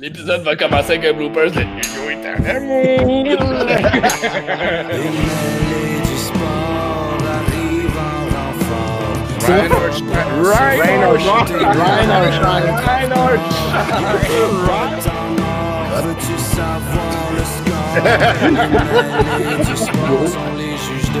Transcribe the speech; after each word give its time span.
L'épisode 0.00 0.42
va 0.44 0.56
commencer 0.56 0.92
avec 0.92 1.04
un 1.04 1.12
bloopers 1.12 1.50
de 1.50 1.60
Yo 1.60 2.08
est 2.08 2.24
amour. 2.48 3.24
Veux-tu 16.02 16.38
savoir 16.38 17.28
le 17.36 17.44
score? 17.44 17.92
Du 19.66 19.76
sport 19.76 20.26
sont 20.28 20.54
les 20.56 20.74
juges 20.78 21.12
de 21.12 21.20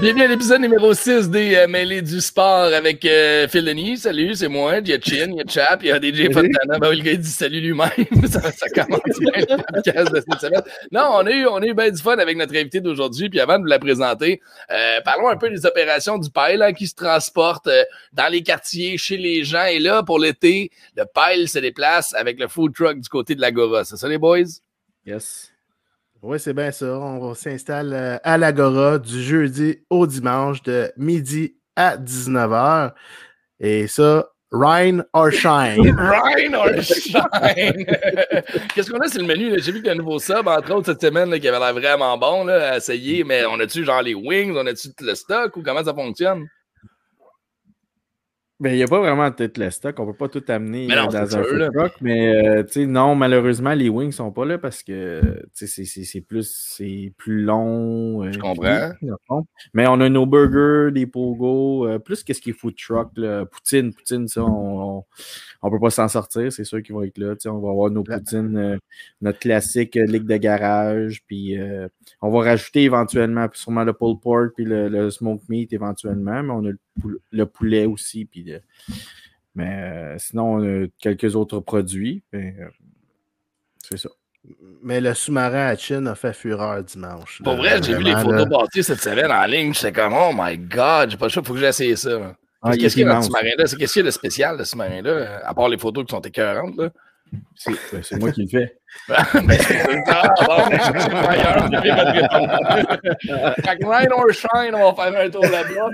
Bienvenue 0.00 0.22
à 0.22 0.28
l'épisode 0.28 0.62
numéro 0.62 0.94
6 0.94 1.28
des 1.28 1.56
euh, 1.56 1.68
Mêlés 1.68 2.00
du 2.00 2.22
sport 2.22 2.72
avec 2.72 3.04
euh, 3.04 3.46
Phil 3.48 3.66
Denis. 3.66 3.98
Salut, 3.98 4.34
c'est 4.34 4.48
moi. 4.48 4.78
Il 4.78 4.88
y 4.88 4.94
a 4.94 4.98
Chin, 4.98 5.26
il 5.28 5.34
y 5.34 5.40
a 5.42 5.44
Chap, 5.46 5.82
il 5.82 5.88
y 5.88 5.92
a 5.92 6.00
DJ 6.00 6.32
Fontana. 6.32 6.78
Ben 6.78 6.90
le 6.90 7.02
gars, 7.02 7.12
il 7.12 7.20
dit 7.20 7.28
salut 7.28 7.60
lui-même. 7.60 7.90
ça, 8.30 8.50
ça 8.50 8.70
commence 8.70 9.02
bien 9.18 9.30
le 9.36 9.72
podcast 9.74 10.10
de 10.10 10.22
cette 10.22 10.40
semaine. 10.40 10.62
Non, 10.90 11.10
on 11.12 11.26
a 11.26 11.30
eu, 11.30 11.46
on 11.46 11.56
a 11.56 11.66
eu 11.66 11.74
bien 11.74 11.90
du 11.90 12.00
fun 12.00 12.16
avec 12.16 12.34
notre 12.38 12.56
invité 12.56 12.80
d'aujourd'hui. 12.80 13.28
Puis 13.28 13.40
avant 13.40 13.58
de 13.58 13.64
vous 13.64 13.66
la 13.66 13.78
présenter, 13.78 14.40
euh, 14.70 15.02
parlons 15.04 15.28
un 15.28 15.36
peu 15.36 15.50
des 15.50 15.66
opérations 15.66 16.16
du 16.16 16.30
pile 16.30 16.62
hein, 16.62 16.72
qui 16.72 16.86
se 16.86 16.94
transportent 16.94 17.66
euh, 17.66 17.84
dans 18.14 18.32
les 18.32 18.42
quartiers, 18.42 18.96
chez 18.96 19.18
les 19.18 19.44
gens. 19.44 19.66
Et 19.66 19.80
là, 19.80 20.02
pour 20.02 20.18
l'été, 20.18 20.70
le 20.96 21.04
pile 21.04 21.46
se 21.46 21.58
déplace 21.58 22.14
avec 22.14 22.40
le 22.40 22.48
food 22.48 22.72
truck 22.72 22.98
du 23.00 23.08
côté 23.10 23.34
de 23.34 23.42
l'Agora. 23.42 23.84
C'est 23.84 23.98
ça, 23.98 24.08
les 24.08 24.16
boys? 24.16 24.44
Yes. 25.04 25.49
Oui, 26.22 26.38
c'est 26.38 26.52
bien 26.52 26.70
ça. 26.70 26.98
On 26.98 27.32
s'installe 27.34 27.92
euh, 27.94 28.18
à 28.22 28.36
l'Agora 28.36 28.98
du 28.98 29.22
jeudi 29.22 29.78
au 29.88 30.06
dimanche 30.06 30.62
de 30.62 30.92
midi 30.98 31.56
à 31.76 31.96
19h. 31.96 32.92
Et 33.58 33.86
ça, 33.86 34.28
Ryan 34.52 35.02
or 35.14 35.30
Shine. 35.30 35.80
Ryan 35.98 36.54
or 36.54 36.82
shine! 36.82 37.86
Qu'est-ce 38.74 38.90
qu'on 38.90 38.98
a 38.98 39.08
sur 39.08 39.22
le 39.22 39.28
menu? 39.28 39.58
J'ai 39.62 39.72
vu 39.72 39.78
qu'il 39.78 39.86
y 39.86 39.88
a 39.88 39.92
un 39.92 39.96
nouveau 39.96 40.18
sub, 40.18 40.46
entre 40.46 40.74
autres, 40.74 40.86
cette 40.92 41.00
semaine, 41.00 41.38
qui 41.40 41.48
avait 41.48 41.58
l'air 41.58 41.72
vraiment 41.72 42.18
bon 42.18 42.48
à 42.48 42.76
essayer, 42.76 43.24
mais 43.24 43.46
on 43.46 43.58
a-tu 43.58 43.84
genre 43.84 44.02
les 44.02 44.14
wings, 44.14 44.54
on 44.54 44.66
a-tu 44.66 44.88
le 45.00 45.14
stock 45.14 45.56
ou 45.56 45.62
comment 45.62 45.84
ça 45.84 45.94
fonctionne? 45.94 46.46
Ben, 48.60 48.74
il 48.74 48.76
n'y 48.76 48.82
a 48.82 48.86
pas 48.86 48.98
vraiment 49.00 49.30
tout 49.30 49.50
le 49.56 49.70
stock. 49.70 49.98
On 49.98 50.04
peut 50.06 50.12
pas 50.12 50.28
tout 50.28 50.44
amener 50.48 50.86
Mais 50.86 50.94
non, 50.94 51.04
euh, 51.04 51.06
dans 51.06 51.22
un 51.22 51.42
sûr, 51.42 51.46
food 51.48 51.58
là. 51.58 51.70
truck. 51.72 51.92
Mais 52.02 52.34
euh, 52.58 52.62
tu 52.62 52.72
sais, 52.72 52.86
non, 52.86 53.14
malheureusement, 53.14 53.72
les 53.72 53.88
wings 53.88 54.12
sont 54.12 54.30
pas 54.32 54.44
là 54.44 54.58
parce 54.58 54.82
que 54.82 55.22
tu 55.56 55.66
sais, 55.66 55.66
c'est- 55.66 55.84
c'est 55.86 56.04
c'est 56.04 56.20
plus, 56.20 56.46
c'est 56.76 57.10
plus 57.16 57.42
long. 57.42 58.22
euh, 58.22 58.30
Je 58.32 58.38
comprends. 58.38 58.90
Mais 59.72 59.86
on 59.86 59.98
a 60.00 60.10
nos 60.10 60.26
burgers, 60.26 60.92
des 60.92 61.06
pogo, 61.06 61.86
euh, 61.86 61.98
plus 61.98 62.22
qu'est-ce 62.22 62.42
qui 62.42 62.50
est 62.50 62.52
food 62.52 62.74
truck. 62.76 63.08
Là. 63.16 63.46
Poutine, 63.46 63.94
poutine, 63.94 64.28
ça, 64.28 64.44
on, 64.44 64.98
on, 64.98 65.04
on 65.62 65.70
peut 65.70 65.80
pas 65.80 65.90
s'en 65.90 66.08
sortir. 66.08 66.52
C'est 66.52 66.64
sûr 66.64 66.82
qu'ils 66.82 66.94
vont 66.94 67.02
être 67.02 67.16
là. 67.16 67.34
Tu 67.36 67.40
sais, 67.44 67.48
on 67.48 67.60
va 67.60 67.70
avoir 67.70 67.90
nos 67.90 68.02
poutines, 68.04 68.56
euh, 68.58 68.76
notre 69.22 69.38
classique 69.38 69.96
euh, 69.96 70.04
ligue 70.04 70.26
de 70.26 70.36
garage. 70.36 71.22
Puis 71.26 71.58
euh, 71.58 71.88
on 72.20 72.30
va 72.30 72.40
rajouter 72.40 72.82
éventuellement 72.82 73.46
sûrement 73.54 73.84
le 73.84 73.94
pulled 73.94 74.20
pork 74.20 74.52
puis 74.54 74.66
le, 74.66 74.88
le 74.90 75.10
smoked 75.10 75.48
meat 75.48 75.72
éventuellement. 75.72 76.42
Mais 76.42 76.52
on 76.52 76.64
a 76.66 76.70
le, 76.70 76.78
le 77.30 77.46
poulet 77.46 77.86
aussi. 77.86 78.24
Puis 78.24 78.42
le- 78.44 78.60
mais 79.54 79.74
euh, 79.82 80.18
sinon, 80.18 80.54
on 80.56 80.84
a 80.84 80.86
quelques 81.00 81.34
autres 81.36 81.60
produits. 81.60 82.22
mais, 82.32 82.54
euh, 82.60 82.68
c'est 83.88 83.98
ça. 83.98 84.08
Mais 84.82 85.00
le 85.00 85.12
sous-marin 85.12 85.66
à 85.66 85.76
Chin 85.76 86.06
a 86.06 86.14
fait 86.14 86.32
fureur 86.32 86.82
dimanche. 86.82 87.42
Pour 87.44 87.56
vrai, 87.56 87.82
j'ai 87.82 87.94
vu 87.94 88.04
les 88.04 88.14
photos 88.16 88.46
là. 88.48 88.58
passer 88.58 88.82
cette 88.82 89.00
semaine 89.00 89.30
en 89.30 89.44
ligne, 89.44 89.74
j'étais 89.74 89.92
comme, 89.92 90.14
oh 90.14 90.30
my 90.34 90.56
god, 90.56 91.10
j'ai 91.10 91.16
pas 91.18 91.26
le 91.26 91.30
choix, 91.30 91.42
faut 91.42 91.52
que 91.52 91.60
j'essaye 91.60 91.94
ça. 91.96 92.36
Ah, 92.62 92.70
il 92.74 92.80
Qu'est-ce 92.80 92.94
est 92.94 93.02
qu'il 93.02 93.06
y 93.06 93.10
a 93.10 93.14
dans 93.14 93.20
ce 93.22 93.26
sous-marin-là? 93.26 93.66
C'est- 93.66 93.76
Qu'est-ce 93.76 93.92
qu'il 93.92 94.00
y 94.00 94.04
a 94.04 94.06
de 94.06 94.10
spécial, 94.10 94.56
de 94.58 94.64
ce 94.64 94.70
sous-marin-là, 94.70 95.42
à 95.46 95.52
part 95.54 95.68
les 95.68 95.76
photos 95.78 96.04
qui 96.06 96.10
sont 96.14 96.20
écœurantes, 96.22 96.76
là? 96.76 96.90
C'est 97.54 97.72
ben, 97.92 98.02
c'est 98.02 98.18
moi 98.18 98.32
qui 98.32 98.42
le 98.42 98.48
fais. 98.48 98.79
Fait 99.06 99.16
que 103.78 103.84
or 104.12 104.32
Shine, 104.32 104.74
on 104.74 104.92
va 104.92 104.94
faire 104.94 105.20
un 105.20 105.30
tour 105.30 105.42
là-bas. 105.42 105.90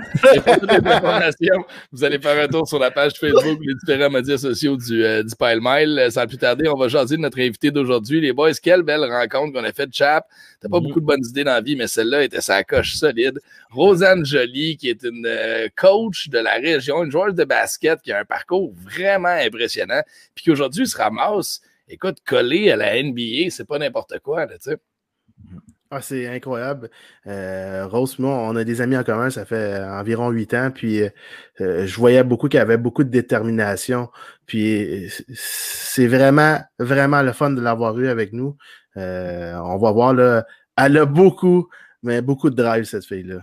Vous 1.91 2.03
allez 2.03 2.19
faire 2.19 2.43
un 2.43 2.47
tour 2.47 2.67
sur 2.67 2.79
la 2.79 2.91
page 2.91 3.13
Facebook, 3.19 3.59
les 3.61 3.73
différents 3.75 4.09
médias 4.09 4.37
sociaux 4.37 4.77
du, 4.77 5.03
euh, 5.03 5.23
du 5.23 5.35
Pile 5.35 5.59
Mile. 5.61 5.99
Euh, 5.99 6.09
Sans 6.09 6.27
plus 6.27 6.37
tarder, 6.37 6.67
on 6.67 6.77
va 6.77 6.87
jaser 6.87 7.17
de 7.17 7.21
notre 7.21 7.39
invité 7.39 7.71
d'aujourd'hui. 7.71 8.21
Les 8.21 8.33
boys, 8.33 8.53
quelle 8.61 8.83
belle 8.83 9.03
rencontre 9.03 9.53
qu'on 9.53 9.63
a 9.63 9.71
faite, 9.71 9.93
Chap. 9.93 10.25
T'as 10.59 10.69
pas 10.69 10.79
beaucoup 10.79 10.99
de 10.99 11.05
bonnes 11.05 11.25
idées 11.25 11.43
dans 11.43 11.53
la 11.53 11.61
vie, 11.61 11.75
mais 11.75 11.87
celle-là 11.87 12.23
était 12.23 12.41
sa 12.41 12.63
coche 12.63 12.95
solide. 12.95 13.39
Rosanne 13.69 14.25
Joly, 14.25 14.77
qui 14.77 14.89
est 14.89 15.03
une 15.03 15.25
euh, 15.25 15.67
coach 15.75 16.29
de 16.29 16.39
la 16.39 16.53
région, 16.53 17.03
une 17.03 17.11
joueuse 17.11 17.35
de 17.35 17.43
basket 17.43 18.01
qui 18.01 18.11
a 18.11 18.19
un 18.19 18.25
parcours 18.25 18.73
vraiment 18.75 19.27
impressionnant, 19.27 20.01
puis 20.33 20.45
qui 20.45 20.51
aujourd'hui 20.51 20.87
se 20.87 20.97
ramasse, 20.97 21.61
écoute, 21.87 22.17
collée 22.25 22.71
à 22.71 22.75
la 22.75 23.01
NBA, 23.01 23.49
c'est 23.49 23.67
pas 23.67 23.79
n'importe 23.79 24.19
quoi, 24.19 24.47
tu 24.47 24.55
sais. 24.59 24.77
Ah, 25.89 26.01
c'est 26.01 26.27
incroyable. 26.27 26.89
Euh, 27.27 27.87
Rose, 27.87 28.19
moi, 28.19 28.31
on 28.31 28.57
a 28.57 28.65
des 28.65 28.81
amis 28.81 28.97
en 28.97 29.05
commun, 29.05 29.29
ça 29.29 29.45
fait 29.45 29.81
environ 29.81 30.29
huit 30.31 30.53
ans, 30.53 30.69
puis 30.69 31.01
euh, 31.01 31.09
euh, 31.61 31.87
je 31.87 31.95
voyais 31.95 32.25
beaucoup 32.25 32.49
qu'elle 32.49 32.61
avait 32.61 32.77
beaucoup 32.77 33.05
de 33.05 33.09
détermination. 33.09 34.09
Puis 34.45 35.05
euh, 35.05 35.09
c'est 35.33 36.07
vraiment, 36.07 36.59
vraiment 36.77 37.21
le 37.21 37.31
fun 37.31 37.51
de 37.51 37.61
l'avoir 37.61 37.97
eu 37.99 38.09
avec 38.09 38.33
nous. 38.33 38.57
On 38.95 39.77
va 39.77 39.91
voir, 39.91 40.13
là, 40.13 40.45
elle 40.75 40.97
a 40.97 41.05
beaucoup, 41.05 41.69
mais 42.03 42.21
beaucoup 42.21 42.49
de 42.49 42.55
drive, 42.55 42.83
cette 42.83 43.05
fille-là. 43.05 43.41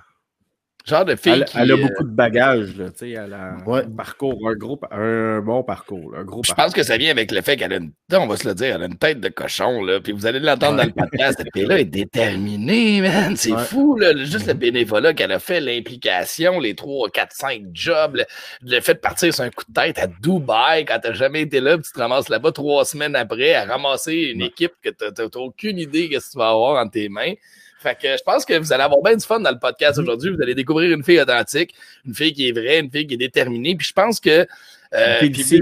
Genre 0.87 1.07
de 1.07 1.17
fille 1.17 1.33
Elle, 1.33 1.45
qui, 1.47 1.57
elle 1.59 1.71
a 1.71 1.75
euh, 1.75 1.81
beaucoup 1.81 2.05
de 2.05 2.11
bagages. 2.15 2.77
Là, 2.77 2.91
tu 2.91 2.99
sais, 2.99 3.11
elle 3.13 3.33
a 3.33 3.57
Ouais. 3.67 3.85
un 3.85 3.91
parcours, 3.91 4.39
un, 4.47 4.55
gros, 4.55 4.79
un 4.91 5.41
bon 5.41 5.63
parcours. 5.63 6.13
là, 6.13 6.19
Un 6.19 6.25
gros 6.25 6.43
Je 6.45 6.49
parcours. 6.51 6.65
pense 6.67 6.75
que 6.75 6.83
ça 6.83 6.99
vient 6.99 7.11
avec 7.11 7.33
le 7.33 7.41
fait 7.41 7.57
qu'elle 7.57 7.73
a 7.73 7.77
une, 7.77 7.93
on 8.13 8.27
va 8.27 8.37
se 8.37 8.47
le 8.47 8.55
dire, 8.55 8.75
elle 8.75 8.83
a 8.83 8.85
une 8.85 8.99
tête 8.99 9.19
de 9.19 9.29
cochon, 9.31 9.83
là. 9.83 10.01
Puis 10.01 10.13
vous 10.13 10.27
allez 10.27 10.41
l'entendre 10.41 10.77
dans 10.77 10.85
le 10.85 10.93
podcast. 10.93 11.39
Cette 11.39 11.49
fille-là 11.55 11.79
est 11.81 11.85
déterminée, 11.87 13.01
man. 13.01 13.35
C'est 13.35 13.53
Ouais. 13.53 13.63
fou, 13.65 13.97
là. 13.97 14.15
Juste 14.15 14.47
le 14.47 14.53
bénévolat 14.53 15.15
qu'elle 15.15 15.33
a 15.33 15.39
fait, 15.39 15.59
l'implication, 15.61 16.61
les 16.61 16.75
3, 16.75 17.09
4, 17.09 17.33
5 17.33 17.63
jobs, 17.73 18.17
le, 18.17 18.25
le 18.63 18.81
fait 18.83 18.95
de 18.95 18.99
partir 18.99 19.33
sur 19.33 19.43
un 19.45 19.51
coup 19.51 19.65
de 19.67 19.73
tête 19.73 19.99
à 19.99 20.07
Dubaï 20.07 20.85
quand 20.85 20.99
t'as 21.03 21.15
jamais 21.15 21.41
été 21.41 21.61
là, 21.61 21.79
puis 21.79 21.87
tu 21.87 21.93
te 21.93 21.99
ramasses 21.99 22.29
là-bas 22.29 22.53
trois 22.53 22.85
semaines 22.85 23.17
après 23.17 23.55
à 23.55 23.65
ramasser 23.65 24.33
une 24.35 24.43
équipe 24.43 24.73
que 24.83 24.91
t'as 24.91 25.09
aucune 25.39 25.79
idée 25.79 26.11
ce 26.13 26.27
que 26.27 26.33
tu 26.33 26.39
vas 26.39 26.51
avoir 26.51 26.83
entre 26.83 26.93
tes 26.93 27.09
mains. 27.09 27.33
Fait 27.85 27.99
que 28.01 28.17
je 28.17 28.23
pense 28.25 28.47
que 28.47 28.59
vous 28.59 28.73
allez 28.73 28.83
avoir 28.83 29.03
bien 29.03 29.15
du 29.15 29.25
fun 29.25 29.41
dans 29.41 29.51
le 29.53 29.59
podcast 29.59 29.99
aujourd'hui. 29.99 30.31
Vous 30.35 30.41
allez 30.43 30.55
découvrir 30.55 30.91
une 30.97 31.05
fille 31.05 31.21
authentique, 31.21 31.75
une 32.07 32.15
fille 32.15 32.33
qui 32.33 32.49
est 32.49 32.53
vraie, 32.53 32.81
une 32.81 32.91
fille 32.91 33.07
qui 33.07 33.13
est 33.15 33.19
déterminée. 33.19 33.77
Puis 33.77 33.87
je 33.87 33.93
pense 33.93 34.19
que. 34.21 34.47
euh, 34.95 35.15
Une 35.15 35.19
fille 35.21 35.31
puis- 35.31 35.43
d'ici. 35.43 35.61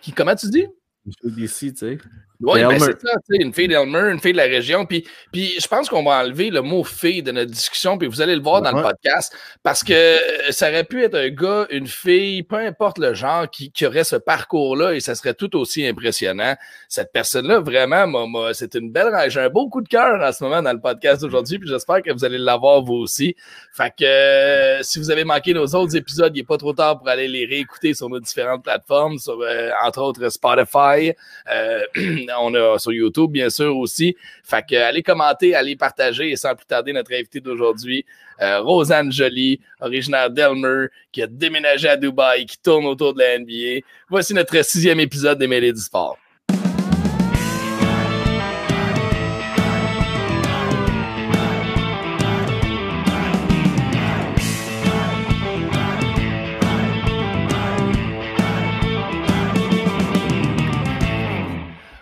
qui, 0.00 0.12
comment 0.12 0.36
tu 0.36 0.48
dis? 0.50 0.66
Une 1.04 1.12
fille 1.20 1.32
d'ici, 1.32 1.72
tu 1.72 1.78
sais. 1.80 1.98
Oui, 2.40 2.60
ben 2.68 2.78
c'est 2.78 3.00
ça, 3.00 3.10
une 3.30 3.52
fille 3.52 3.66
d'Elmer, 3.66 4.12
une 4.12 4.20
fille 4.20 4.32
de 4.32 4.36
la 4.36 4.44
région. 4.44 4.86
Puis, 4.86 5.04
puis 5.32 5.54
je 5.60 5.66
pense 5.66 5.88
qu'on 5.88 6.04
va 6.04 6.20
enlever 6.22 6.50
le 6.50 6.62
mot 6.62 6.84
fille 6.84 7.22
de 7.22 7.32
notre 7.32 7.50
discussion, 7.50 7.98
puis 7.98 8.06
vous 8.06 8.20
allez 8.20 8.36
le 8.36 8.42
voir 8.42 8.62
dans 8.62 8.70
le 8.70 8.82
podcast, 8.82 9.36
parce 9.64 9.82
que 9.82 9.92
euh, 9.92 10.50
ça 10.52 10.68
aurait 10.68 10.84
pu 10.84 11.02
être 11.02 11.16
un 11.16 11.30
gars, 11.30 11.66
une 11.70 11.88
fille, 11.88 12.44
peu 12.44 12.56
importe 12.56 12.98
le 12.98 13.12
genre, 13.12 13.50
qui, 13.50 13.72
qui 13.72 13.86
aurait 13.86 14.04
ce 14.04 14.14
parcours-là, 14.16 14.92
et 14.94 15.00
ça 15.00 15.16
serait 15.16 15.34
tout 15.34 15.56
aussi 15.56 15.84
impressionnant. 15.84 16.54
Cette 16.88 17.10
personne-là, 17.12 17.58
vraiment, 17.60 18.06
m'a- 18.06 18.54
c'est 18.54 18.74
une 18.76 18.92
belle... 18.92 19.12
J'ai 19.28 19.40
un 19.40 19.48
beau 19.50 19.68
coup 19.68 19.80
de 19.80 19.88
cœur 19.88 20.22
en 20.22 20.32
ce 20.32 20.44
moment 20.44 20.62
dans 20.62 20.72
le 20.72 20.80
podcast 20.80 21.24
aujourd'hui, 21.24 21.58
puis 21.58 21.68
j'espère 21.68 22.02
que 22.02 22.12
vous 22.12 22.24
allez 22.24 22.38
l'avoir 22.38 22.82
vous 22.82 22.94
aussi. 22.94 23.34
Fait 23.72 23.90
que 23.90 24.04
euh, 24.04 24.82
si 24.82 24.98
vous 25.00 25.10
avez 25.10 25.24
manqué 25.24 25.54
nos 25.54 25.66
autres 25.74 25.96
épisodes, 25.96 26.36
il 26.36 26.40
n'est 26.40 26.46
pas 26.46 26.56
trop 26.56 26.72
tard 26.72 26.98
pour 26.98 27.08
aller 27.08 27.26
les 27.26 27.46
réécouter 27.46 27.94
sur 27.94 28.08
nos 28.08 28.20
différentes 28.20 28.62
plateformes, 28.62 29.18
sur 29.18 29.40
euh, 29.40 29.70
entre 29.84 30.00
autres 30.02 30.28
Spotify. 30.28 31.12
Euh, 31.50 31.80
on 32.40 32.54
a 32.54 32.78
sur 32.78 32.92
YouTube, 32.92 33.30
bien 33.30 33.50
sûr, 33.50 33.76
aussi. 33.76 34.16
Fait 34.44 34.64
que 34.68 34.76
allez 34.76 35.02
commenter, 35.02 35.54
allez 35.54 35.76
partager 35.76 36.30
et 36.30 36.36
sans 36.36 36.54
plus 36.54 36.66
tarder, 36.66 36.92
notre 36.92 37.12
invité 37.12 37.40
d'aujourd'hui, 37.40 38.04
euh, 38.40 38.60
Rosanne 38.60 39.10
Joly, 39.10 39.60
originaire 39.80 40.30
d'Elmer, 40.30 40.86
qui 41.12 41.22
a 41.22 41.26
déménagé 41.26 41.88
à 41.88 41.96
Dubaï, 41.96 42.46
qui 42.46 42.58
tourne 42.58 42.86
autour 42.86 43.14
de 43.14 43.20
la 43.20 43.38
NBA. 43.38 43.86
Voici 44.08 44.34
notre 44.34 44.64
sixième 44.64 45.00
épisode 45.00 45.38
des 45.38 45.46
Mêlées 45.46 45.72
du 45.72 45.80
Sport. 45.80 46.18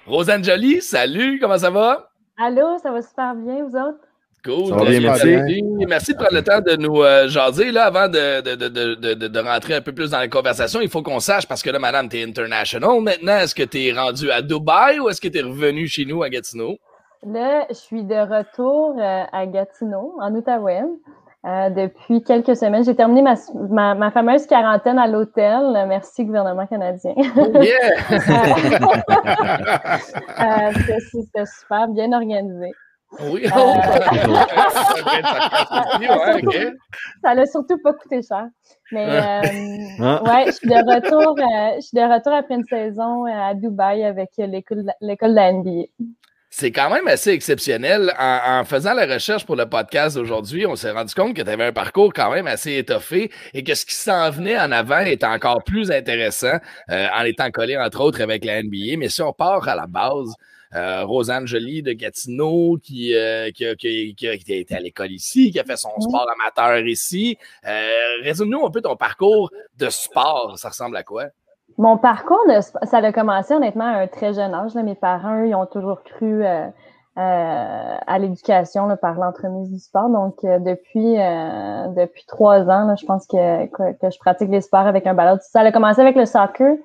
Rosanne 0.07 0.45
Joly, 0.45 0.81
salut, 0.83 1.39
comment 1.41 1.59
ça 1.59 1.71
va? 1.71 2.11
Allô, 2.39 2.79
ça 2.83 2.93
va 2.93 3.03
super 3.03 3.35
bien, 3.35 3.65
vous 3.65 3.77
autres? 3.77 3.99
Cool. 4.45 4.69
Ça 4.69 4.77
va 4.77 4.85
bien, 4.85 5.01
Merci. 5.01 5.27
merci. 5.27 5.63
Merci 5.89 6.13
de 6.13 6.17
prendre 6.19 6.35
le 6.35 6.43
temps 6.43 6.61
de 6.61 6.77
nous 6.77 7.03
euh, 7.03 7.27
jaser. 7.29 7.73
Là, 7.73 7.87
avant 7.87 8.07
de, 8.09 8.41
de, 8.43 8.55
de, 8.55 8.69
de, 8.69 9.15
de, 9.15 9.27
de 9.29 9.39
rentrer 9.41 9.75
un 9.75 9.81
peu 9.81 9.93
plus 9.93 10.11
dans 10.11 10.19
la 10.21 10.29
conversation, 10.29 10.81
il 10.81 10.89
faut 10.89 11.03
qu'on 11.03 11.19
sache, 11.19 11.49
parce 11.49 11.63
que 11.63 11.71
là, 11.71 11.81
madame, 11.81 12.09
t'es 12.09 12.23
international 12.23 13.01
maintenant. 13.01 13.39
Est-ce 13.39 13.55
que 13.55 13.65
t'es 13.65 13.93
rendu 13.93 14.31
à 14.31 14.43
Dubaï 14.43 15.01
ou 15.01 15.09
est-ce 15.09 15.21
que 15.21 15.29
t'es 15.29 15.41
revenu 15.43 15.89
chez 15.89 16.05
nous 16.05 16.23
à 16.23 16.29
Gatineau? 16.31 16.77
Là, 17.27 17.67
je 17.71 17.75
suis 17.75 18.05
de 18.05 18.15
retour 18.15 18.95
euh, 19.01 19.25
à 19.33 19.47
Gatineau, 19.47 20.15
en 20.21 20.33
Outaouais. 20.33 20.83
Euh, 21.47 21.71
depuis 21.71 22.23
quelques 22.23 22.57
semaines. 22.57 22.85
J'ai 22.85 22.97
terminé 22.97 23.23
ma, 23.23 23.37
ma, 23.71 23.95
ma, 23.95 24.11
fameuse 24.11 24.47
quarantaine 24.47 24.99
à 24.99 25.07
l'hôtel. 25.07 25.85
Merci, 25.87 26.25
gouvernement 26.25 26.67
canadien. 26.67 27.15
Oh 27.37 27.63
yeah! 27.63 27.93
euh, 30.41 30.73
C'était 31.13 31.47
super 31.47 31.87
bien 31.89 32.13
organisé. 32.13 32.73
Oui, 33.21 33.47
euh, 33.47 33.51
oh. 33.57 33.75
ça 37.23 37.35
l'a 37.35 37.47
surtout 37.47 37.79
pas 37.79 37.95
coûté 37.95 38.21
cher. 38.23 38.49
Mais 38.93 39.09
euh, 39.09 39.41
ah. 40.01 40.23
ouais, 40.25 40.45
je 40.47 40.53
suis 40.53 40.69
de 40.69 40.75
retour, 40.75 41.35
euh, 41.39 41.77
je 41.77 41.83
suis 41.87 41.97
de 41.97 42.03
retour 42.03 42.35
après 42.35 42.57
une 42.57 42.65
saison 42.65 43.25
à 43.25 43.55
Dubaï 43.55 44.05
avec 44.05 44.33
l'école 44.39 44.85
de 44.85 45.35
la 45.35 45.53
NBA. 45.53 45.87
C'est 46.59 46.73
quand 46.73 46.89
même 46.89 47.07
assez 47.07 47.33
exceptionnel. 47.33 48.15
En, 48.19 48.65
faisant 48.65 48.95
la 48.95 49.05
recherche 49.05 49.45
pour 49.45 49.57
le 49.57 49.69
podcast 49.69 50.17
aujourd'hui, 50.17 50.65
on 50.65 50.75
s'est 50.75 50.91
rendu 50.91 51.13
compte 51.13 51.37
que 51.37 51.43
tu 51.43 51.51
avais 51.51 51.67
un 51.67 51.73
parcours 51.73 52.15
quand 52.15 52.31
même 52.31 52.47
assez 52.47 52.79
étoffé 52.79 53.31
et 53.53 53.63
que 53.63 53.75
ce 53.75 53.85
qui 53.85 53.93
s'en 53.93 54.31
venait 54.31 54.59
en 54.59 54.73
avant 54.73 55.01
est 55.01 55.23
encore 55.23 55.63
plus 55.65 55.91
intéressant 55.91 56.57
en 56.89 57.25
étant 57.27 57.51
collé, 57.51 57.77
entre 57.77 58.01
autres, 58.01 58.23
avec 58.23 58.43
la 58.47 58.63
NBA. 58.63 58.97
Mais 58.97 59.11
si 59.11 59.21
on 59.21 59.35
part 59.35 59.69
à 59.69 59.75
la 59.75 59.87
base, 59.87 60.35
euh, 60.75 61.05
Rosanne 61.05 61.47
Jolie 61.47 61.83
de 61.83 61.93
Gatineau 61.93 62.79
qui, 62.83 63.15
euh, 63.15 63.51
qui, 63.51 63.67
qui, 63.77 64.15
qui, 64.15 64.27
a 64.27 64.33
été 64.33 64.75
à 64.75 64.81
l'école 64.81 65.13
ici, 65.13 65.51
qui 65.51 65.61
a 65.61 65.65
fait 65.65 65.77
son 65.77 65.91
sport 66.01 66.27
amateur 66.41 66.87
ici. 66.87 67.37
Euh, 67.67 68.23
Résume-nous 68.23 68.65
un 68.65 68.71
peu 68.71 68.81
ton 68.81 68.97
parcours 68.97 69.51
de 69.77 69.91
sport. 69.91 70.55
Ça 70.59 70.71
ressemble 70.71 70.97
à 70.97 71.03
quoi? 71.03 71.27
Mon 71.79 71.99
parcours, 71.99 72.41
ça 72.85 72.99
a 72.99 73.13
commencé 73.13 73.55
honnêtement 73.55 73.85
à 73.85 73.99
un 73.99 74.07
très 74.07 74.33
jeune 74.33 74.55
âge. 74.55 74.75
Mes 74.75 74.95
parents, 74.95 75.41
eux, 75.41 75.49
ils 75.49 75.55
ont 75.55 75.67
toujours 75.67 76.03
cru 76.03 76.45
euh, 76.45 76.67
euh 77.19 77.97
à 78.07 78.19
l'éducation 78.19 78.95
par 78.97 79.15
l'entremise 79.15 79.71
du 79.71 79.79
sport. 79.79 80.09
Donc, 80.09 80.37
depuis 80.43 81.17
depuis 81.95 82.25
trois 82.27 82.63
ans, 82.63 82.87
là, 82.87 82.95
je 82.97 83.05
pense 83.05 83.27
que, 83.27 83.67
que, 83.67 84.11
je 84.11 84.19
pratique 84.19 84.51
les 84.51 84.61
sports 84.61 84.87
avec 84.87 85.07
un 85.07 85.15
ballon. 85.15 85.39
Ça 85.41 85.61
a 85.61 85.73
commencé 85.73 86.01
avec 86.01 86.17
le 86.17 86.27
soccer. 86.27 86.77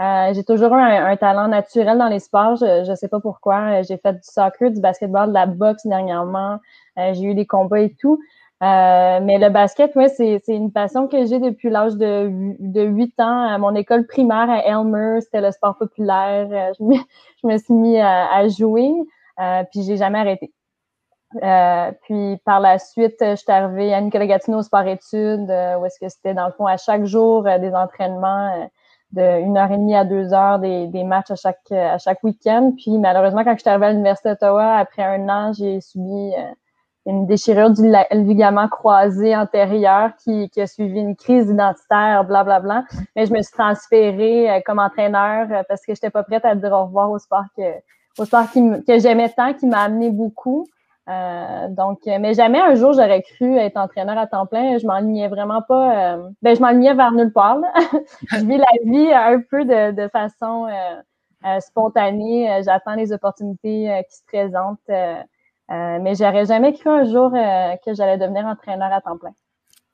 Euh, 0.00 0.32
j'ai 0.32 0.44
toujours 0.44 0.72
eu 0.74 0.80
un, 0.80 1.16
talent 1.16 1.48
naturel 1.48 1.98
dans 1.98 2.06
les 2.06 2.20
sports. 2.20 2.56
Je 2.56 2.88
ne 2.88 2.94
sais 2.94 3.08
pas 3.08 3.18
pourquoi. 3.20 3.80
Euh, 3.80 3.82
j'ai 3.82 3.96
fait 3.96 4.12
du 4.12 4.22
soccer, 4.22 4.70
du 4.70 4.80
basketball, 4.80 5.28
de 5.28 5.34
la 5.34 5.46
boxe 5.46 5.86
dernièrement. 5.86 6.58
Euh, 6.98 7.14
j'ai 7.14 7.24
eu 7.24 7.34
des 7.34 7.46
combats 7.46 7.80
et 7.80 7.94
tout. 8.00 8.20
Mais 8.60 9.38
le 9.38 9.50
basket, 9.50 9.94
ouais, 9.96 10.08
c'est, 10.08 10.42
une 10.48 10.72
passion 10.72 11.08
que 11.08 11.26
j'ai 11.26 11.38
depuis 11.38 11.70
l'âge 11.70 11.94
de, 11.94 12.30
de 12.58 12.82
8 12.82 13.20
ans. 13.20 13.42
À 13.48 13.58
mon 13.58 13.74
école 13.74 14.06
primaire 14.06 14.50
à 14.50 14.64
Elmer, 14.64 15.20
c'était 15.20 15.40
le 15.40 15.52
sport 15.52 15.76
populaire. 15.78 16.72
Je 16.78 16.84
me, 16.84 16.94
je 17.42 17.46
me 17.46 17.58
suis 17.58 17.74
mis 17.74 17.98
à, 18.00 18.48
jouer, 18.48 18.90
puis 19.70 19.82
j'ai 19.82 19.96
jamais 19.96 20.18
arrêté. 20.18 20.52
puis 22.02 22.36
par 22.44 22.60
la 22.60 22.78
suite, 22.78 23.16
je 23.20 23.36
suis 23.36 23.52
arrivée 23.52 23.94
à 23.94 24.00
Nicolas 24.00 24.26
Gatineau 24.26 24.58
au 24.58 24.62
sport-études, 24.62 25.50
où 25.80 25.84
est-ce 25.86 25.98
que 26.00 26.08
c'était 26.08 26.34
dans 26.34 26.46
le 26.46 26.52
fond 26.52 26.66
à 26.66 26.76
chaque 26.76 27.04
jour 27.04 27.44
des 27.44 27.74
entraînements 27.74 28.68
de 29.12 29.40
une 29.40 29.56
heure 29.56 29.70
et 29.70 29.76
demie 29.78 29.96
à 29.96 30.04
deux 30.04 30.32
heures 30.34 30.58
des, 30.58 30.86
des 30.88 31.04
matchs 31.04 31.30
à 31.30 31.36
chaque 31.36 31.72
à 31.72 31.98
chaque 31.98 32.22
week-end. 32.24 32.72
Puis 32.76 32.98
malheureusement, 32.98 33.44
quand 33.44 33.54
je 33.54 33.60
suis 33.60 33.70
arrivée 33.70 33.86
à 33.86 33.90
l'Université 33.92 34.30
d'Ottawa, 34.30 34.76
après 34.76 35.02
un 35.02 35.28
an, 35.28 35.52
j'ai 35.52 35.80
subi 35.80 36.34
euh, 36.36 36.52
une 37.08 37.26
déchirure 37.26 37.70
du 37.70 37.90
ligament 38.12 38.68
croisé 38.68 39.34
antérieur 39.34 40.10
qui, 40.22 40.50
qui 40.50 40.60
a 40.60 40.66
suivi 40.66 41.00
une 41.00 41.16
crise 41.16 41.48
identitaire, 41.48 42.24
blablabla. 42.24 42.60
Bla, 42.60 42.84
bla. 42.90 43.02
Mais 43.16 43.24
je 43.24 43.32
me 43.32 43.40
suis 43.40 43.52
transférée 43.52 44.50
euh, 44.50 44.60
comme 44.64 44.78
entraîneur 44.78 45.48
euh, 45.50 45.62
parce 45.68 45.84
que 45.86 45.94
j'étais 45.94 46.10
pas 46.10 46.22
prête 46.22 46.44
à 46.44 46.54
dire 46.54 46.72
au 46.72 46.84
revoir 46.84 47.10
au 47.10 47.18
sport 47.18 47.44
que 47.56 47.62
au 48.18 48.24
sport 48.24 48.50
qui, 48.50 48.60
que 48.86 48.98
j'aimais 48.98 49.32
tant, 49.34 49.54
qui 49.54 49.66
m'a 49.66 49.80
amené 49.80 50.10
beaucoup. 50.10 50.66
Euh, 51.08 51.68
donc, 51.68 52.00
euh, 52.06 52.18
mais 52.20 52.34
jamais 52.34 52.60
un 52.60 52.74
jour 52.74 52.92
j'aurais 52.92 53.22
cru 53.22 53.56
être 53.56 53.78
entraîneur 53.78 54.18
à 54.18 54.26
temps 54.26 54.44
plein. 54.44 54.76
Je 54.76 54.86
m'enlignais 54.86 55.28
vraiment 55.28 55.62
pas. 55.62 56.16
Euh, 56.16 56.28
ben, 56.42 56.54
je 56.54 56.60
m'enlignais 56.60 56.92
vers 56.94 57.12
nulle 57.12 57.32
part. 57.32 57.58
je 58.32 58.44
vis 58.44 58.58
la 58.58 58.66
vie 58.84 59.12
un 59.12 59.40
peu 59.40 59.64
de, 59.64 59.92
de 59.92 60.08
façon 60.08 60.66
euh, 60.66 61.60
spontanée. 61.60 62.60
J'attends 62.62 62.94
les 62.94 63.12
opportunités 63.12 64.04
qui 64.10 64.16
se 64.16 64.24
présentent. 64.26 64.90
Mais 65.68 66.14
j'aurais 66.14 66.46
jamais 66.46 66.72
cru 66.72 66.88
un 66.90 67.04
jour 67.04 67.30
que 67.32 67.94
j'allais 67.94 68.18
devenir 68.18 68.46
entraîneur 68.46 68.92
à 68.92 69.00
temps 69.00 69.18
plein 69.18 69.32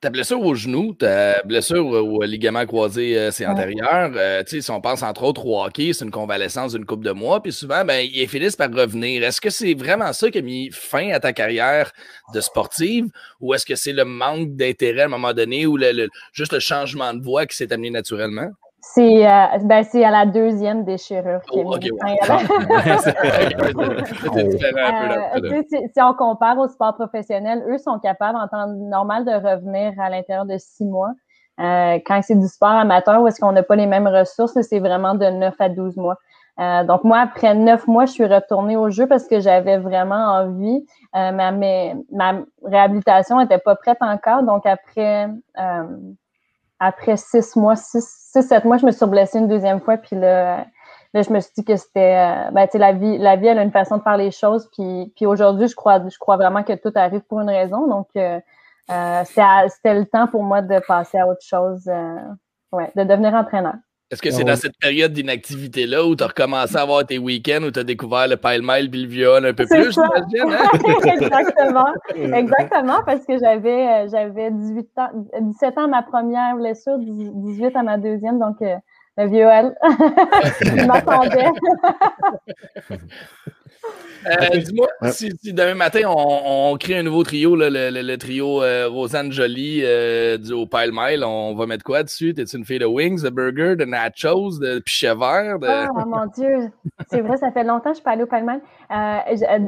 ta 0.05 0.11
blessure 0.11 0.39
au 0.39 0.53
genou, 0.53 0.93
ta 0.93 1.41
blessure 1.43 1.83
au 1.87 2.21
ligament 2.21 2.65
croisé 2.67 3.17
euh, 3.17 3.31
c'est 3.31 3.45
antérieur, 3.47 4.11
euh, 4.15 4.43
si 4.45 4.69
on 4.69 4.79
pense 4.79 5.01
entre 5.01 5.23
autres 5.23 5.43
au 5.47 5.59
hockey, 5.59 5.93
c'est 5.93 6.05
une 6.05 6.11
convalescence 6.11 6.73
d'une 6.73 6.85
couple 6.85 7.05
de 7.05 7.11
mois, 7.11 7.41
puis 7.41 7.51
souvent, 7.51 7.83
ben, 7.83 8.07
ils 8.13 8.27
finissent 8.27 8.55
par 8.55 8.71
revenir. 8.71 9.23
Est-ce 9.23 9.41
que 9.41 9.49
c'est 9.49 9.73
vraiment 9.73 10.13
ça 10.13 10.29
qui 10.29 10.37
a 10.37 10.41
mis 10.41 10.69
fin 10.71 11.09
à 11.09 11.19
ta 11.19 11.33
carrière 11.33 11.91
de 12.35 12.39
sportive, 12.39 13.07
ou 13.39 13.55
est-ce 13.55 13.65
que 13.65 13.75
c'est 13.75 13.93
le 13.93 14.05
manque 14.05 14.55
d'intérêt 14.55 15.01
à 15.01 15.05
un 15.05 15.09
moment 15.09 15.33
donné, 15.33 15.65
ou 15.65 15.75
le, 15.75 16.07
juste 16.33 16.53
le 16.53 16.59
changement 16.59 17.13
de 17.15 17.23
voix 17.23 17.47
qui 17.47 17.55
s'est 17.55 17.73
amené 17.73 17.89
naturellement? 17.89 18.51
C'est 18.93 19.27
euh, 19.27 19.57
ben, 19.63 19.83
à 19.93 20.11
la 20.11 20.25
deuxième 20.25 20.83
déchirure 20.85 21.41
qui 21.51 21.59
oh, 21.65 21.73
okay, 21.75 21.89
Si 25.93 26.01
on 26.01 26.13
compare 26.13 26.57
au 26.59 26.67
sport 26.67 26.93
professionnel, 26.93 27.63
eux 27.67 27.77
sont 27.77 27.99
capables 27.99 28.37
en 28.37 28.47
temps 28.47 28.67
normal 28.67 29.25
de 29.25 29.31
revenir 29.31 29.99
à 29.99 30.09
l'intérieur 30.09 30.45
de 30.45 30.57
six 30.57 30.85
mois. 30.85 31.11
Euh, 31.59 31.99
quand 32.05 32.21
c'est 32.21 32.39
du 32.39 32.47
sport 32.47 32.69
amateur 32.69 33.21
où 33.21 33.27
est-ce 33.27 33.39
qu'on 33.39 33.51
n'a 33.51 33.63
pas 33.63 33.75
les 33.75 33.87
mêmes 33.87 34.07
ressources, 34.07 34.59
c'est 34.61 34.79
vraiment 34.79 35.15
de 35.15 35.25
9 35.25 35.55
à 35.59 35.69
12 35.69 35.97
mois. 35.97 36.17
Euh, 36.59 36.83
donc 36.85 37.03
moi, 37.03 37.19
après 37.19 37.53
neuf 37.53 37.87
mois, 37.87 38.05
je 38.05 38.11
suis 38.11 38.25
retournée 38.25 38.77
au 38.77 38.89
jeu 38.89 39.07
parce 39.07 39.27
que 39.27 39.39
j'avais 39.39 39.77
vraiment 39.77 40.15
envie. 40.15 40.85
Euh, 41.15 41.31
mais, 41.33 41.95
ma 42.11 42.43
réhabilitation 42.63 43.39
n'était 43.39 43.57
pas 43.57 43.75
prête 43.75 43.97
encore. 44.01 44.43
Donc 44.43 44.65
après 44.65 45.27
euh, 45.57 45.83
après 46.79 47.17
six 47.17 47.55
mois, 47.55 47.75
six, 47.75 48.24
six, 48.41 48.47
sept 48.47 48.65
mois, 48.65 48.77
je 48.77 48.85
me 48.85 48.91
suis 48.91 49.05
blessée 49.05 49.39
une 49.39 49.47
deuxième 49.47 49.79
fois. 49.79 49.97
Puis 49.97 50.15
là, 50.15 50.65
je 51.13 51.31
me 51.31 51.39
suis 51.39 51.51
dit 51.57 51.63
que 51.63 51.75
c'était, 51.75 52.15
euh, 52.17 52.51
ben, 52.51 52.65
tu 52.67 52.73
sais, 52.73 52.77
la 52.77 52.93
vie, 52.93 53.17
la 53.17 53.35
vie, 53.35 53.47
elle 53.47 53.59
a 53.59 53.63
une 53.63 53.71
façon 53.71 53.97
de 53.97 54.03
faire 54.03 54.17
les 54.17 54.31
choses. 54.31 54.69
Puis, 54.73 55.13
puis 55.15 55.25
aujourd'hui, 55.25 55.67
je 55.67 55.75
crois, 55.75 56.01
je 56.07 56.17
crois 56.17 56.37
vraiment 56.37 56.63
que 56.63 56.73
tout 56.73 56.91
arrive 56.95 57.21
pour 57.21 57.39
une 57.41 57.49
raison. 57.49 57.87
Donc, 57.87 58.09
euh, 58.17 58.39
euh 58.91 59.23
c'était 59.25 59.93
le 59.93 60.05
temps 60.05 60.27
pour 60.27 60.43
moi 60.43 60.61
de 60.61 60.79
passer 60.87 61.17
à 61.17 61.27
autre 61.27 61.41
chose, 61.41 61.89
ouais, 62.71 62.91
de 62.95 63.03
devenir 63.03 63.33
entraîneur. 63.33 63.75
Est-ce 64.11 64.21
que 64.21 64.29
c'est 64.29 64.43
dans 64.43 64.55
cette 64.55 64.77
période 64.79 65.13
d'inactivité-là 65.13 66.05
où 66.05 66.15
tu 66.15 66.23
as 66.23 66.27
recommencé 66.27 66.77
à 66.77 66.81
avoir 66.81 67.03
tes 67.05 67.17
week-ends, 67.17 67.63
où 67.63 67.71
tu 67.71 67.79
as 67.79 67.83
découvert 67.83 68.27
le 68.27 68.37
pile-mile 68.37 68.91
puis 68.91 69.01
le 69.01 69.07
viol 69.09 69.45
un 69.45 69.53
peu 69.53 69.65
plus, 69.65 69.91
j'imagine? 69.91 70.53
Hein? 70.53 70.69
Exactement. 71.21 71.91
Exactement, 72.15 73.03
parce 73.03 73.25
que 73.25 73.39
j'avais 73.39 74.05
euh, 74.05 74.07
j'avais 74.11 74.51
18 74.51 74.87
ans, 74.97 75.09
17 75.41 75.77
ans 75.79 75.85
à 75.85 75.87
ma 75.87 76.03
première 76.03 76.55
blessure, 76.55 76.99
18 76.99 77.75
à 77.75 77.81
ma 77.81 77.97
deuxième, 77.97 78.37
donc 78.37 78.61
euh, 78.61 78.75
le 79.17 79.27
viol, 79.27 79.75
je 80.61 80.85
m'attendais. 80.85 81.49
Euh, 84.25 84.57
dis-moi, 84.57 84.87
si, 85.11 85.53
demain 85.53 85.75
matin, 85.75 86.01
on, 86.07 86.75
crée 86.77 86.97
un 86.97 87.03
nouveau 87.03 87.23
trio, 87.23 87.55
le, 87.55 88.15
trio 88.15 88.63
euh, 88.63 88.87
Rosanne 88.89 89.31
Jolie 89.31 89.81
euh, 89.83 90.37
du, 90.37 90.53
au 90.53 90.65
Pile 90.65 90.91
Mile, 90.91 91.23
on 91.23 91.55
va 91.55 91.65
mettre 91.65 91.83
quoi 91.83 92.03
dessus? 92.03 92.33
T'es-tu 92.33 92.57
une 92.57 92.65
fille 92.65 92.79
de 92.79 92.85
wings, 92.85 93.21
de 93.21 93.29
burger, 93.29 93.75
de 93.75 93.85
nachos, 93.85 94.59
de 94.59 94.79
pichet 94.79 95.13
vert? 95.15 95.59
De... 95.59 95.67
Oh 95.89 96.05
mon 96.07 96.25
Dieu! 96.27 96.71
C'est 97.09 97.21
vrai, 97.21 97.37
ça 97.37 97.51
fait 97.51 97.63
longtemps 97.63 97.89
que 97.89 97.89
je 97.89 97.95
suis 97.95 98.03
pas 98.03 98.11
allée 98.11 98.23
au 98.23 98.27
Pile 98.27 98.45
Mile. 98.45 98.61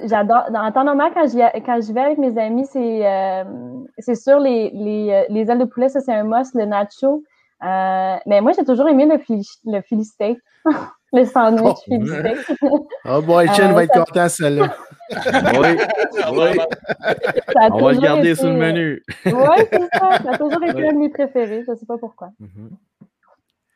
J'adore. 0.06 0.44
En 0.54 0.72
temps 0.72 0.84
normal, 0.84 1.12
quand 1.14 1.28
je, 1.28 1.60
quand 1.66 1.80
je 1.82 1.94
vais 1.94 2.02
avec 2.02 2.18
mes 2.18 2.38
amis, 2.40 2.66
c'est 2.66 4.16
sûr, 4.16 4.40
les, 4.40 4.72
les, 4.74 5.26
les 5.30 5.52
ailes 5.52 5.60
de 5.60 5.66
poulet, 5.66 5.90
ça 5.90 6.00
c'est 6.00 6.14
un 6.14 6.24
must, 6.24 6.56
le 6.56 6.66
nacho. 6.66 7.24
mais 7.62 8.42
moi, 8.42 8.52
j'ai 8.58 8.66
toujours 8.66 8.88
aimé 8.88 9.06
le, 9.06 9.18
le 9.72 9.82
Philly 9.82 10.06
steak. 10.06 10.40
Le 11.14 11.24
sandwich 11.26 11.78
oh, 12.62 12.88
oh 13.06 13.22
boy, 13.26 13.48
Chen 13.54 13.72
va 13.74 13.86
être 13.86 13.96
euh, 13.96 14.04
content, 14.04 14.28
celle-là. 14.28 14.76
oui, 15.10 15.78
oui. 16.34 16.60
On 17.72 17.82
va 17.82 17.94
le 17.94 18.00
garder 18.00 18.36
sur 18.36 18.48
le 18.48 18.56
menu. 18.56 19.04
oui, 19.26 19.32
c'est 19.72 19.80
ça. 19.98 20.20
Ça 20.24 20.32
a 20.34 20.38
toujours 20.38 20.64
été 20.68 20.86
un 20.86 20.92
de 20.92 20.98
mes 20.98 21.10
préférés. 21.10 21.64
Je 21.66 21.72
ne 21.72 21.78
sais 21.78 21.86
pas 21.86 21.98
pourquoi. 21.98 22.30
Mm-hmm. 22.42 22.97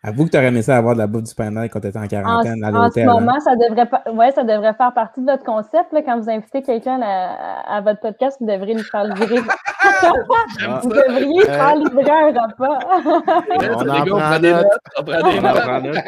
Avoue 0.03 0.25
que 0.25 0.31
tu 0.31 0.37
aurais 0.37 0.47
aimé 0.47 0.63
ça 0.63 0.77
avoir 0.77 0.95
de 0.95 0.99
la 0.99 1.05
bouffe 1.05 1.25
du 1.25 1.35
panel 1.35 1.69
quand 1.69 1.79
tu 1.79 1.85
étais 1.85 1.99
en 1.99 2.07
quarantaine 2.07 2.65
en, 2.65 2.67
à 2.67 2.71
l'hôtel. 2.71 3.07
En 3.07 3.19
ce 3.19 3.19
moment, 3.19 3.39
ça, 3.39 3.55
devrait 3.55 3.87
ouais, 4.11 4.31
ça 4.31 4.43
devrait 4.43 4.73
faire 4.73 4.91
partie 4.95 5.21
de 5.21 5.29
votre 5.29 5.43
concept. 5.43 5.93
Là, 5.93 6.01
quand 6.01 6.19
vous 6.19 6.27
invitez 6.27 6.63
quelqu'un 6.63 6.99
à, 7.03 7.75
à, 7.77 7.81
votre 7.81 7.99
podcast, 7.99 8.37
vous 8.41 8.47
devriez 8.47 8.73
lui 8.73 8.83
faire 8.83 9.03
livrer. 9.03 9.37
vous 10.81 10.89
devriez 10.89 11.47
euh... 11.47 11.53
faire 11.53 11.75
livrer 11.75 12.09
un 12.09 12.47
repas. 12.47 12.79
on, 13.77 14.11
en 14.11 14.17
prend 14.17 14.39
des 14.39 14.53
notes. 14.53 14.65
On 14.97 15.03
prend 15.03 15.21
des 15.21 15.41
notes. 15.41 16.01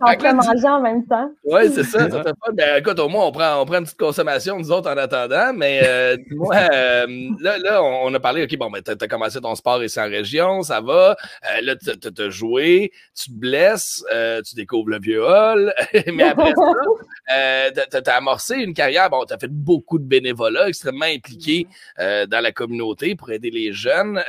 On 0.00 0.14
peut 0.14 0.32
manger 0.32 0.68
en 0.68 0.80
même 0.80 1.04
temps. 1.06 1.30
Oui, 1.44 1.62
c'est 1.74 1.82
ça. 1.82 2.08
ça 2.08 2.22
fait 2.22 2.34
pas... 2.34 2.52
ben, 2.52 2.76
écoute, 2.78 3.00
au 3.00 3.08
moins, 3.08 3.26
on 3.26 3.32
prend, 3.32 3.60
on 3.60 3.66
prend 3.66 3.78
une 3.78 3.84
petite 3.84 3.98
consommation, 3.98 4.58
nous 4.58 4.70
autres, 4.70 4.88
en 4.88 4.96
attendant. 4.96 5.52
Mais 5.54 5.80
euh, 5.84 6.16
moi, 6.36 6.54
euh, 6.54 7.06
là, 7.40 7.58
là, 7.58 7.82
on 7.82 8.14
a 8.14 8.20
parlé, 8.20 8.44
OK, 8.44 8.56
bon, 8.56 8.70
ben, 8.70 8.80
tu 8.80 8.92
as, 8.92 9.08
commencé 9.08 9.40
ton 9.40 9.56
sport 9.56 9.82
ici 9.82 9.98
en 9.98 10.04
région, 10.08 10.62
ça 10.62 10.80
va. 10.80 11.16
Euh, 11.50 11.60
là, 11.62 11.74
tu 11.74 11.90
joué, 12.30 12.92
tu 13.14 13.30
te 13.30 13.34
blesses, 13.34 14.04
euh, 14.12 14.42
tu 14.42 14.54
découvres 14.54 14.90
le 14.90 14.98
vieux 14.98 15.24
hall. 15.24 15.72
mais 16.12 16.24
après 16.24 16.54
ça, 16.54 17.70
tu 18.02 18.10
as, 18.10 18.16
amorcé 18.16 18.56
une 18.56 18.74
carrière. 18.74 19.10
Bon, 19.10 19.24
tu 19.24 19.34
as 19.34 19.38
fait 19.38 19.50
beaucoup 19.50 19.98
de 19.98 20.04
bénévolat, 20.04 20.68
extrêmement 20.68 21.06
impliqué 21.06 21.66
dans 21.98 22.42
la 22.42 22.52
communauté 22.52 23.14
pour 23.14 23.30
aider 23.30 23.50
les 23.50 23.72
jeunes. 23.72 24.20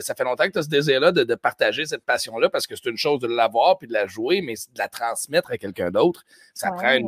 ça 0.00 0.14
fait 0.14 0.24
longtemps 0.24 0.46
que 0.46 0.52
tu 0.52 0.58
as 0.58 0.62
ce 0.62 0.68
désir-là 0.68 1.12
de, 1.12 1.24
de 1.24 1.34
partager 1.34 1.86
cette 1.86 2.04
passion-là 2.04 2.48
parce 2.48 2.66
que 2.66 2.76
c'est 2.76 2.88
une 2.88 2.96
chose 2.96 3.20
de 3.20 3.26
l'avoir 3.26 3.78
puis 3.78 3.88
de 3.88 3.92
la 3.92 4.06
jouer, 4.06 4.40
mais 4.40 4.54
de 4.54 4.78
la 4.78 4.88
transmettre 4.88 5.50
à 5.50 5.58
quelqu'un 5.58 5.90
d'autre, 5.90 6.24
ça, 6.54 6.70
prend 6.70 6.98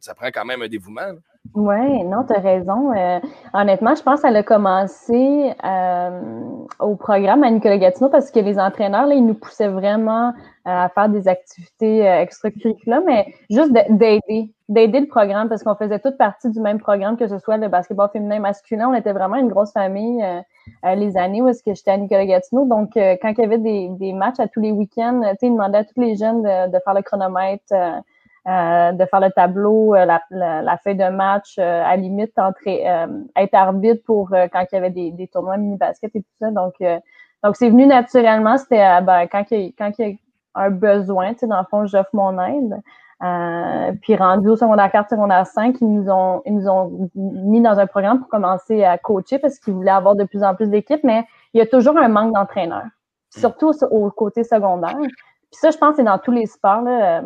ça 0.00 0.14
prend 0.14 0.28
quand 0.28 0.44
même 0.44 0.62
un 0.62 0.68
dévouement. 0.68 1.14
Oui, 1.52 2.02
non, 2.04 2.24
tu 2.24 2.32
as 2.32 2.40
raison. 2.40 2.92
Euh, 2.92 3.20
honnêtement, 3.52 3.94
je 3.94 4.02
pense 4.02 4.22
qu'elle 4.22 4.34
a 4.36 4.42
commencé 4.42 5.52
euh, 5.62 6.40
au 6.80 6.96
programme 6.96 7.44
à 7.44 7.50
Nicolas 7.50 7.78
Gatineau 7.78 8.08
parce 8.08 8.30
que 8.30 8.40
les 8.40 8.58
entraîneurs, 8.58 9.06
là, 9.06 9.14
ils 9.14 9.24
nous 9.24 9.34
poussaient 9.34 9.68
vraiment 9.68 10.30
euh, 10.30 10.32
à 10.64 10.88
faire 10.88 11.08
des 11.10 11.28
activités 11.28 12.00
extracurriculaires, 12.00 13.02
mais 13.06 13.34
juste 13.50 13.72
d'aider, 13.72 14.50
d'aider 14.68 15.00
le 15.00 15.06
programme 15.06 15.48
parce 15.48 15.62
qu'on 15.62 15.76
faisait 15.76 16.00
toute 16.00 16.16
partie 16.16 16.50
du 16.50 16.60
même 16.60 16.80
programme, 16.80 17.16
que 17.16 17.28
ce 17.28 17.38
soit 17.38 17.58
le 17.58 17.68
basketball 17.68 18.08
féminin 18.10 18.40
masculin. 18.40 18.88
On 18.88 18.94
était 18.94 19.12
vraiment 19.12 19.36
une 19.36 19.48
grosse 19.48 19.72
famille 19.72 20.24
les 20.82 21.16
années 21.16 21.42
où 21.42 21.48
est-ce 21.48 21.62
que 21.62 21.74
j'étais 21.74 21.90
à 21.92 21.98
Nicolas 21.98 22.26
Gatineau. 22.26 22.64
Donc, 22.64 22.92
quand 22.94 23.32
il 23.36 23.38
y 23.38 23.44
avait 23.44 23.58
des, 23.58 24.12
matchs 24.14 24.40
à 24.40 24.48
tous 24.48 24.60
les 24.60 24.72
week-ends, 24.72 25.20
ils 25.40 25.50
demandaient 25.50 25.78
à 25.78 25.84
tous 25.84 26.00
les 26.00 26.16
jeunes 26.16 26.42
de 26.42 26.78
faire 26.84 26.94
le 26.94 27.02
chronomètre 27.02 27.72
euh, 28.46 28.92
de 28.92 29.06
faire 29.06 29.20
le 29.20 29.30
tableau, 29.30 29.94
euh, 29.94 30.04
la, 30.04 30.20
la, 30.30 30.76
feuille 30.76 30.96
de 30.96 31.08
match, 31.08 31.56
euh, 31.58 31.82
à 31.82 31.96
limite 31.96 32.38
entrer, 32.38 32.84
être 33.36 33.54
arbitre 33.54 34.02
pour 34.04 34.28
quand 34.52 34.66
il 34.70 34.74
y 34.74 34.78
avait 34.78 34.90
des, 34.90 35.10
des 35.12 35.28
tournois 35.28 35.56
mini-basket 35.56 36.14
et 36.14 36.20
tout 36.20 36.28
ça. 36.38 36.50
Donc, 36.50 36.74
donc 37.42 37.56
c'est 37.56 37.70
venu 37.70 37.86
naturellement. 37.86 38.58
C'était 38.58 39.00
ben, 39.00 39.26
quand 39.28 39.44
il 39.50 39.72
quand 39.78 39.92
il 39.98 40.08
y 40.08 40.12
a 40.12 40.60
un 40.60 40.70
besoin, 40.70 41.32
tu 41.32 41.40
sais, 41.40 41.46
dans 41.46 41.58
le 41.58 41.64
fond, 41.70 41.86
j'offre 41.86 42.10
mon 42.12 42.38
aide. 42.38 42.82
Euh, 43.22 43.92
puis 44.02 44.14
rendu 44.14 44.48
au 44.48 44.56
secondaire 44.56 44.92
4, 44.92 45.08
secondaire 45.08 45.46
5, 45.46 45.76
ils 45.80 45.88
nous 45.90 46.10
ont 46.10 46.42
ils 46.44 46.54
nous 46.54 46.68
ont 46.68 47.08
mis 47.14 47.62
dans 47.62 47.78
un 47.78 47.86
programme 47.86 48.18
pour 48.18 48.28
commencer 48.28 48.84
à 48.84 48.98
coacher 48.98 49.38
parce 49.38 49.58
qu'ils 49.58 49.72
voulaient 49.72 49.90
avoir 49.90 50.16
de 50.16 50.24
plus 50.24 50.42
en 50.42 50.54
plus 50.54 50.68
d'équipes, 50.68 51.04
mais 51.04 51.24
il 51.54 51.58
y 51.58 51.60
a 51.62 51.66
toujours 51.66 51.96
un 51.96 52.08
manque 52.08 52.34
d'entraîneurs, 52.34 52.84
surtout 53.30 53.72
au 53.90 54.10
côté 54.10 54.44
secondaire. 54.44 54.98
Puis 54.98 55.60
ça, 55.60 55.70
je 55.70 55.78
pense, 55.78 55.96
c'est 55.96 56.04
dans 56.04 56.18
tous 56.18 56.32
les 56.32 56.44
sports. 56.44 56.82
Là 56.82 57.22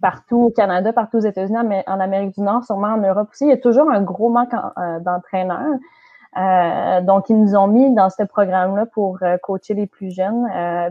partout 0.00 0.44
au 0.44 0.50
Canada, 0.50 0.92
partout 0.92 1.18
aux 1.18 1.26
États-Unis, 1.26 1.58
en 1.86 2.00
Amérique 2.00 2.34
du 2.34 2.42
Nord, 2.42 2.64
sûrement 2.64 2.88
en 2.88 2.98
Europe 2.98 3.28
aussi. 3.32 3.44
Il 3.44 3.50
y 3.50 3.52
a 3.52 3.56
toujours 3.56 3.90
un 3.90 4.02
gros 4.02 4.28
manque 4.30 4.52
euh, 4.54 5.00
d'entraîneurs. 5.00 5.78
Euh, 6.36 7.00
donc, 7.00 7.30
ils 7.30 7.40
nous 7.40 7.56
ont 7.56 7.68
mis 7.68 7.94
dans 7.94 8.10
ce 8.10 8.22
programme-là 8.22 8.86
pour 8.86 9.18
euh, 9.22 9.38
coacher 9.38 9.74
les 9.74 9.86
plus 9.86 10.10
jeunes. 10.10 10.46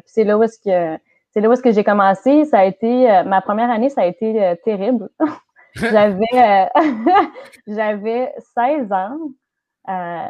c'est 0.05 0.23
là 0.23 0.37
où 0.37 0.43
c'est 0.45 1.41
là 1.41 1.49
où 1.49 1.53
j'ai 1.63 1.83
commencé. 1.83 2.45
Ça 2.45 2.59
a 2.59 2.65
été 2.65 3.23
ma 3.25 3.41
première 3.41 3.69
année, 3.69 3.89
ça 3.89 4.01
a 4.01 4.05
été 4.05 4.59
terrible. 4.63 5.09
j'avais 5.75 6.69
j'avais 7.67 8.33
16 8.55 8.91
ans. 8.91 9.17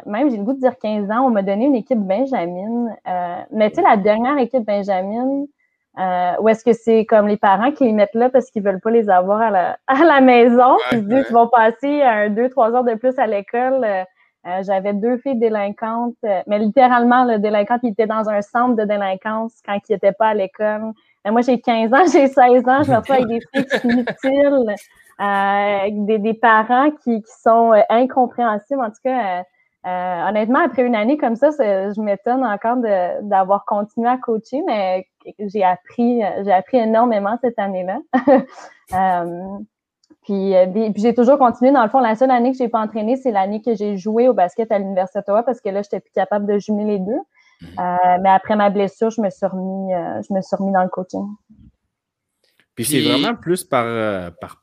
même 0.06 0.30
j'ai 0.30 0.36
le 0.36 0.44
goût 0.44 0.52
de 0.52 0.60
dire 0.60 0.76
15 0.78 1.10
ans, 1.10 1.24
on 1.24 1.30
m'a 1.30 1.42
donné 1.42 1.64
une 1.64 1.74
équipe 1.74 2.00
Benjamin. 2.00 2.94
mais 3.50 3.70
tu 3.70 3.76
sais, 3.76 3.82
la 3.82 3.96
dernière 3.96 4.36
équipe 4.36 4.66
Benjamin, 4.66 5.46
euh, 5.98 6.32
ou 6.40 6.48
est-ce 6.48 6.64
que 6.64 6.72
c'est 6.72 7.04
comme 7.06 7.26
les 7.26 7.36
parents 7.36 7.72
qui 7.72 7.84
les 7.84 7.92
mettent 7.92 8.14
là 8.14 8.30
parce 8.30 8.50
qu'ils 8.50 8.62
veulent 8.62 8.80
pas 8.80 8.90
les 8.90 9.10
avoir 9.10 9.40
à 9.40 9.50
la, 9.50 9.78
à 9.88 10.04
la 10.04 10.20
maison? 10.20 10.76
ils 10.92 11.06
disent 11.06 11.26
qu'ils 11.26 11.34
vont 11.34 11.48
passer 11.48 12.02
un, 12.02 12.30
deux, 12.30 12.48
trois 12.50 12.72
heures 12.72 12.84
de 12.84 12.94
plus 12.94 13.18
à 13.18 13.26
l'école. 13.26 13.84
Euh, 13.84 14.04
euh, 14.46 14.62
j'avais 14.62 14.92
deux 14.92 15.18
filles 15.18 15.38
délinquantes, 15.38 16.14
mais 16.46 16.60
littéralement, 16.60 17.24
le 17.24 17.38
délinquant 17.38 17.78
qui 17.80 17.88
était 17.88 18.06
dans 18.06 18.28
un 18.30 18.40
centre 18.40 18.76
de 18.76 18.84
délinquance 18.84 19.52
quand 19.66 19.76
ils 19.88 19.92
n'étaient 19.92 20.12
pas 20.12 20.28
à 20.28 20.34
l'école. 20.34 20.92
moi, 21.26 21.40
j'ai 21.40 21.60
15 21.60 21.92
ans, 21.92 22.04
j'ai 22.12 22.28
16 22.28 22.36
ans, 22.68 22.82
je 22.84 22.92
me 22.92 22.96
retrouve 22.96 23.16
avec 23.16 23.26
des 23.26 23.40
filles 23.52 23.66
inutiles, 23.84 24.74
des, 26.06 26.18
des 26.18 26.34
parents 26.34 26.90
qui, 27.02 27.20
qui 27.20 27.32
sont 27.42 27.72
incompréhensibles. 27.90 28.80
En 28.80 28.90
tout 28.90 29.02
cas, 29.04 29.42
euh, 29.86 30.28
honnêtement, 30.28 30.58
après 30.64 30.82
une 30.82 30.96
année 30.96 31.16
comme 31.16 31.36
ça, 31.36 31.50
je 31.50 32.00
m'étonne 32.00 32.44
encore 32.44 32.76
d'avoir 33.22 33.64
continué 33.64 34.08
à 34.08 34.18
coacher, 34.18 34.62
mais 34.66 35.06
j'ai 35.38 35.64
appris, 35.64 36.20
j'ai 36.44 36.52
appris 36.52 36.78
énormément 36.78 37.38
cette 37.42 37.58
année-là. 37.58 37.98
Euh, 38.94 39.58
puis, 40.24 40.54
puis 40.72 41.02
j'ai 41.02 41.12
toujours 41.12 41.36
continué. 41.36 41.72
Dans 41.72 41.82
le 41.82 41.90
fond, 41.90 42.00
la 42.00 42.14
seule 42.14 42.30
année 42.30 42.52
que 42.52 42.56
j'ai 42.56 42.68
pas 42.68 42.80
entraîné, 42.80 43.16
c'est 43.16 43.30
l'année 43.30 43.60
que 43.60 43.74
j'ai 43.74 43.98
joué 43.98 44.28
au 44.28 44.32
basket 44.32 44.72
à 44.72 44.78
l'Université 44.78 45.18
d'Ottawa 45.18 45.42
parce 45.42 45.60
que 45.60 45.68
là, 45.68 45.82
j'étais 45.82 46.00
plus 46.00 46.10
capable 46.14 46.46
de 46.46 46.58
jumeler 46.58 46.92
les 46.92 46.98
deux. 46.98 47.20
Euh, 47.78 48.18
mais 48.22 48.30
après 48.30 48.56
ma 48.56 48.70
blessure, 48.70 49.10
je 49.10 49.20
me 49.20 49.28
suis 49.28 49.44
remis, 49.44 49.92
je 50.26 50.32
me 50.32 50.40
suis 50.40 50.56
remis 50.56 50.72
dans 50.72 50.84
le 50.84 50.88
coaching. 50.88 51.26
Puis 52.78 52.84
c'est 52.84 53.00
vraiment 53.00 53.34
plus 53.34 53.64
par, 53.64 53.84
euh, 53.84 54.30
par 54.40 54.62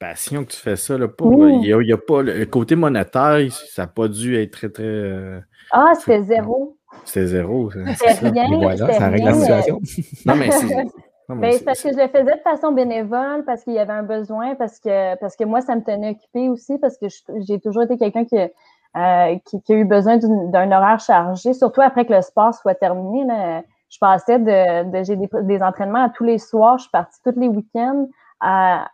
passion 0.00 0.44
que 0.44 0.50
tu 0.50 0.56
fais 0.56 0.74
ça. 0.74 0.98
Là, 0.98 1.06
il 1.20 1.60
n'y 1.60 1.92
a, 1.92 1.96
pas 1.96 2.20
le 2.20 2.44
côté 2.46 2.74
monétaire, 2.74 3.46
ça 3.52 3.82
n'a 3.82 3.86
pas 3.86 4.08
dû 4.08 4.36
être 4.36 4.50
très, 4.50 4.68
très. 4.68 4.82
Euh, 4.82 5.38
ah, 5.70 5.92
c'était 5.94 6.24
zéro. 6.24 6.76
C'était 7.04 7.26
zéro. 7.26 7.70
C'était 7.70 8.30
rien. 8.30 8.58
Voilà, 8.58 8.92
ça 8.92 9.08
règle 9.08 9.26
la 9.26 9.34
situation. 9.34 9.80
non, 10.26 10.36
mais 10.36 10.50
c'est. 10.50 10.84
Ben, 11.26 11.54
parce 11.64 11.82
que 11.82 11.90
je 11.90 11.96
le 11.96 12.08
faisais 12.08 12.36
de 12.36 12.42
façon 12.42 12.72
bénévole, 12.72 13.44
parce 13.46 13.64
qu'il 13.64 13.72
y 13.72 13.78
avait 13.78 13.94
un 13.94 14.02
besoin, 14.02 14.56
parce 14.56 14.78
que, 14.78 15.16
parce 15.16 15.36
que 15.36 15.44
moi, 15.44 15.62
ça 15.62 15.74
me 15.74 15.80
tenait 15.80 16.10
occupé 16.10 16.50
aussi, 16.50 16.76
parce 16.76 16.98
que 16.98 17.06
j'ai 17.48 17.58
toujours 17.60 17.84
été 17.84 17.96
quelqu'un 17.96 18.26
qui, 18.26 18.36
euh, 18.36 19.38
qui, 19.46 19.62
qui, 19.62 19.72
a 19.72 19.76
eu 19.76 19.86
besoin 19.86 20.18
d'un 20.18 20.70
horaire 20.70 21.00
chargé, 21.00 21.54
surtout 21.54 21.80
après 21.80 22.04
que 22.04 22.12
le 22.12 22.20
sport 22.20 22.52
soit 22.52 22.74
terminé. 22.74 23.24
Là 23.24 23.62
je 23.94 23.98
passais 24.00 24.38
de, 24.38 25.04
j'ai 25.04 25.16
des, 25.16 25.62
entraînements 25.62 26.04
à 26.04 26.08
tous 26.08 26.24
les 26.24 26.38
soirs, 26.38 26.78
je 26.78 26.82
suis 26.82 26.90
partie 26.90 27.20
tous 27.22 27.38
les 27.38 27.48
week-ends 27.48 28.08
à, 28.40 28.88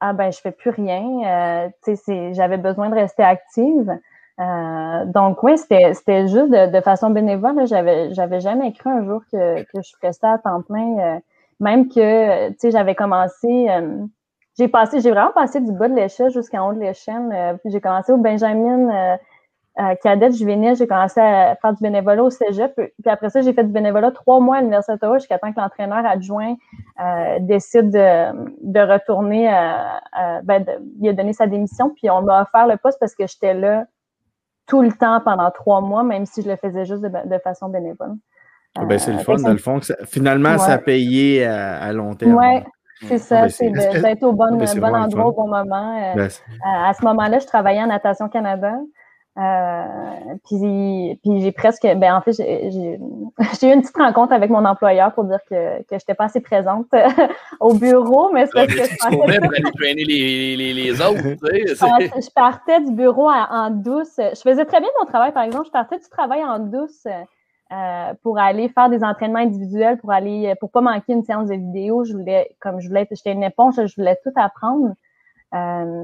à 0.00 0.12
ben 0.12 0.30
je 0.30 0.38
fais 0.38 0.52
plus 0.52 0.70
rien. 0.70 1.66
Euh, 1.66 2.32
j'avais 2.32 2.58
besoin 2.58 2.88
de 2.88 2.94
rester 2.94 3.24
active. 3.24 3.98
Euh, 4.40 5.04
donc 5.06 5.42
oui, 5.42 5.56
c'était 5.58 6.26
juste 6.26 6.50
de, 6.50 6.80
façon 6.80 7.10
bénévole. 7.10 7.66
J'avais 7.66 8.40
jamais 8.40 8.72
cru 8.72 8.90
un 8.90 9.04
jour 9.04 9.22
que, 9.32 9.62
que 9.62 9.82
je 9.82 9.92
ferais 9.96 10.12
ça 10.12 10.32
à 10.32 10.38
temps 10.38 10.62
plein. 10.62 10.98
Euh, 10.98 11.18
même 11.60 11.88
que 11.88 12.48
tu 12.48 12.54
sais, 12.58 12.70
j'avais 12.70 12.94
commencé. 12.94 13.68
j'ai 14.58 14.68
passé, 14.68 15.00
j'ai 15.00 15.10
vraiment 15.10 15.32
passé 15.32 15.60
du 15.60 15.72
bas 15.72 15.88
de 15.88 15.94
l'échelle 15.94 16.30
jusqu'en 16.30 16.68
haut 16.68 16.74
de 16.74 16.80
l'échelle. 16.80 17.58
j'ai 17.64 17.80
commencé 17.80 18.12
au 18.12 18.18
Benjamin 18.18 19.18
euh, 19.80 19.96
cadette 19.96 20.36
juvénile, 20.36 20.76
j'ai 20.76 20.86
commencé 20.86 21.20
à 21.20 21.56
faire 21.56 21.72
du 21.72 21.82
bénévolat 21.82 22.22
au 22.22 22.30
cégep. 22.30 22.72
Puis 22.76 22.92
après 23.06 23.28
ça, 23.28 23.40
j'ai 23.40 23.52
fait 23.52 23.64
du 23.64 23.72
bénévolat 23.72 24.12
trois 24.12 24.38
mois 24.38 24.58
à 24.58 24.60
l'Université 24.60 24.92
d'Ottawa 24.92 25.18
jusqu'à 25.18 25.38
temps 25.38 25.52
que 25.52 25.60
l'entraîneur 25.60 26.06
adjoint 26.06 26.54
euh, 27.00 27.38
décide 27.40 27.90
de, 27.90 28.46
de 28.62 28.80
retourner, 28.80 29.52
euh, 29.52 30.40
ben 30.44 30.64
il 31.00 31.08
a 31.08 31.12
donné 31.12 31.32
sa 31.32 31.48
démission. 31.48 31.90
Puis 31.90 32.08
on 32.08 32.22
m'a 32.22 32.42
offert 32.42 32.68
le 32.68 32.76
poste 32.76 32.98
parce 33.00 33.16
que 33.16 33.26
j'étais 33.26 33.54
là 33.54 33.84
tout 34.66 34.82
le 34.82 34.92
temps 34.92 35.20
pendant 35.20 35.50
trois 35.50 35.80
mois, 35.80 36.02
même 36.02 36.26
si 36.26 36.42
je 36.42 36.48
le 36.48 36.56
faisais 36.56 36.84
juste 36.84 37.02
de, 37.02 37.38
façon 37.38 37.68
bénévole. 37.68 38.14
Ah 38.76 38.84
ben, 38.84 38.98
c'est 38.98 39.12
le 39.12 39.18
fun, 39.18 39.36
dans 39.36 39.52
le 39.52 39.58
fond. 39.58 39.80
finalement, 40.06 40.58
ça 40.58 40.72
a 40.72 40.78
payé 40.78 41.44
à, 41.44 41.92
long 41.92 42.14
terme. 42.14 42.34
Oui, 42.34 42.62
c'est 43.06 43.18
ça, 43.18 43.38
ah, 43.40 43.42
ben, 43.42 43.50
c'est 43.50 43.70
d'être 43.70 44.22
au 44.22 44.32
bon, 44.32 44.56
bon 44.56 44.94
endroit 44.94 45.26
au 45.26 45.32
bon 45.32 45.48
moment. 45.48 46.14
Ben, 46.16 46.28
à 46.64 46.92
ce 46.94 47.04
moment-là, 47.04 47.38
je 47.38 47.46
travaillais 47.46 47.82
en 47.82 47.88
Natation 47.88 48.28
Canada. 48.28 48.72
Euh, 49.36 50.34
puis, 50.46 51.18
puis 51.22 51.40
j'ai 51.40 51.50
presque, 51.50 51.82
ben 51.82 52.14
en 52.14 52.20
fait, 52.20 52.32
j'ai 52.38 52.98
eu 53.68 53.72
une 53.72 53.80
petite 53.80 53.96
rencontre 53.96 54.32
avec 54.32 54.48
mon 54.48 54.64
employeur 54.64 55.12
pour 55.12 55.24
dire 55.24 55.40
que, 55.50 55.78
que 55.80 55.90
je 55.90 55.94
n'étais 55.96 56.14
pas 56.14 56.26
assez 56.26 56.40
présente 56.40 56.86
au 57.60 57.74
bureau, 57.74 58.30
mais 58.32 58.46
c'est 58.46 58.52
parce 58.52 58.66
que 58.66 58.84
je 58.84 58.96
partais... 58.96 59.94
les, 59.94 60.56
les, 60.56 60.72
les, 60.72 61.00
autres, 61.00 61.20
tu 61.20 61.38
sais, 61.46 61.66
je 62.20 62.30
partais 62.30 62.80
du 62.82 62.92
bureau 62.92 63.28
en 63.28 63.70
douce. 63.70 64.14
Je 64.18 64.40
faisais 64.40 64.64
très 64.64 64.80
bien 64.80 64.90
mon 65.00 65.06
travail, 65.06 65.32
par 65.32 65.42
exemple. 65.42 65.66
Je 65.66 65.72
partais 65.72 65.98
du 65.98 66.08
travail 66.08 66.44
en 66.44 66.60
douce 66.60 67.06
euh, 67.72 68.14
pour 68.22 68.38
aller 68.38 68.68
faire 68.68 68.88
des 68.88 69.02
entraînements 69.02 69.40
individuels, 69.40 69.98
pour 69.98 70.12
aller, 70.12 70.54
pour 70.60 70.70
pas 70.70 70.80
manquer 70.80 71.12
une 71.12 71.24
séance 71.24 71.48
de 71.48 71.54
vidéo. 71.54 72.04
Je 72.04 72.12
voulais, 72.12 72.54
comme 72.60 72.80
je 72.80 72.86
voulais, 72.86 73.08
j'étais 73.10 73.32
une 73.32 73.42
éponge, 73.42 73.74
je 73.84 73.94
voulais 73.96 74.16
tout 74.22 74.32
apprendre. 74.36 74.94
Euh, 75.54 76.02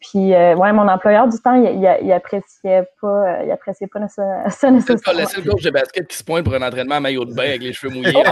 puis, 0.00 0.34
euh, 0.34 0.54
ouais, 0.56 0.72
mon 0.72 0.86
employeur 0.88 1.26
du 1.26 1.38
temps, 1.38 1.54
il, 1.54 1.64
il, 1.64 1.98
il 2.02 2.12
appréciait 2.12 2.86
pas, 3.00 3.42
il 3.42 3.50
appréciait 3.50 3.86
pas 3.86 4.06
ça, 4.08 4.50
ça 4.50 4.70
nécessairement. 4.70 5.20
le 5.22 5.26
seul 5.26 5.44
coach 5.44 5.62
de 5.62 5.70
basket 5.70 6.06
qui 6.06 6.16
se 6.16 6.22
pointe 6.22 6.44
pour 6.44 6.52
un 6.54 6.60
entraînement 6.60 6.96
à 6.96 7.00
maillot 7.00 7.24
de 7.24 7.32
bain 7.32 7.44
avec 7.44 7.62
les 7.62 7.72
cheveux 7.72 7.94
mouillés. 7.94 8.12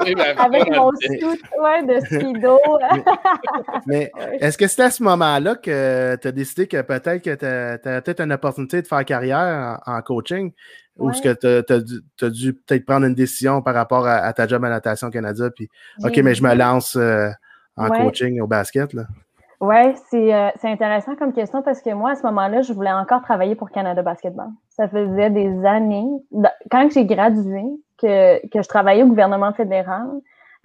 avec, 0.00 0.38
avec 0.38 0.70
mon 0.70 0.92
suit, 1.00 1.24
ouais, 1.60 1.82
de 1.86 1.98
speedo. 2.06 2.60
Mais 3.86 4.12
est-ce 4.40 4.56
que 4.58 4.68
c'est 4.68 4.82
à 4.82 4.90
ce 4.90 5.02
moment-là 5.02 5.56
que 5.56 6.16
tu 6.16 6.28
as 6.28 6.32
décidé 6.32 6.68
que 6.68 6.80
peut-être 6.82 7.22
que 7.22 7.34
tu 7.34 7.44
as, 7.44 8.00
peut-être 8.00 8.20
une 8.20 8.32
opportunité 8.32 8.80
de 8.80 8.86
faire 8.86 9.04
carrière 9.04 9.80
en, 9.86 9.96
en 9.96 10.02
coaching? 10.02 10.52
Ou 10.98 11.10
est-ce 11.10 11.22
que 11.22 11.32
tu 11.32 11.72
as, 11.72 11.80
dû, 11.80 12.00
t'as 12.16 12.30
dû 12.30 12.54
peut-être 12.54 12.86
prendre 12.86 13.06
une 13.06 13.14
décision 13.14 13.60
par 13.62 13.74
rapport 13.74 14.06
à, 14.06 14.18
à 14.18 14.32
ta 14.32 14.46
job 14.46 14.64
à 14.64 14.68
Natation 14.68 15.10
Canada? 15.10 15.50
Puis, 15.50 15.68
OK, 16.04 16.16
mais 16.18 16.36
je 16.36 16.42
me 16.44 16.54
lance 16.54 16.94
euh, 16.94 17.30
en 17.76 17.88
Ouais. 17.88 17.98
coaching 18.04 18.40
au 18.40 18.46
basket. 18.46 18.92
Là. 18.92 19.02
Oui, 19.60 19.94
c'est 20.10 20.34
euh, 20.34 20.50
c'est 20.56 20.68
intéressant 20.70 21.14
comme 21.16 21.32
question 21.32 21.62
parce 21.62 21.80
que 21.80 21.90
moi, 21.90 22.10
à 22.10 22.14
ce 22.16 22.22
moment-là, 22.24 22.60
je 22.62 22.72
voulais 22.72 22.92
encore 22.92 23.22
travailler 23.22 23.54
pour 23.54 23.70
Canada 23.70 24.02
Basketball. 24.02 24.48
Ça 24.68 24.88
faisait 24.88 25.30
des 25.30 25.64
années, 25.64 26.06
quand 26.70 26.88
j'ai 26.92 27.06
gradué, 27.06 27.62
que, 28.00 28.46
que 28.48 28.62
je 28.62 28.68
travaillais 28.68 29.04
au 29.04 29.06
gouvernement 29.08 29.52
fédéral 29.52 30.06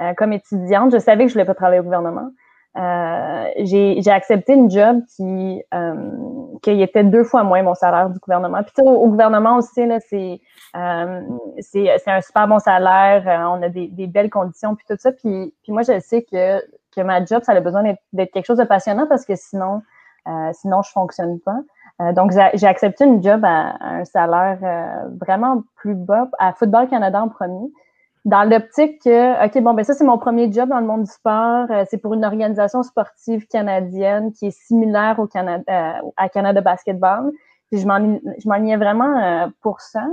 euh, 0.02 0.14
comme 0.18 0.34
étudiante. 0.34 0.92
Je 0.92 0.98
savais 0.98 1.24
que 1.24 1.30
je 1.30 1.34
voulais 1.36 1.46
pas 1.46 1.54
travailler 1.54 1.80
au 1.80 1.84
gouvernement. 1.84 2.30
Euh, 2.78 3.46
j'ai 3.60 4.12
accepté 4.12 4.54
une 4.54 4.70
job 4.70 5.02
qui, 5.16 5.62
qui 6.62 6.82
était 6.82 7.04
deux 7.04 7.24
fois 7.24 7.44
moins 7.44 7.64
mon 7.64 7.74
salaire 7.76 8.10
du 8.10 8.20
gouvernement. 8.20 8.62
Puis 8.64 8.74
au, 8.84 8.90
au 8.90 9.08
gouvernement 9.08 9.58
aussi, 9.58 9.82
c'est 10.02 10.42
un 10.74 12.22
super 12.22 12.48
bon 12.48 12.60
salaire, 12.60 13.24
on 13.50 13.62
a 13.62 13.70
des, 13.70 13.88
des 13.88 14.08
belles 14.08 14.30
conditions, 14.30 14.76
puis 14.76 14.86
tout 14.88 14.98
ça. 15.00 15.12
Puis, 15.12 15.54
puis 15.64 15.72
moi, 15.72 15.82
je 15.84 16.00
sais 16.00 16.24
que 16.24 16.62
ma 17.04 17.24
job, 17.26 17.44
ça 17.44 17.54
a 17.54 17.60
besoin 17.60 17.84
d'être- 18.14 18.32
quelque 18.32 18.46
chose 18.46 18.58
de 18.58 18.64
passionnant 18.64 19.08
parce 19.08 19.26
que 19.26 19.36
sinon, 19.36 19.82
euh, 20.28 20.52
sinon 20.54 20.82
je 20.82 20.92
fonctionne 20.92 21.40
pas. 21.40 21.58
Euh, 22.02 22.14
donc, 22.14 22.32
j'ai 22.54 22.68
accepté 22.68 23.04
une 23.06 23.22
job 23.22 23.44
à, 23.44 23.76
un 23.82 24.06
salaire 24.06 24.58
euh, 24.64 25.10
vraiment 25.20 25.64
plus 25.76 25.96
bas 25.96 26.30
à 26.40 26.54
Football 26.54 26.88
Canada 26.88 27.22
en 27.22 27.28
premier. 27.28 27.68
Dans 28.26 28.44
l'optique 28.50 29.02
que, 29.04 29.46
OK, 29.46 29.62
bon, 29.64 29.74
ben 29.74 29.84
ça, 29.84 29.94
c'est 29.94 30.04
mon 30.06 30.18
premier 30.18 30.52
job 30.52 30.70
dans 30.70 30.80
le 30.80 30.86
monde 30.86 31.04
du 31.04 31.12
sport. 31.12 31.66
Euh, 31.70 31.84
c'est 31.90 31.98
pour 31.98 32.14
une 32.14 32.24
organisation 32.26 32.84
sportive 32.84 33.48
canadienne 33.48 34.32
qui 34.34 34.48
est 34.48 34.52
similaire 34.68 35.20
au 35.20 35.28
Canada, 35.28 36.02
à 36.16 36.30
Canada 36.30 36.62
Basketball. 36.62 37.32
Puis 37.72 37.82
je 37.82 37.88
m'en- 37.88 38.20
je 38.38 38.48
m'enlignais 38.50 38.78
vraiment 38.78 39.50
pour 39.62 39.82
ça. 39.82 40.06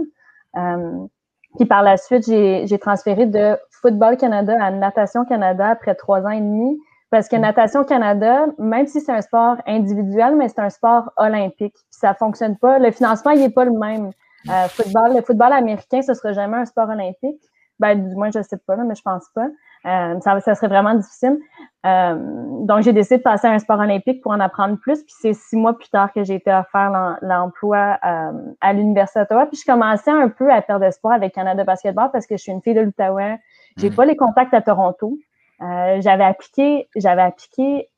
Puis 1.56 1.66
par 1.66 1.82
la 1.82 1.96
suite, 1.96 2.24
j'ai 2.26 2.78
transféré 2.78 3.26
de 3.26 3.56
Football 3.82 4.16
Canada 4.16 4.56
à 4.60 4.70
Natation 4.70 5.24
Canada 5.24 5.68
après 5.68 5.94
trois 5.94 6.22
ans 6.22 6.30
et 6.30 6.40
demi. 6.40 6.78
Parce 7.10 7.28
que 7.28 7.36
Natation 7.36 7.84
Canada, 7.84 8.46
même 8.58 8.86
si 8.86 9.00
c'est 9.00 9.12
un 9.12 9.22
sport 9.22 9.56
individuel, 9.66 10.34
mais 10.36 10.48
c'est 10.48 10.60
un 10.60 10.70
sport 10.70 11.12
olympique. 11.16 11.74
Puis 11.74 11.84
ça 11.90 12.14
fonctionne 12.14 12.56
pas. 12.56 12.78
Le 12.78 12.90
financement, 12.90 13.30
il 13.30 13.42
est 13.42 13.50
pas 13.50 13.64
le 13.64 13.78
même. 13.78 14.10
Euh, 14.48 14.68
football, 14.68 15.14
le 15.14 15.22
football 15.22 15.52
américain, 15.52 16.02
ce 16.02 16.14
sera 16.14 16.32
jamais 16.32 16.56
un 16.56 16.64
sport 16.64 16.88
olympique. 16.88 17.40
Ben, 17.78 18.08
du 18.08 18.14
moins, 18.14 18.30
je 18.34 18.42
sais 18.42 18.56
pas, 18.56 18.76
mais 18.76 18.94
je 18.94 19.02
pense 19.02 19.28
pas. 19.34 19.46
Euh, 19.86 20.18
ça, 20.20 20.40
ça 20.40 20.54
serait 20.56 20.68
vraiment 20.68 20.94
difficile. 20.94 21.38
Euh, 21.84 22.16
donc, 22.64 22.82
j'ai 22.82 22.92
décidé 22.92 23.18
de 23.18 23.22
passer 23.22 23.46
à 23.46 23.52
un 23.52 23.58
sport 23.60 23.78
olympique 23.78 24.20
pour 24.20 24.32
en 24.32 24.40
apprendre 24.40 24.76
plus. 24.78 25.04
Puis 25.04 25.14
c'est 25.20 25.32
six 25.34 25.56
mois 25.56 25.76
plus 25.78 25.88
tard 25.88 26.12
que 26.12 26.24
j'ai 26.24 26.34
été 26.34 26.52
offert 26.52 26.90
l'em- 26.90 27.18
l'emploi 27.22 27.98
euh, 28.04 28.32
à 28.60 28.72
l'Université 28.72 29.20
d'Ottawa. 29.20 29.46
Puis 29.46 29.58
je 29.64 29.70
commençais 29.70 30.10
un 30.10 30.28
peu 30.28 30.52
à 30.52 30.60
perdre 30.62 30.84
espoir 30.84 31.14
avec 31.14 31.34
Canada 31.34 31.62
Basketball 31.62 32.10
parce 32.12 32.26
que 32.26 32.36
je 32.36 32.42
suis 32.42 32.50
une 32.52 32.62
fille 32.62 32.74
de 32.74 32.80
l'Outaouais. 32.80 33.38
J'ai 33.76 33.90
Mhm. 33.90 33.96
pas 33.96 34.04
les 34.04 34.16
contacts 34.16 34.54
à 34.54 34.60
Toronto. 34.62 35.16
J'avais 35.60 36.24
appliqué, 36.24 36.88
j'avais 36.96 37.22
appliqué 37.22 37.88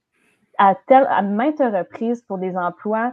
à 0.59 0.75
tel, 0.87 1.07
à 1.11 1.23
maintes 1.23 1.59
reprises 1.61 2.23
pour 2.23 2.39
des 2.39 2.57
emplois 2.57 3.13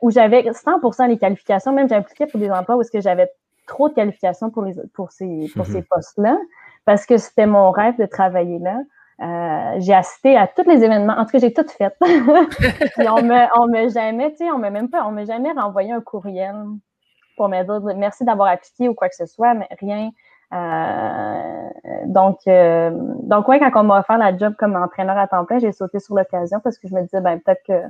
où 0.00 0.10
j'avais 0.10 0.42
100% 0.52 1.06
les 1.06 1.18
qualifications. 1.18 1.72
Même 1.72 1.88
j'appliquais 1.88 2.26
pour 2.26 2.40
des 2.40 2.50
emplois 2.50 2.76
où 2.76 2.80
est-ce 2.80 2.90
que 2.90 3.00
j'avais 3.02 3.28
trop 3.66 3.88
de 3.90 3.94
qualifications 3.94 4.48
pour 4.50 4.62
les 4.62 4.74
pour 4.94 5.10
ces 5.12 5.46
pour 5.54 5.66
ces 5.66 5.82
postes-là 5.82 6.38
parce 6.88 7.04
que 7.04 7.18
c'était 7.18 7.44
mon 7.46 7.70
rêve 7.70 7.98
de 7.98 8.06
travailler 8.06 8.58
là. 8.60 8.78
Euh, 9.20 9.74
j'ai 9.80 9.92
assisté 9.92 10.38
à 10.38 10.46
tous 10.46 10.62
les 10.66 10.82
événements. 10.82 11.12
En 11.18 11.26
tout 11.26 11.32
cas, 11.32 11.38
j'ai 11.38 11.52
tout 11.52 11.66
fait. 11.68 11.94
Puis 12.00 13.08
on 13.10 13.22
me, 13.22 13.60
on 13.60 13.66
me 13.66 13.90
jamais, 13.90 14.30
tu 14.30 14.38
sais, 14.38 14.50
on 14.50 14.56
m'a 14.58 14.70
même 14.70 14.88
pas, 14.88 15.04
on 15.04 15.10
m'a 15.10 15.26
jamais 15.26 15.52
renvoyé 15.52 15.92
un 15.92 16.00
courriel 16.00 16.54
pour 17.36 17.50
me 17.50 17.62
dire 17.62 17.94
merci 17.96 18.24
d'avoir 18.24 18.48
appliqué 18.48 18.88
ou 18.88 18.94
quoi 18.94 19.10
que 19.10 19.16
ce 19.16 19.26
soit, 19.26 19.52
mais 19.52 19.68
rien. 19.82 20.10
Euh, 20.54 21.68
donc, 22.06 22.38
euh, 22.46 22.90
donc 23.22 23.46
ouais, 23.48 23.58
quand 23.58 23.82
on 23.82 23.84
m'a 23.84 23.98
offert 24.00 24.16
la 24.16 24.34
job 24.34 24.54
comme 24.58 24.74
entraîneur 24.76 25.18
à 25.18 25.26
temps 25.28 25.44
plein, 25.44 25.58
j'ai 25.58 25.72
sauté 25.72 25.98
sur 25.98 26.14
l'occasion 26.14 26.58
parce 26.64 26.78
que 26.78 26.88
je 26.88 26.94
me 26.94 27.02
disais, 27.02 27.20
ben 27.20 27.38
peut-être 27.38 27.62
que 27.66 27.82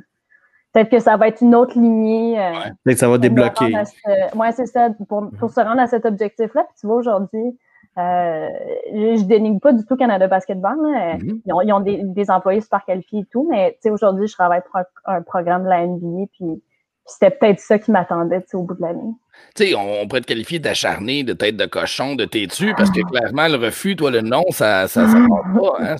peut-être 0.73 0.91
que 0.91 0.99
ça 0.99 1.17
va 1.17 1.29
être 1.29 1.41
une 1.41 1.55
autre 1.55 1.79
lignée. 1.79 2.41
euh, 2.41 2.53
Peut-être 2.85 2.97
que 2.97 3.01
ça 3.01 3.09
va 3.09 3.19
débloquer. 3.19 3.73
ce- 3.85 4.37
ouais, 4.37 4.53
c'est 4.53 4.67
ça, 4.67 4.89
pour, 5.09 5.31
pour 5.39 5.51
se 5.51 5.61
rendre 5.61 5.81
à 5.81 5.87
cet 5.87 6.05
objectif-là. 6.05 6.65
Puis 6.65 6.75
tu 6.81 6.87
vois, 6.89 6.97
aujourd'hui, 6.97 7.57
euh, 7.99 8.49
je, 8.93 9.25
dénigre 9.25 9.61
pas 9.61 9.73
du 9.73 9.85
tout 9.85 9.97
Canada 9.97 10.27
Basketball. 10.29 10.77
là. 10.83 11.17
Mhm. 11.17 11.43
Ils 11.45 11.53
ont, 11.53 11.61
ils 11.63 11.73
ont 11.73 11.81
des, 11.81 12.03
des 12.03 12.31
employés 12.31 12.61
super 12.61 12.85
qualifiés 12.85 13.21
et 13.21 13.27
tout, 13.27 13.49
mais 13.51 13.79
aujourd'hui, 13.91 14.27
je 14.29 14.35
travaille 14.35 14.63
pour 14.63 14.77
un, 14.77 15.17
un 15.17 15.23
programme 15.23 15.65
de 15.65 15.69
la 15.69 15.87
NBA, 15.87 16.27
puis, 16.33 16.63
c'était 17.09 17.31
peut-être 17.31 17.59
ça 17.61 17.79
qui 17.79 17.91
m'attendait, 17.91 18.45
au 18.53 18.63
bout 18.63 18.75
de 18.75 18.83
l'année. 18.83 19.15
Tu 19.55 19.69
sais, 19.69 19.75
on, 19.75 20.03
on 20.03 20.07
pourrait 20.07 20.21
te 20.21 20.27
qualifier 20.27 20.59
d'acharné, 20.59 21.23
de 21.25 21.33
tête 21.33 21.57
de 21.57 21.65
cochon, 21.65 22.15
de 22.17 22.25
têtu, 22.25 22.75
parce 22.77 22.91
que 22.91 23.01
clairement, 23.01 23.49
le 23.49 23.57
refus, 23.65 23.97
toi, 23.97 24.11
le 24.11 24.21
non, 24.21 24.45
ça 24.51 24.89
ça, 24.89 25.07
ça 25.09 25.19
part 25.29 25.77
pas. 25.79 25.85
Hein? 25.85 25.97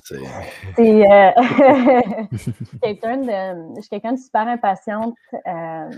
C'est- 0.75 1.11
euh, 1.11 1.31
je 2.31 2.37
suis 2.37 2.53
quelqu'un 2.81 3.17
de, 3.17 3.75
je 3.77 3.81
suis 3.81 3.89
quelqu'un 3.89 4.13
de 4.13 4.19
super 4.19 4.47
impatiente. 4.47 5.15
Euh, 5.47 5.89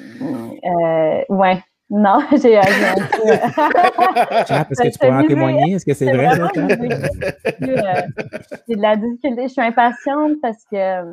euh, 0.66 1.22
ouais. 1.30 1.62
Non, 1.94 2.20
j'ai 2.42 2.58
euh, 2.58 2.62
un 2.62 2.96
peu. 2.96 3.28
Chap, 4.48 4.72
est-ce 4.72 4.82
que 4.84 4.88
tu 4.90 4.98
pourrais 4.98 5.12
en 5.24 5.28
témoigner? 5.28 5.74
Est-ce 5.74 5.86
que 5.86 5.94
c'est 5.94 6.12
vrai, 6.14 6.30
ça. 6.38 6.50
Euh, 6.58 8.08
J'ai 8.68 8.76
de 8.76 8.82
la 8.82 8.96
difficulté. 8.96 9.44
Je 9.44 9.48
suis 9.54 9.62
impatiente 9.62 10.34
parce 10.42 10.64
que 10.72 11.04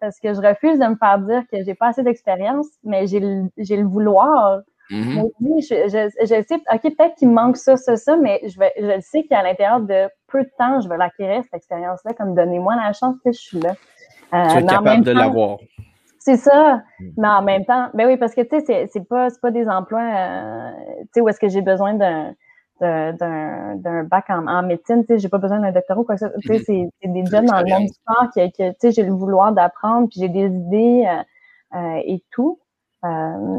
parce 0.00 0.18
que 0.18 0.34
je 0.34 0.40
refuse 0.40 0.78
de 0.80 0.86
me 0.86 0.96
faire 0.96 1.18
dire 1.20 1.42
que 1.50 1.62
j'ai 1.64 1.74
pas 1.74 1.88
assez 1.88 2.02
d'expérience, 2.02 2.66
mais 2.82 3.06
j'ai 3.06 3.20
le, 3.20 3.44
j'ai 3.58 3.76
le 3.76 3.84
vouloir. 3.84 4.60
Mhm. 4.90 5.14
Moi 5.14 5.24
aussi, 5.56 5.68
je, 5.74 5.88
je, 5.88 6.10
je 6.26 6.42
sais, 6.46 6.56
OK, 6.72 6.82
peut-être 6.96 7.14
qu'il 7.14 7.28
me 7.28 7.34
manque 7.34 7.56
ça, 7.56 7.76
ça, 7.76 7.96
ça, 7.96 8.16
mais 8.16 8.40
je, 8.46 8.58
vais, 8.58 8.72
je 8.78 8.84
le 8.84 9.00
sais 9.00 9.22
qu'à 9.22 9.42
l'intérieur 9.42 9.80
de 9.80 10.08
peu 10.26 10.42
de 10.42 10.50
temps, 10.58 10.80
je 10.80 10.88
vais 10.88 10.98
l'acquérir, 10.98 11.42
cette 11.44 11.54
expérience-là, 11.54 12.12
comme 12.12 12.34
donnez-moi 12.34 12.74
la 12.76 12.92
chance 12.92 13.16
que 13.24 13.32
je 13.32 13.38
suis 13.38 13.60
là. 13.60 13.74
Euh, 14.34 14.48
Tu 14.50 14.58
es 14.58 14.66
capable 14.66 15.02
de 15.04 15.12
temps- 15.12 15.18
l'avoir. 15.18 15.58
C'est 16.24 16.36
ça. 16.38 16.82
Mm. 17.00 17.04
Mais 17.18 17.28
en 17.28 17.42
même 17.42 17.64
temps, 17.66 17.88
ben 17.94 18.06
oui, 18.08 18.16
parce 18.16 18.34
que 18.34 18.40
tu 18.40 18.60
sais, 18.64 18.88
c'est- 18.92 19.08
pas, 19.08 19.30
c'est 19.30 19.40
pas 19.40 19.50
des 19.50 19.68
emplois, 19.68 20.00
euh, 20.02 20.70
tu 21.02 21.08
sais, 21.14 21.20
où 21.20 21.28
est-ce 21.28 21.38
que 21.40 21.48
j'ai 21.48 21.62
besoin 21.62 21.94
d'un 21.94 22.34
d'un- 22.80 24.04
bac 24.04 24.26
en, 24.30 24.46
en 24.46 24.62
médecine, 24.62 25.02
tu 25.06 25.14
sais, 25.14 25.18
j'ai 25.18 25.28
pas 25.28 25.38
besoin 25.38 25.60
d'un 25.60 25.72
doctorat 25.72 26.00
ou 26.00 26.04
quoi 26.04 26.16
que 26.16 26.20
ce 26.22 26.28
soit. 26.28 26.38
Tu 26.40 26.58
sais, 26.64 26.72
Mhm. 26.82 26.90
c'est 27.02 27.08
des 27.08 27.24
jobs 27.26 27.44
dans 27.46 27.60
le 27.60 27.70
monde 27.70 27.82
du 27.86 27.88
sport 27.94 28.26
que, 28.34 28.46
que 28.48 28.70
tu 28.72 28.76
sais, 28.80 28.90
j'ai 28.92 29.02
le 29.04 29.12
vouloir 29.12 29.52
d'apprendre, 29.52 30.08
puis 30.08 30.20
j'ai 30.20 30.28
des 30.28 30.46
idées 30.46 31.06
euh, 31.08 31.78
euh, 31.78 32.00
et 32.04 32.22
tout. 32.32 32.58
Euh, 33.04 33.08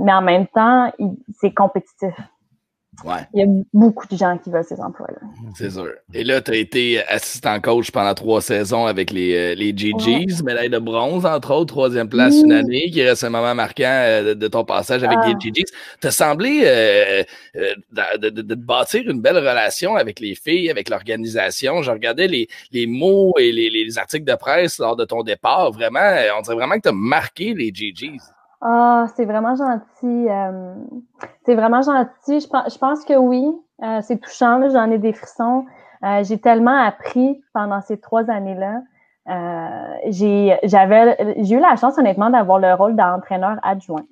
mais 0.04 0.13
en 0.13 0.21
même 0.21 0.47
temps, 0.47 0.91
c'est 1.39 1.54
compétitif. 1.54 2.13
Ouais, 3.03 3.27
Il 3.34 3.39
y 3.41 3.43
a 3.43 3.47
beaucoup 3.73 4.08
de 4.08 4.15
gens 4.17 4.38
qui 4.38 4.49
veulent 4.49 4.63
ces 4.63 4.79
emplois-là. 4.79 5.19
c'est 5.55 5.69
sûr. 5.71 5.89
Et 6.13 6.23
là, 6.23 6.41
tu 6.41 6.51
as 6.51 6.55
été 6.55 7.03
assistant 7.08 7.60
coach 7.60 7.91
pendant 7.91 8.13
trois 8.13 8.41
saisons 8.41 8.86
avec 8.86 9.12
les, 9.12 9.36
euh, 9.36 9.55
les 9.55 9.75
GGs, 9.75 10.43
médaille 10.43 10.69
de 10.69 10.79
bronze, 10.79 11.25
entre 11.25 11.51
autres, 11.53 11.73
troisième 11.73 12.08
place 12.10 12.34
Oui. 12.36 12.43
une 12.45 12.51
année, 12.53 12.89
qui 12.91 13.03
reste 13.03 13.23
un 13.23 13.29
moment 13.29 13.53
marquant 13.53 13.84
euh, 13.86 14.34
de, 14.36 14.47
ton 14.47 14.63
passage 14.63 15.03
avec 15.03 15.17
Ah. 15.21 15.27
les 15.27 15.34
GGs. 15.39 15.65
T'as 15.99 16.12
semblé 16.12 16.62
euh, 16.65 17.23
euh, 17.58 17.73
de, 18.17 18.29
de- 18.29 18.41
de 18.41 18.55
bâtir 18.55 19.03
une 19.10 19.21
belle 19.21 19.38
relation 19.38 19.95
avec 19.95 20.19
les 20.19 20.36
filles, 20.36 20.69
avec 20.69 20.89
l'organisation. 20.89 21.81
Je 21.81 21.91
regardais 21.91 22.27
les, 22.27 22.47
les 22.71 22.88
mots 22.88 23.34
et 23.39 23.51
les, 23.51 23.69
les 23.69 23.97
articles 23.97 24.25
de 24.25 24.36
presse 24.36 24.79
lors 24.79 24.95
de 24.95 25.05
ton 25.05 25.23
départ. 25.23 25.71
Vraiment, 25.71 25.99
on 26.38 26.41
dirait 26.41 26.55
vraiment 26.55 26.75
que 26.75 26.81
tu 26.84 26.89
as 26.89 26.93
marqué 26.93 27.53
les 27.53 27.71
GGs. 27.73 28.19
Ah, 28.61 29.05
c'est 29.15 29.25
vraiment 29.25 29.55
gentil. 29.55 30.27
euh, 30.29 30.75
c'est 31.45 31.55
vraiment 31.55 31.81
gentil. 31.81 32.39
Je, 32.39 32.77
pense- 32.79 33.05
que 33.05 33.15
oui. 33.15 33.45
Euh, 33.83 33.99
c'est 34.01 34.17
touchant. 34.19 34.67
J'en 34.69 34.89
ai 34.91 34.97
des 34.97 35.13
frissons. 35.13 35.65
Euh, 36.03 36.23
j'ai 36.23 36.39
tellement 36.39 36.77
appris 36.77 37.41
pendant 37.53 37.81
ces 37.81 37.99
trois 37.99 38.29
années-là. 38.29 38.81
J'ai, 40.07 40.57
j'ai 40.63 41.55
eu 41.55 41.59
la 41.59 41.75
chance 41.75 41.97
honnêtement 41.97 42.29
d'avoir 42.29 42.59
le 42.59 42.73
rôle 42.73 42.95
d'entraîneur 42.95 43.57
adjoint. 43.63 44.05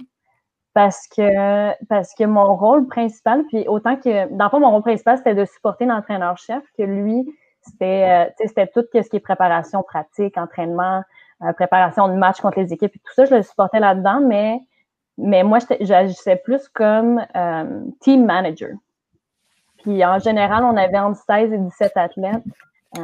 Parce 0.73 1.07
que, 1.07 1.85
parce 1.87 2.15
que 2.15 2.23
mon 2.25 2.55
rôle 2.55 2.87
principal, 2.87 3.43
puis 3.47 3.67
autant 3.67 3.95
que, 3.97 4.27
dans 4.35 4.45
le 4.45 4.49
fond, 4.49 4.59
mon 4.59 4.71
rôle 4.71 4.81
principal, 4.83 5.17
c'était 5.17 5.35
de 5.35 5.45
supporter 5.45 5.85
l'entraîneur-chef, 5.85 6.63
que 6.77 6.83
lui, 6.83 7.25
c'était, 7.61 8.33
c'était 8.45 8.67
tout 8.67 8.83
ce 8.93 9.09
qui 9.09 9.17
est 9.17 9.19
préparation 9.19 9.83
pratique, 9.83 10.37
entraînement, 10.37 11.03
préparation 11.51 12.07
de 12.07 12.13
match 12.13 12.39
contre 12.39 12.59
les 12.59 12.71
équipes 12.71 12.95
et 12.95 12.99
tout 12.99 13.13
ça, 13.13 13.25
je 13.25 13.35
le 13.35 13.43
supportais 13.43 13.79
là-dedans, 13.79 14.21
mais, 14.21 14.59
mais 15.17 15.43
moi, 15.43 15.59
j'agissais 15.81 16.37
plus 16.37 16.69
comme 16.69 17.25
euh, 17.35 17.81
team 17.99 18.25
manager. 18.25 18.69
Puis 19.83 20.05
en 20.05 20.19
général, 20.19 20.63
on 20.63 20.77
avait 20.77 20.97
entre 20.97 21.19
16 21.27 21.51
et 21.51 21.57
17 21.57 21.91
athlètes. 21.95 22.43
Euh, 22.99 23.01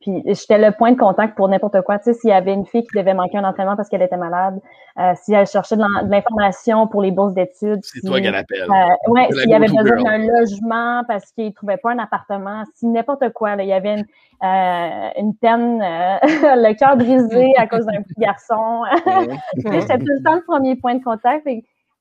puis 0.00 0.22
j'étais 0.26 0.58
le 0.58 0.72
point 0.72 0.92
de 0.92 0.98
contact 0.98 1.34
pour 1.34 1.48
n'importe 1.48 1.80
quoi. 1.82 1.98
Tu 1.98 2.04
sais, 2.04 2.12
s'il 2.14 2.30
y 2.30 2.32
avait 2.34 2.52
une 2.52 2.66
fille 2.66 2.82
qui 2.82 2.98
devait 2.98 3.14
manquer 3.14 3.38
un 3.38 3.44
entraînement 3.44 3.74
parce 3.76 3.88
qu'elle 3.88 4.02
était 4.02 4.16
malade, 4.18 4.60
euh, 4.98 5.12
si 5.22 5.32
elle 5.32 5.46
cherchait 5.46 5.76
de 5.76 5.82
l'information 6.10 6.86
pour 6.86 7.00
les 7.00 7.10
bourses 7.10 7.32
d'études. 7.32 7.80
C'est 7.82 8.00
si- 8.00 8.06
toi 8.06 8.20
qu'elle 8.20 8.34
appelle. 8.34 8.66
euh, 8.70 9.10
ouais, 9.12 9.26
s'il 9.42 9.50
y 9.50 9.54
avait 9.54 9.66
besoin 9.82 9.96
d'un 10.04 10.18
logement 10.40 11.02
parce 11.08 11.32
qu'il 11.32 11.46
ne 11.46 11.50
trouvait 11.52 11.78
pas 11.78 11.92
un 11.92 11.98
appartement, 11.98 12.64
si 12.74 12.86
n'importe 12.88 13.30
quoi, 13.32 13.56
là, 13.56 13.62
il 13.62 13.68
y 13.68 13.72
avait 13.72 13.94
une, 13.94 14.04
euh, 14.44 15.08
une 15.18 15.34
peine, 15.34 15.80
euh, 15.82 16.18
le 16.56 16.74
cœur 16.74 16.96
brisé 16.96 17.52
à 17.56 17.66
cause 17.66 17.86
d'un 17.86 18.02
petit 18.02 18.14
garçon. 18.18 18.82
J'étais 19.80 19.98
tout 19.98 20.04
le 20.08 20.22
temps 20.22 20.34
le 20.34 20.42
premier 20.46 20.76
point 20.76 20.94
de 20.96 21.02
contact. 21.02 21.46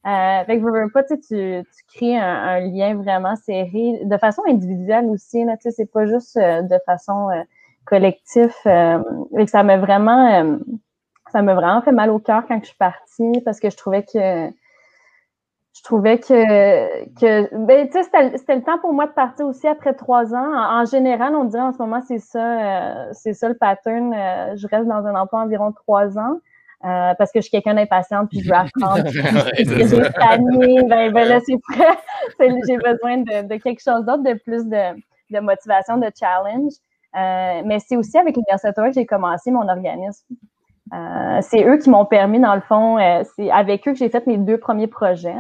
Euh, 0.06 0.46
fait 0.46 0.60
que 0.60 0.64
veux, 0.64 0.90
pas, 0.92 1.04
tu, 1.04 1.18
tu 1.20 1.64
crées 1.94 2.18
un, 2.18 2.24
un 2.26 2.60
lien 2.62 2.96
vraiment 2.96 3.36
serré, 3.36 4.00
de 4.04 4.18
façon 4.18 4.42
individuelle 4.48 5.06
aussi. 5.08 5.44
Là, 5.44 5.58
tu 5.58 5.64
sais, 5.64 5.72
c'est 5.72 5.92
pas 5.92 6.06
juste 6.06 6.38
euh, 6.38 6.62
de 6.62 6.78
façon 6.86 7.30
euh, 7.30 7.42
collective. 7.86 8.54
Euh, 8.66 9.04
fait 9.36 9.46
que 9.46 9.52
ça 9.52 9.64
m'a 9.64 9.78
vraiment, 9.78 10.42
euh, 10.42 10.58
ça 11.32 11.42
m'a 11.42 11.54
vraiment 11.54 11.82
fait 11.82 11.92
mal 11.92 12.10
au 12.12 12.20
cœur 12.20 12.44
quand 12.48 12.60
je 12.62 12.68
suis 12.68 12.78
partie 12.78 13.42
parce 13.44 13.60
que 13.60 13.70
je 13.70 13.78
trouvais 13.78 14.04
que 14.04 14.50
je 15.78 15.84
trouvais 15.84 16.20
que, 16.20 17.10
que 17.20 17.56
ben, 17.66 17.88
c'était, 17.92 18.38
c'était 18.38 18.56
le 18.56 18.64
temps 18.64 18.80
pour 18.80 18.92
moi 18.94 19.08
de 19.08 19.12
partir 19.14 19.46
aussi 19.46 19.68
après 19.68 19.94
trois 19.94 20.34
ans. 20.34 20.54
En, 20.54 20.82
en 20.82 20.86
général, 20.86 21.36
on 21.36 21.46
dirait 21.46 21.64
en 21.64 21.72
ce 21.72 21.78
moment, 21.78 22.02
c'est 22.06 22.20
ça, 22.20 23.06
euh, 23.08 23.10
c'est 23.14 23.34
ça 23.34 23.48
le 23.48 23.56
pattern. 23.56 24.14
Euh, 24.14 24.56
je 24.58 24.68
reste 24.68 24.88
dans 24.88 25.06
un 25.06 25.16
emploi 25.16 25.42
environ 25.42 25.72
trois 25.72 26.18
ans. 26.18 26.40
Euh, 26.86 27.14
parce 27.18 27.32
que 27.32 27.40
je 27.40 27.42
suis 27.44 27.52
quelqu'un 27.52 27.74
d'impatiente, 27.74 28.30
puis 28.30 28.42
je 28.42 28.50
veux 28.50 28.56
apprendre. 28.56 29.04
j'ai 29.10 29.86
ben, 30.88 31.12
ben 31.12 31.28
là, 31.28 31.40
c'est 31.46 31.58
prêt. 31.58 31.98
J'ai 32.68 32.78
besoin 32.78 33.18
de, 33.18 33.48
de 33.48 33.56
quelque 33.62 33.82
chose 33.82 34.06
d'autre, 34.06 34.24
de 34.24 34.34
plus 34.34 34.66
de, 34.66 34.96
de 35.32 35.40
motivation, 35.40 35.98
de 35.98 36.10
challenge. 36.18 36.72
Euh, 37.16 37.62
mais 37.66 37.80
c'est 37.80 37.98
aussi 37.98 38.18
avec 38.18 38.36
l'Université 38.36 38.72
que 38.82 38.92
j'ai 38.94 39.06
commencé 39.06 39.52
mon 39.52 39.68
organisme. 39.68 40.26
Euh, 40.94 41.40
c'est 41.42 41.64
eux 41.66 41.78
qui 41.78 41.90
m'ont 41.90 42.06
permis, 42.06 42.40
dans 42.40 42.56
le 42.56 42.62
fond, 42.62 42.98
c'est 43.36 43.52
avec 43.52 43.88
eux 43.88 43.92
que 43.92 43.98
j'ai 43.98 44.10
fait 44.10 44.26
mes 44.28 44.38
deux 44.38 44.58
premiers 44.58 44.88
projets. 44.88 45.36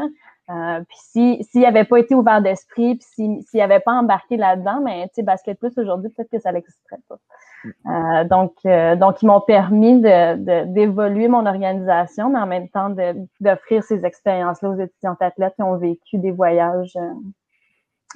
Puis 0.47 0.97
si 0.97 1.43
s'ils 1.43 1.61
n'avaient 1.61 1.83
pas 1.85 1.97
été 1.99 2.15
ouverts 2.15 2.41
d'esprit, 2.41 2.95
puis 2.95 3.07
si- 3.13 3.43
s'ils 3.43 3.59
n'avaient 3.59 3.79
pas 3.79 3.93
embarqué 3.93 4.35
là-dedans, 4.35 4.81
mais 4.83 5.03
tu 5.09 5.15
sais, 5.15 5.23
Basket 5.23 5.59
Plus 5.59 5.77
aujourd'hui, 5.77 6.09
peut-être 6.09 6.31
que 6.31 6.39
ça 6.39 6.51
n'existerait 6.51 7.01
pas. 7.07 7.17
Euh, 7.65 8.23
donc, 8.25 8.53
euh, 8.65 8.95
donc, 8.95 9.21
ils 9.21 9.25
m'ont 9.25 9.41
permis 9.41 9.99
d'évoluer 9.99 11.27
mon 11.27 11.45
organisation, 11.45 12.29
mais 12.29 12.39
en 12.39 12.47
même 12.47 12.69
temps 12.69 12.95
d'offrir 13.39 13.83
ces 13.83 14.05
expériences-là 14.05 14.69
aux 14.69 14.79
étudiants 14.79 15.17
athlètes 15.19 15.55
qui 15.55 15.63
ont 15.63 15.77
vécu 15.77 16.17
des 16.17 16.31
voyages 16.31 16.95
euh, 16.95 17.13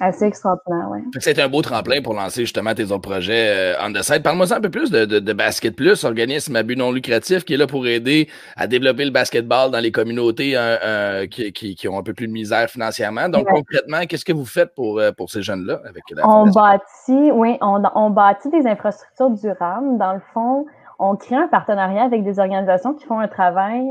assez. 0.00 0.26
Fait 0.26 1.18
que 1.18 1.20
C'est 1.20 1.38
un 1.40 1.48
beau 1.48 1.62
tremplin 1.62 2.02
pour 2.02 2.14
lancer 2.14 2.40
justement 2.42 2.74
tes 2.74 2.84
autres 2.84 3.08
projets 3.08 3.74
euh, 3.74 3.74
on 3.80 3.92
the 3.92 4.02
side. 4.02 4.22
Parle-moi 4.22 4.52
un 4.52 4.60
peu 4.60 4.70
plus 4.70 4.90
de, 4.90 5.04
de, 5.04 5.18
de 5.20 5.32
Basket 5.32 5.74
Plus, 5.76 6.04
organisme 6.04 6.56
à 6.56 6.62
but 6.62 6.76
non 6.76 6.90
lucratif 6.90 7.44
qui 7.44 7.54
est 7.54 7.56
là 7.56 7.66
pour 7.66 7.86
aider 7.86 8.28
à 8.56 8.66
développer 8.66 9.04
le 9.04 9.10
basketball 9.10 9.70
dans 9.70 9.78
les 9.78 9.92
communautés 9.92 10.56
euh, 10.56 10.76
euh, 10.82 11.26
qui, 11.26 11.52
qui, 11.52 11.74
qui 11.74 11.88
ont 11.88 11.98
un 11.98 12.02
peu 12.02 12.12
plus 12.14 12.26
de 12.26 12.32
misère 12.32 12.68
financièrement. 12.68 13.28
Donc 13.28 13.46
Ouais. 13.46 13.54
concrètement, 13.54 14.00
qu'est-ce 14.08 14.24
que 14.24 14.32
vous 14.32 14.46
faites 14.46 14.74
pour, 14.74 14.98
euh, 14.98 15.12
pour 15.12 15.30
ces 15.30 15.42
jeunes-là 15.42 15.80
avec 15.88 16.02
la 16.10 16.26
On 16.28 16.46
bâtit, 16.46 17.30
oui, 17.32 17.56
on, 17.60 17.82
on 17.94 18.10
bâtit 18.10 18.50
des 18.50 18.66
infrastructures 18.66 19.30
durables. 19.30 19.98
Dans 19.98 20.14
le 20.14 20.22
fond, 20.32 20.66
on 20.98 21.16
crée 21.16 21.36
un 21.36 21.48
partenariat 21.48 22.02
avec 22.02 22.24
des 22.24 22.38
organisations 22.38 22.94
qui 22.94 23.04
font 23.04 23.18
un 23.20 23.28
travail 23.28 23.82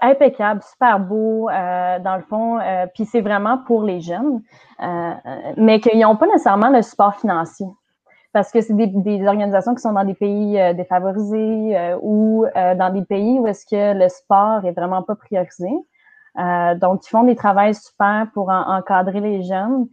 impeccable, 0.00 0.62
super 0.62 1.00
beau, 1.00 1.48
euh, 1.48 1.98
dans 2.00 2.16
le 2.16 2.22
fond. 2.22 2.58
euh, 2.58 2.86
Puis 2.94 3.04
c'est 3.04 3.20
vraiment 3.20 3.58
pour 3.58 3.82
les 3.82 4.00
jeunes, 4.00 4.42
euh, 4.82 5.12
mais 5.56 5.80
qu'ils 5.80 6.00
n'ont 6.00 6.16
pas 6.16 6.26
nécessairement 6.26 6.70
le 6.70 6.82
support 6.82 7.14
financier. 7.16 7.66
Parce 8.32 8.52
que 8.52 8.60
c'est 8.60 8.74
des, 8.74 9.26
organisations 9.26 9.74
qui 9.74 9.82
sont 9.82 9.92
dans 9.92 10.04
des 10.04 10.14
pays 10.14 10.56
défavorisés 10.76 11.96
ou 12.00 12.46
dans 12.54 12.92
des 12.92 13.02
pays 13.02 13.40
où 13.40 13.48
est-ce 13.48 13.66
que 13.66 13.98
le 13.98 14.08
sport 14.08 14.64
est 14.64 14.70
vraiment 14.70 15.02
pas 15.02 15.16
priorisé. 15.16 15.68
Donc, 16.36 17.04
ils 17.04 17.08
font 17.08 17.24
des 17.24 17.34
travails 17.34 17.74
super 17.74 18.28
pour 18.32 18.48
en- 18.50 18.76
encadrer 18.76 19.18
les 19.18 19.42
jeunes. 19.42 19.88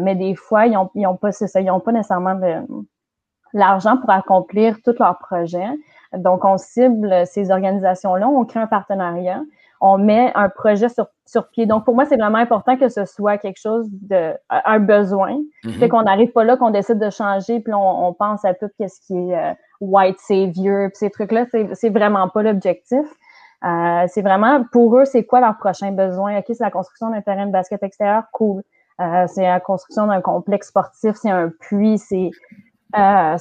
Mais 0.00 0.14
des 0.14 0.36
fois, 0.36 0.66
ils 0.66 0.72
n'ont 0.72 1.16
pas, 1.16 1.30
pas 1.32 1.92
nécessairement 1.92 2.38
l'argent 3.52 3.96
pour 3.96 4.10
accomplir 4.10 4.76
tous 4.84 4.94
leurs 5.00 5.18
projets. 5.18 5.66
Donc, 6.18 6.44
on 6.44 6.58
cible 6.58 7.26
ces 7.26 7.50
organisations-là, 7.50 8.28
on 8.28 8.44
crée 8.44 8.60
un 8.60 8.66
partenariat, 8.66 9.42
on 9.80 9.98
met 9.98 10.32
un 10.34 10.48
projet 10.48 10.88
sur, 10.88 11.08
sur 11.26 11.48
pied. 11.48 11.66
Donc, 11.66 11.84
pour 11.84 11.94
moi, 11.94 12.04
c'est 12.06 12.16
vraiment 12.16 12.38
important 12.38 12.76
que 12.76 12.88
ce 12.88 13.04
soit 13.04 13.38
quelque 13.38 13.60
chose 13.60 13.86
de 13.90 14.32
un 14.48 14.78
besoin. 14.78 15.36
Fait 15.78 15.88
qu'on 15.88 16.02
n'arrive 16.02 16.32
pas 16.32 16.44
là, 16.44 16.56
qu'on 16.56 16.70
décide 16.70 16.98
de 16.98 17.10
changer, 17.10 17.60
puis 17.60 17.74
on, 17.74 18.06
on 18.06 18.12
pense 18.14 18.44
à 18.44 18.54
tout 18.54 18.68
ce 18.78 19.00
qui 19.06 19.16
est 19.16 19.36
euh, 19.36 19.52
white 19.80 20.18
savior, 20.20 20.88
puis 20.88 20.96
ces 20.96 21.10
trucs-là, 21.10 21.44
c'est 21.50 21.68
c'est 21.74 21.90
vraiment 21.90 22.28
pas 22.28 22.42
l'objectif. 22.42 23.06
Euh, 23.64 24.04
c'est 24.08 24.22
vraiment 24.22 24.64
pour 24.72 24.96
eux, 24.98 25.04
c'est 25.06 25.24
quoi 25.24 25.40
leur 25.40 25.56
prochain 25.56 25.90
besoin? 25.92 26.38
OK, 26.38 26.44
c'est 26.48 26.60
la 26.60 26.70
construction 26.70 27.10
d'un 27.10 27.22
terrain 27.22 27.46
de 27.46 27.52
basket 27.52 27.82
extérieur, 27.82 28.24
cool. 28.32 28.62
Euh, 29.00 29.24
c'est 29.26 29.42
la 29.42 29.58
construction 29.58 30.06
d'un 30.06 30.20
complexe 30.20 30.68
sportif, 30.68 31.16
c'est 31.16 31.30
un 31.30 31.48
puits, 31.48 31.98
c'est 31.98 32.30
euh, 32.96 33.36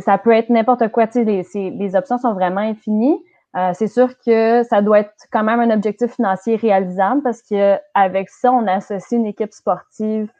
ça 0.00 0.18
peut 0.18 0.32
être 0.32 0.48
n'importe 0.48 0.88
quoi. 0.88 1.06
Tu 1.06 1.24
sais, 1.44 1.70
les, 1.70 1.96
options 1.96 2.18
sont 2.18 2.34
vraiment 2.34 2.60
infinies. 2.60 3.22
Euh, 3.56 3.72
c'est 3.74 3.88
sûr 3.88 4.08
que 4.24 4.62
ça 4.62 4.80
doit 4.80 5.00
être 5.00 5.12
quand 5.30 5.42
même 5.42 5.60
un 5.60 5.70
objectif 5.70 6.14
financier 6.14 6.56
réalisable 6.56 7.22
parce 7.22 7.42
que 7.42 7.76
avec 7.94 8.30
ça, 8.30 8.52
on 8.52 8.66
associe 8.66 9.18
une 9.18 9.26
équipe 9.26 9.52
sportive 9.52 10.30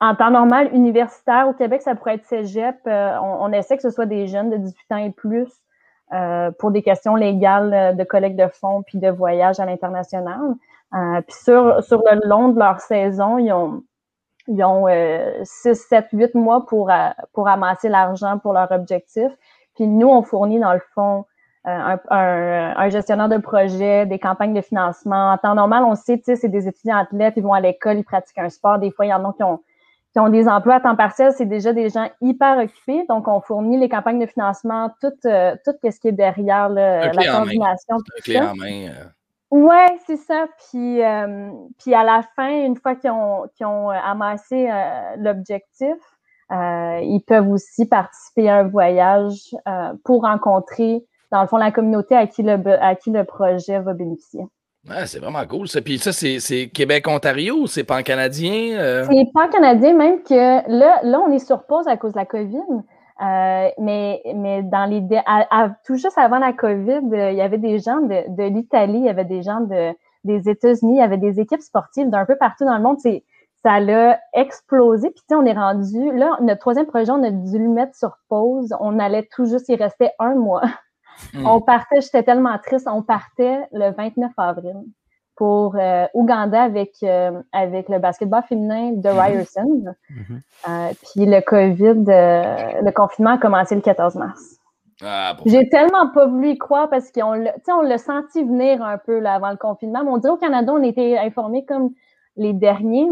en 0.00 0.14
temps 0.14 0.30
normal 0.30 0.70
universitaire 0.72 1.48
au 1.48 1.52
Québec, 1.54 1.82
ça 1.82 1.94
pourrait 1.94 2.16
être 2.16 2.26
cégep. 2.26 2.76
Euh, 2.86 3.16
on, 3.22 3.46
on 3.46 3.52
essaie 3.52 3.76
que 3.76 3.82
ce 3.82 3.90
soit 3.90 4.06
des 4.06 4.26
jeunes 4.26 4.50
de 4.50 4.56
18 4.56 4.92
ans 4.92 4.96
et 4.96 5.10
plus 5.10 5.48
pour 6.58 6.70
des 6.70 6.82
questions 6.82 7.14
légales 7.14 7.96
de 7.96 8.04
collecte 8.04 8.36
de 8.38 8.46
fonds 8.46 8.82
puis 8.82 8.98
de 8.98 9.08
voyage 9.08 9.60
à 9.60 9.64
l'international. 9.64 10.40
Puis 10.92 11.36
sur, 11.42 11.82
sur 11.82 12.02
le 12.04 12.28
long 12.28 12.50
de 12.50 12.58
leur 12.58 12.80
saison, 12.80 13.38
ils 13.38 13.50
ont 13.50 13.82
ils 14.48 14.62
ont 14.64 14.86
euh, 14.88 15.32
6, 15.44 15.74
7, 15.74 16.06
8 16.12 16.34
mois 16.34 16.66
pour, 16.66 16.90
euh, 16.90 17.08
pour 17.32 17.48
amasser 17.48 17.88
l'argent 17.88 18.38
pour 18.38 18.52
leur 18.52 18.70
objectif. 18.72 19.30
Puis 19.74 19.86
nous, 19.86 20.08
on 20.08 20.22
fournit 20.22 20.58
dans 20.60 20.72
le 20.74 20.80
fond 20.94 21.24
euh, 21.66 21.70
un, 21.70 22.00
un, 22.10 22.74
un 22.76 22.88
gestionnaire 22.88 23.28
de 23.28 23.38
projet, 23.38 24.04
des 24.06 24.18
campagnes 24.18 24.52
de 24.54 24.60
financement. 24.60 25.32
En 25.32 25.38
temps 25.38 25.54
normal, 25.54 25.84
on 25.84 25.94
sait, 25.94 26.18
tu 26.18 26.24
sais, 26.24 26.36
c'est 26.36 26.48
des 26.48 26.66
étudiants 26.68 26.96
athlètes, 26.98 27.34
ils 27.36 27.42
vont 27.42 27.52
à 27.54 27.60
l'école, 27.60 27.98
ils 27.98 28.04
pratiquent 28.04 28.38
un 28.38 28.50
sport. 28.50 28.78
Des 28.78 28.90
fois, 28.90 29.06
il 29.06 29.10
y 29.10 29.14
en 29.14 29.24
a 29.28 29.32
qui 29.32 29.42
ont, 29.44 29.60
qui 30.12 30.18
ont 30.18 30.28
des 30.28 30.48
emplois 30.48 30.74
à 30.76 30.80
temps 30.80 30.96
partiel. 30.96 31.32
C'est 31.32 31.46
déjà 31.46 31.72
des 31.72 31.88
gens 31.88 32.08
hyper 32.20 32.58
occupés. 32.58 33.06
Donc, 33.08 33.28
on 33.28 33.40
fournit 33.40 33.78
les 33.78 33.88
campagnes 33.88 34.18
de 34.18 34.26
financement, 34.26 34.90
tout, 35.00 35.12
euh, 35.26 35.54
tout 35.64 35.72
ce 35.84 36.00
qui 36.00 36.08
est 36.08 36.12
derrière 36.12 36.68
la 36.68 37.12
coordination. 37.30 37.94
Un 37.96 37.98
tout 37.98 38.12
clé 38.24 38.34
ça. 38.34 38.50
en 38.50 38.54
main. 38.56 38.88
euh. 38.88 39.04
Ouais, 39.52 39.98
c'est 40.06 40.16
ça. 40.16 40.46
Puis, 40.70 41.02
euh, 41.02 41.50
puis 41.78 41.94
à 41.94 42.04
la 42.04 42.22
fin, 42.34 42.48
une 42.48 42.74
fois 42.74 42.94
qu'ils 42.94 43.10
ont, 43.10 43.44
euh, 43.60 43.94
amassé 44.02 44.66
euh, 44.70 45.16
l'objectif, 45.18 45.94
euh, 46.50 47.00
ils 47.02 47.22
peuvent 47.26 47.50
aussi 47.50 47.86
participer 47.86 48.48
à 48.48 48.60
un 48.60 48.68
voyage 48.68 49.54
pour 50.04 50.22
rencontrer, 50.22 51.04
dans 51.30 51.42
le 51.42 51.48
fond, 51.48 51.58
la 51.58 51.70
communauté 51.70 52.16
à 52.16 52.26
qui 52.26 52.42
le, 52.42 52.56
be- 52.56 52.78
à 52.80 52.94
qui 52.94 53.10
le 53.10 53.24
projet 53.24 53.78
va 53.78 53.92
bénéficier. 53.92 54.40
Ouais, 54.88 55.04
c'est 55.04 55.18
vraiment 55.18 55.44
cool. 55.46 55.68
Ça. 55.68 55.82
Puis 55.82 55.98
ça, 55.98 56.12
c'est, 56.12 56.70
Québec-Ontario 56.70 57.56
ou 57.56 57.66
c'est 57.66 57.84
pan-canadien? 57.84 59.04
C'est 59.04 59.32
pas 59.34 59.48
canadien, 59.48 59.94
même 59.94 60.22
que 60.22 60.34
là, 60.34 61.00
là, 61.02 61.20
on 61.20 61.30
est 61.30 61.46
sur 61.46 61.66
pause 61.66 61.86
à 61.88 61.98
cause 61.98 62.12
de 62.12 62.18
la 62.18 62.24
COVID. 62.24 62.58
Euh, 63.22 63.68
mais, 63.78 64.20
mais 64.34 64.62
dans 64.62 64.84
les 64.90 65.00
dé- 65.00 65.22
à- 65.26 65.46
à- 65.50 65.70
tout 65.86 65.94
juste 65.96 66.18
avant 66.18 66.38
la 66.38 66.52
COVID, 66.52 67.00
euh, 67.12 67.30
il 67.30 67.36
y 67.36 67.40
avait 67.40 67.58
des 67.58 67.78
gens 67.78 68.00
de, 68.00 68.24
de 68.34 68.42
l'Italie, 68.44 68.98
il 68.98 69.04
y 69.04 69.08
avait 69.08 69.24
des 69.24 69.42
gens 69.42 69.60
de, 69.60 69.92
des 70.24 70.48
États-Unis, 70.48 70.94
il 70.94 70.98
y 70.98 71.02
avait 71.02 71.18
des 71.18 71.38
équipes 71.40 71.60
sportives 71.60 72.10
d'un 72.10 72.24
peu 72.26 72.36
partout 72.36 72.64
dans 72.64 72.76
le 72.76 72.82
monde. 72.82 72.98
C'est, 72.98 73.24
ça 73.64 73.78
l'a 73.78 74.18
explosé. 74.32 75.10
Puis, 75.10 75.20
tu 75.20 75.26
sais, 75.28 75.34
on 75.36 75.46
est 75.46 75.52
rendu. 75.52 76.10
Là, 76.16 76.36
notre 76.40 76.60
troisième 76.60 76.86
projet, 76.86 77.12
on 77.12 77.22
a 77.22 77.30
dû 77.30 77.58
le 77.58 77.68
mettre 77.68 77.94
sur 77.94 78.16
pause. 78.28 78.74
On 78.80 78.98
allait 78.98 79.28
tout 79.34 79.44
juste, 79.44 79.68
il 79.68 79.80
restait 79.80 80.10
un 80.18 80.34
mois. 80.34 80.62
Hmm. 81.34 81.46
On 81.46 81.60
partait, 81.60 82.00
j'étais 82.00 82.22
tellement 82.22 82.58
triste, 82.58 82.88
on 82.90 83.02
partait 83.02 83.60
le 83.72 83.92
29 83.92 84.32
avril 84.38 84.74
pour 85.36 85.76
euh, 85.76 86.06
Ouganda 86.14 86.62
avec, 86.62 86.96
euh, 87.02 87.32
avec 87.52 87.88
le 87.88 87.98
basketball 87.98 88.42
féminin 88.42 88.92
de 88.92 89.08
Ryerson. 89.08 89.94
Mhm. 90.10 90.40
Euh, 90.68 90.92
puis 91.02 91.26
le 91.26 91.40
COVID, 91.40 92.04
le 92.06 92.90
confinement 92.92 93.32
a 93.32 93.38
commencé 93.38 93.74
le 93.74 93.80
14 93.80 94.16
mars. 94.16 94.56
Ah, 95.02 95.34
bon. 95.34 95.44
J'ai 95.46 95.68
tellement 95.68 96.08
pas 96.12 96.26
voulu 96.26 96.50
y 96.50 96.58
croire 96.58 96.88
parce 96.88 97.10
qu'on 97.10 97.32
l'a, 97.32 97.98
senti 97.98 98.44
venir 98.44 98.82
un 98.82 98.98
peu 98.98 99.18
là, 99.18 99.34
avant 99.34 99.50
le 99.50 99.56
confinement. 99.56 100.04
Mais 100.04 100.10
on 100.10 100.18
dirait 100.18 100.34
au 100.34 100.36
Canada, 100.36 100.72
on 100.72 100.82
était 100.82 101.18
informés 101.18 101.64
comme 101.64 101.90
les 102.36 102.52
derniers. 102.52 103.08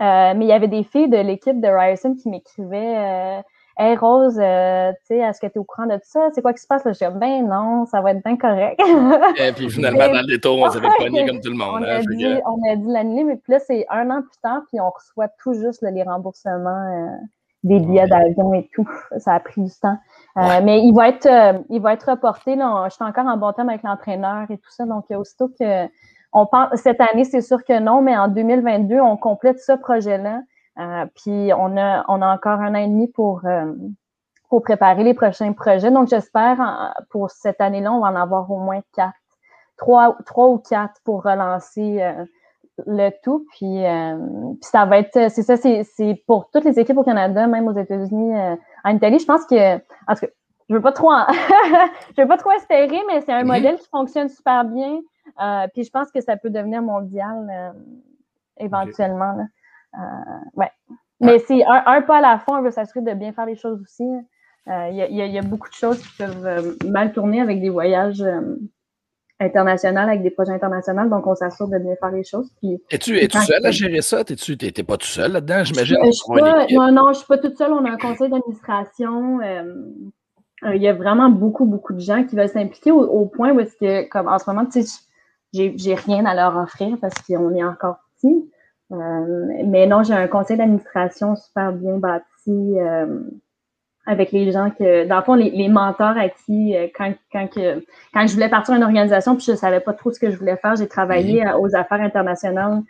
Mais 0.00 0.36
il 0.40 0.46
y 0.46 0.52
avait 0.52 0.68
des 0.68 0.84
filles 0.84 1.10
de 1.10 1.18
l'équipe 1.18 1.60
de 1.60 1.68
Ryerson 1.68 2.14
qui 2.14 2.30
m'écrivaient 2.30 3.42
Hey 3.78 3.96
Rose, 3.96 4.38
euh, 4.38 4.92
tu 4.92 4.98
sais, 5.06 5.18
est-ce 5.18 5.40
que 5.40 5.46
tu 5.46 5.54
es 5.54 5.58
au 5.58 5.64
courant 5.64 5.86
de 5.86 5.94
tout 5.94 6.00
ça? 6.04 6.28
C'est 6.34 6.42
quoi 6.42 6.52
qui 6.52 6.60
se 6.60 6.66
passe? 6.66 6.84
Là? 6.84 6.92
Je 6.92 6.98
dis 6.98 7.18
ben 7.18 7.48
non, 7.48 7.86
ça 7.86 8.00
va 8.02 8.10
être 8.10 8.22
bien 8.22 8.36
correct. 8.36 8.78
Et 9.40 9.52
puis 9.52 9.70
finalement, 9.70 10.08
dans 10.08 10.20
le 10.20 10.26
détour, 10.26 10.58
on 10.60 10.70
s'avait 10.70 10.88
pogné 10.98 11.26
comme 11.26 11.40
tout 11.40 11.50
le 11.50 11.56
monde. 11.56 11.80
on, 11.80 11.84
hein, 11.84 11.96
a 11.96 12.00
dit, 12.00 12.22
que- 12.22 12.40
on 12.44 12.70
a 12.70 12.76
dit 12.76 12.86
l'annuler, 12.86 13.24
mais 13.24 13.36
puis 13.36 13.52
là, 13.52 13.58
c'est 13.60 13.86
un 13.88 14.10
an 14.10 14.20
plus 14.20 14.38
tard, 14.42 14.62
puis 14.70 14.80
on 14.80 14.90
reçoit 14.90 15.28
tout 15.42 15.54
juste 15.54 15.80
là, 15.80 15.90
les 15.90 16.02
remboursements 16.02 16.68
euh, 16.68 17.16
des 17.64 17.80
billets 17.80 18.06
d'avion 18.08 18.52
et 18.54 18.68
tout. 18.74 18.88
Ça 19.18 19.34
a 19.34 19.40
pris 19.40 19.62
du 19.62 19.72
temps. 19.80 19.96
Euh, 20.36 20.60
mais 20.62 20.80
il 20.82 20.92
va 20.92 21.08
être 21.08 21.26
euh, 21.26 21.58
il 21.70 21.80
va 21.80 21.94
être 21.94 22.10
reporté. 22.10 22.56
Là. 22.56 22.86
Je 22.90 22.94
suis 22.94 23.04
encore 23.04 23.26
en 23.26 23.36
bon 23.36 23.52
terme 23.52 23.70
avec 23.70 23.82
l'entraîneur 23.82 24.50
et 24.50 24.58
tout 24.58 24.70
ça. 24.70 24.84
Donc, 24.84 25.06
aussitôt 25.10 25.48
que 25.48 25.86
on 26.34 26.46
pense 26.46 26.74
cette 26.76 27.00
année, 27.00 27.24
c'est 27.24 27.42
sûr 27.42 27.62
que 27.64 27.78
non, 27.78 28.00
mais 28.02 28.16
en 28.16 28.28
2022, 28.28 29.00
on 29.00 29.16
complète 29.16 29.60
ce 29.60 29.72
projet-là. 29.72 30.40
Euh, 30.78 31.06
puis 31.14 31.52
on 31.52 31.76
a 31.76 32.04
on 32.08 32.22
a 32.22 32.34
encore 32.34 32.60
un 32.60 32.74
an 32.74 32.78
et 32.78 32.88
demi 32.88 33.08
pour 33.08 33.42
pour 34.48 34.62
préparer 34.62 35.04
les 35.04 35.14
prochains 35.14 35.52
projets. 35.52 35.90
Donc, 35.90 36.08
j'espère 36.08 36.94
pour 37.10 37.30
cette 37.30 37.60
année-là, 37.60 37.92
on 37.92 38.00
va 38.00 38.08
en 38.08 38.16
avoir 38.16 38.50
au 38.50 38.58
moins 38.58 38.80
quatre, 38.94 39.14
trois, 39.78 40.16
trois 40.26 40.48
ou 40.48 40.58
quatre 40.58 41.00
pour 41.04 41.22
relancer 41.22 42.02
le 42.86 43.10
tout. 43.22 43.46
Puis, 43.52 43.84
euh, 43.84 44.16
puis 44.60 44.68
ça 44.70 44.84
va 44.84 44.98
être, 44.98 45.30
c'est 45.30 45.42
ça, 45.42 45.56
c'est 45.56 46.24
pour 46.26 46.50
toutes 46.50 46.64
les 46.64 46.78
équipes 46.78 46.98
au 46.98 47.04
Canada, 47.04 47.46
même 47.46 47.68
aux 47.68 47.76
États-Unis, 47.76 48.36
euh, 48.36 48.56
en 48.84 48.94
Italie. 48.94 49.18
Je 49.18 49.26
pense 49.26 49.44
que, 49.46 49.76
en 49.76 50.14
tout 50.14 50.26
cas, 50.26 50.32
je 50.68 50.74
veux 50.74 50.80
pas 50.80 50.92
trop, 50.92 51.10
je 52.16 52.22
veux 52.22 52.28
pas 52.28 52.38
trop 52.38 52.52
espérer, 52.52 53.00
mais 53.08 53.20
c'est 53.20 53.32
un 53.32 53.42
mhm. 53.42 53.48
modèle 53.48 53.76
qui 53.76 53.88
fonctionne 53.88 54.28
super 54.28 54.64
bien. 54.64 55.00
Euh, 55.42 55.66
puis 55.72 55.84
je 55.84 55.90
pense 55.90 56.10
que 56.10 56.20
ça 56.20 56.36
peut 56.36 56.50
devenir 56.50 56.82
mondial 56.82 57.74
éventuellement. 58.58 59.36
Ouais. 60.54 60.70
Mais 61.20 61.38
c'est 61.38 61.64
un, 61.64 62.02
pas 62.02 62.18
à 62.18 62.20
la 62.20 62.38
fois, 62.38 62.58
on 62.58 62.62
veut 62.62 62.70
s'assurer 62.70 63.04
de 63.04 63.14
bien 63.14 63.32
faire 63.32 63.46
les 63.46 63.56
choses 63.56 63.80
aussi. 63.80 64.04
Il 64.66 65.08
y, 65.10 65.16
y, 65.16 65.38
a 65.38 65.42
beaucoup 65.42 65.68
de 65.68 65.74
choses 65.74 66.00
qui 66.00 66.16
peuvent 66.18 66.76
mal 66.84 67.12
tourner 67.12 67.40
avec 67.40 67.60
des 67.60 67.68
voyages 67.68 68.24
international 69.42 70.08
avec 70.08 70.22
des 70.22 70.30
projets 70.30 70.52
internationaux, 70.52 71.08
donc 71.08 71.26
on 71.26 71.34
s'assure 71.34 71.68
de 71.68 71.78
bien 71.78 71.94
faire 71.96 72.10
les 72.10 72.24
choses. 72.24 72.50
Es-tu 72.90 73.18
es 73.18 73.28
seul 73.28 73.64
à 73.64 73.70
gérer 73.70 74.02
ça? 74.02 74.24
Tu 74.24 74.56
n'es 74.60 74.82
pas 74.82 74.96
tout 74.96 75.06
seul 75.06 75.32
là-dedans, 75.32 75.64
j'imagine? 75.64 75.98
Non, 76.00 76.92
non, 76.92 77.04
je 77.04 77.08
ne 77.08 77.14
suis 77.14 77.26
pas 77.26 77.38
toute 77.38 77.56
seule. 77.56 77.72
On 77.72 77.84
a 77.84 77.90
un 77.90 77.98
conseil 77.98 78.30
d'administration. 78.30 79.40
Euh, 79.40 79.74
euh, 80.64 80.76
il 80.76 80.82
y 80.82 80.88
a 80.88 80.92
vraiment 80.92 81.28
beaucoup, 81.28 81.64
beaucoup 81.64 81.92
de 81.92 82.00
gens 82.00 82.24
qui 82.24 82.36
veulent 82.36 82.48
s'impliquer 82.48 82.92
au, 82.92 83.26
point 83.26 83.52
où 83.52 83.60
est-ce 83.60 83.76
que, 83.76 84.08
comme 84.08 84.28
en 84.28 84.38
ce 84.38 84.48
moment, 84.48 84.64
tu 84.64 84.82
sais, 84.82 85.00
j'ai 85.52 85.94
rien 85.94 86.24
à 86.24 86.34
leur 86.34 86.56
offrir 86.56 86.96
parce 87.00 87.14
qu'on 87.22 87.54
est 87.54 87.64
encore 87.64 87.96
petit. 88.16 88.48
Euh, 88.92 89.64
mais 89.66 89.86
non, 89.86 90.02
j'ai 90.02 90.14
un 90.14 90.28
conseil 90.28 90.56
d'administration 90.56 91.34
super 91.36 91.72
bien 91.72 91.98
bâti 91.98 92.76
avec 94.06 94.32
les 94.32 94.50
gens 94.50 94.70
que, 94.70 95.06
dans 95.06 95.18
le 95.18 95.22
fond, 95.22 95.34
les, 95.34 95.50
les 95.50 95.68
mentors 95.68 96.16
à 96.16 96.28
qui, 96.28 96.76
euh, 96.76 96.88
quand, 96.94 97.12
quand, 97.32 97.46
que, 97.48 97.84
quand 98.12 98.26
je 98.26 98.34
voulais 98.34 98.48
partir 98.48 98.74
d'une 98.74 98.82
organisation 98.82 99.36
puis 99.36 99.44
je 99.46 99.54
savais 99.54 99.80
pas 99.80 99.92
trop 99.92 100.10
ce 100.10 100.18
que 100.18 100.30
je 100.30 100.36
voulais 100.36 100.56
faire, 100.56 100.74
j'ai 100.76 100.88
travaillé 100.88 101.44
mhm. 101.44 101.54
aux 101.60 101.74
affaires 101.76 102.00
internationales 102.00 102.82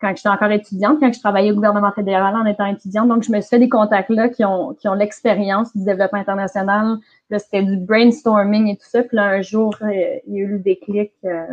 quand 0.00 0.14
j'étais 0.14 0.28
encore 0.28 0.50
étudiante, 0.50 0.98
quand 1.00 1.10
je 1.10 1.20
travaillais 1.20 1.52
au 1.52 1.54
gouvernement 1.54 1.92
fédéral 1.92 2.34
en 2.34 2.44
étant 2.44 2.66
étudiante. 2.66 3.08
Donc, 3.08 3.22
je 3.22 3.32
me 3.32 3.40
suis 3.40 3.48
fait 3.48 3.58
des 3.58 3.70
contacts 3.70 4.10
là 4.10 4.28
qui 4.28 4.44
ont, 4.44 4.74
qui 4.74 4.88
ont 4.88 4.94
l'expérience 4.94 5.74
du 5.74 5.84
développement 5.84 6.18
international. 6.18 6.98
Là, 7.28 7.40
c'était 7.40 7.62
du 7.62 7.76
brainstorming 7.76 8.68
et 8.68 8.76
tout 8.76 8.86
ça. 8.88 9.02
Puis 9.02 9.16
là, 9.16 9.24
un 9.24 9.42
jour, 9.42 9.76
euh, 9.82 10.18
il 10.28 10.34
y 10.34 10.38
a 10.38 10.42
eu 10.42 10.46
le 10.46 10.58
déclic. 10.60 11.12
Euh, 11.24 11.44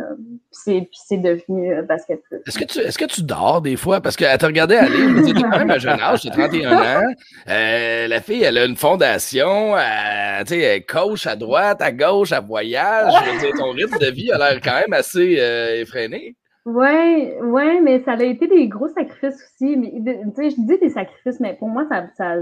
puis 0.66 0.88
c'est 0.92 1.16
devenu 1.16 1.74
euh, 1.74 1.82
basket. 1.82 2.20
Est-ce 2.46 2.58
que, 2.58 2.64
tu, 2.64 2.78
est-ce 2.78 2.96
que 2.96 3.06
tu 3.06 3.24
dors 3.24 3.60
des 3.60 3.74
fois? 3.74 4.00
Parce 4.00 4.16
qu'elle 4.16 4.38
te 4.38 4.46
regardait 4.46 4.76
aller, 4.76 5.24
tu 5.26 5.34
quand 5.34 5.48
même 5.48 5.70
un 5.70 5.78
jeune 5.78 5.98
âge, 6.00 6.20
tu 6.20 6.30
31 6.30 6.72
ans. 6.76 7.02
Euh, 7.48 8.06
la 8.06 8.20
fille, 8.20 8.44
elle 8.44 8.58
a 8.58 8.66
une 8.66 8.76
fondation, 8.76 9.74
tu 9.74 10.46
sais, 10.46 10.60
elle 10.60 10.86
coach 10.86 11.26
à 11.26 11.34
droite, 11.34 11.82
à 11.82 11.90
gauche, 11.90 12.30
à 12.30 12.40
voyage. 12.40 13.12
ton 13.58 13.72
rythme 13.72 13.98
de 13.98 14.12
vie 14.12 14.30
a 14.30 14.38
l'air 14.38 14.60
quand 14.62 14.78
même 14.78 14.92
assez 14.92 15.40
effréné. 15.80 16.36
Ouais, 16.66 17.36
ouais, 17.42 17.80
mais 17.80 18.02
ça 18.04 18.12
a 18.12 18.22
été 18.22 18.46
des 18.46 18.68
gros 18.68 18.88
sacrifices 18.88 19.42
aussi. 19.42 19.76
Mais, 19.76 19.92
je 19.96 20.54
dis 20.60 20.78
des 20.78 20.90
sacrifices, 20.90 21.40
mais 21.40 21.54
pour 21.54 21.68
moi, 21.68 21.84
ça, 21.90 22.06
ça 22.16 22.36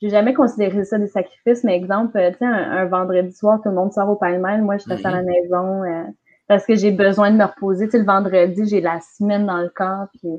j'ai 0.00 0.10
jamais 0.10 0.34
considéré 0.34 0.84
ça 0.84 0.98
des 0.98 1.08
sacrifices. 1.08 1.64
Mais 1.64 1.76
exemple, 1.76 2.12
tu 2.32 2.38
sais, 2.38 2.44
un, 2.44 2.84
vendredi 2.86 3.32
soir, 3.32 3.60
tout 3.62 3.68
le 3.68 3.74
monde 3.74 3.92
sort 3.92 4.08
au 4.08 4.16
Palmel. 4.16 4.62
Moi, 4.62 4.78
je 4.78 4.88
reste 4.88 5.04
à 5.04 5.10
la 5.10 5.22
maison 5.22 5.82
euh, 5.84 6.04
parce 6.46 6.64
que 6.64 6.74
j'ai 6.74 6.90
besoin 6.90 7.30
de 7.30 7.36
me 7.36 7.44
reposer. 7.44 7.86
Tu 7.86 7.92
sais, 7.92 7.98
le 7.98 8.04
vendredi, 8.04 8.66
j'ai 8.66 8.80
la 8.80 9.00
semaine 9.00 9.46
dans 9.46 9.58
le 9.58 9.68
corps. 9.68 10.06
Puis, 10.18 10.30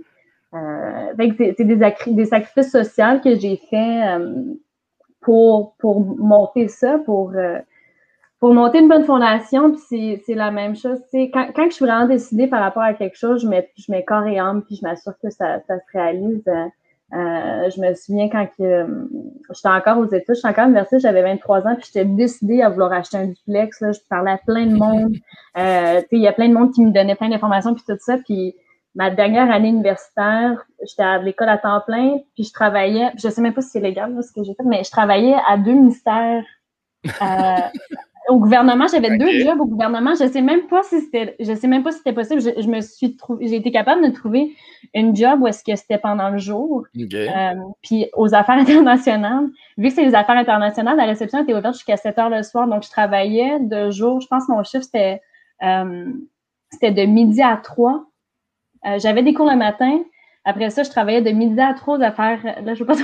euh, 0.54 1.14
c'est 1.58 1.64
des, 1.64 1.94
des 2.08 2.26
sacrifices 2.26 2.72
sociaux 2.72 3.20
que 3.24 3.36
j'ai 3.36 3.58
fait 3.70 4.08
euh, 4.08 4.56
pour, 5.22 5.76
pour 5.78 6.00
monter 6.02 6.68
ça, 6.68 6.98
pour 7.00 7.32
euh, 7.36 7.60
pour 8.40 8.54
monter 8.54 8.80
une 8.80 8.88
bonne 8.88 9.04
fondation, 9.04 9.74
puis 9.76 10.22
c'est 10.26 10.34
la 10.34 10.50
même 10.50 10.74
chose. 10.74 10.98
Quand, 11.12 11.50
quand 11.54 11.66
je 11.66 11.76
suis 11.76 11.84
vraiment 11.84 12.08
décidée 12.08 12.48
par 12.48 12.62
rapport 12.62 12.84
à 12.84 12.94
quelque 12.94 13.18
chose, 13.18 13.42
je 13.42 13.48
mets, 13.50 13.70
je 13.76 13.92
mets 13.92 14.06
corps 14.06 14.26
et 14.26 14.40
âme, 14.40 14.64
puis 14.64 14.78
je 14.78 14.82
m'assure 14.82 15.12
que 15.22 15.30
ça, 15.30 15.60
ça, 15.68 15.78
se 15.78 15.84
réalise. 15.92 16.50
Euh, 17.12 17.70
je 17.72 17.82
me 17.82 17.96
souviens 17.96 18.30
quand 18.30 18.48
euh, 18.60 18.86
j'étais 19.52 19.68
encore 19.68 19.98
aux 19.98 20.06
études, 20.06 20.36
j'étais 20.36 20.48
encore 20.48 20.66
à 20.66 20.68
l'université, 20.68 21.00
j'avais 21.00 21.24
23 21.24 21.68
ans, 21.68 21.76
puis 21.76 21.86
j'étais 21.88 22.06
décidée 22.06 22.62
à 22.62 22.70
vouloir 22.70 22.94
acheter 22.94 23.18
un 23.18 23.28
duplex. 23.28 23.82
Là, 23.82 23.92
je 23.92 24.00
parlais 24.08 24.32
à 24.32 24.38
plein 24.38 24.68
de 24.68 24.76
monde. 24.76 25.16
Euh, 25.58 26.02
il 26.12 26.22
y 26.22 26.28
a 26.28 26.34
plein 26.34 26.50
de 26.50 26.54
monde 26.54 26.72
qui 26.72 26.86
me 26.86 26.92
donnait 26.92 27.16
plein 27.16 27.30
d'informations, 27.30 27.74
puis 27.74 27.84
tout 27.88 27.98
ça. 28.00 28.18
Puis 28.18 28.56
ma 28.94 29.10
dernière 29.10 29.52
année 29.52 29.70
universitaire, 29.70 30.64
j'étais 30.88 31.04
à 31.04 31.18
l'école 31.18 31.50
à 31.50 31.58
temps 31.58 31.82
plein, 31.86 32.20
puis 32.36 32.44
je 32.44 32.54
travaillais, 32.54 33.12
je 33.18 33.28
sais 33.30 33.42
même 33.42 33.54
pas 33.54 33.62
si 33.62 33.70
c'est 33.70 33.80
légal 33.80 34.16
ce 34.24 34.32
que 34.32 34.44
j'ai 34.44 34.54
fait, 34.54 34.64
mais 34.64 34.84
je 34.84 34.92
travaillais 34.92 35.38
à 35.48 35.58
deux 35.58 35.74
ministères. 35.74 36.44
Au 38.30 38.40
gouvernement, 38.40 38.86
j'avais 38.88 39.18
deux 39.18 39.40
jobs 39.40 39.60
au 39.60 39.66
gouvernement. 39.66 40.12
Je 40.12 40.28
sais 40.28 40.42
même 40.42 40.68
pas 40.68 40.84
si 40.84 41.02
c'était, 41.02 41.36
je 41.40 41.54
sais 41.54 41.68
même 41.68 41.84
pas 41.84 41.92
si 41.92 41.98
c'était 41.98 42.14
possible. 42.14 42.42
Je, 42.42 42.68
me 42.68 42.82
suis 42.82 43.18
j'ai 43.42 43.56
été 43.56 43.72
capable 43.72 44.08
de 44.08 44.14
trouver 44.14 44.56
une 44.94 45.16
job 45.16 45.42
où 45.42 45.48
est-ce 45.48 45.64
que 45.64 45.76
c'était 45.76 45.98
pendant 45.98 46.30
le 46.30 46.38
jour. 46.38 46.86
Euh, 46.96 47.54
puis 47.82 48.08
aux 48.14 48.34
affaires 48.34 48.56
internationales, 48.60 49.48
vu 49.78 49.90
que 49.90 49.96
c'est 49.96 50.06
les 50.06 50.16
affaires 50.16 50.38
internationales, 50.38 50.98
la 50.98 51.06
réception 51.06 51.44
était 51.44 51.54
ouverte 51.54 51.76
jusqu'à 51.76 51.98
7 51.98 52.18
heures 52.20 52.30
le 52.30 52.44
soir. 52.44 52.68
Donc, 52.68 52.84
je 52.84 52.90
travaillais 52.90 53.60
de 53.60 53.90
jour. 53.90 54.22
Je 54.22 54.28
pense 54.28 54.46
que 54.46 54.52
mon 54.52 54.64
chiffre, 54.64 54.84
c'était, 54.84 55.22
euh, 55.64 56.06
c'était 56.72 56.92
de 56.92 57.04
midi 57.04 57.42
à 57.42 57.58
3. 57.58 58.06
Euh, 58.86 59.00
j'avais 59.00 59.24
des 59.24 59.34
cours 59.34 59.50
le 59.50 59.58
matin. 59.58 60.00
Après 60.46 60.70
ça, 60.70 60.84
je 60.84 60.90
travaillais 60.90 61.22
de 61.22 61.32
midi 61.32 61.60
à 61.60 61.74
3 61.74 61.98
aux 61.98 62.02
affaires, 62.02 62.40
là, 62.64 62.74
je 62.74 62.80
veux 62.80 62.86
pas 62.86 62.96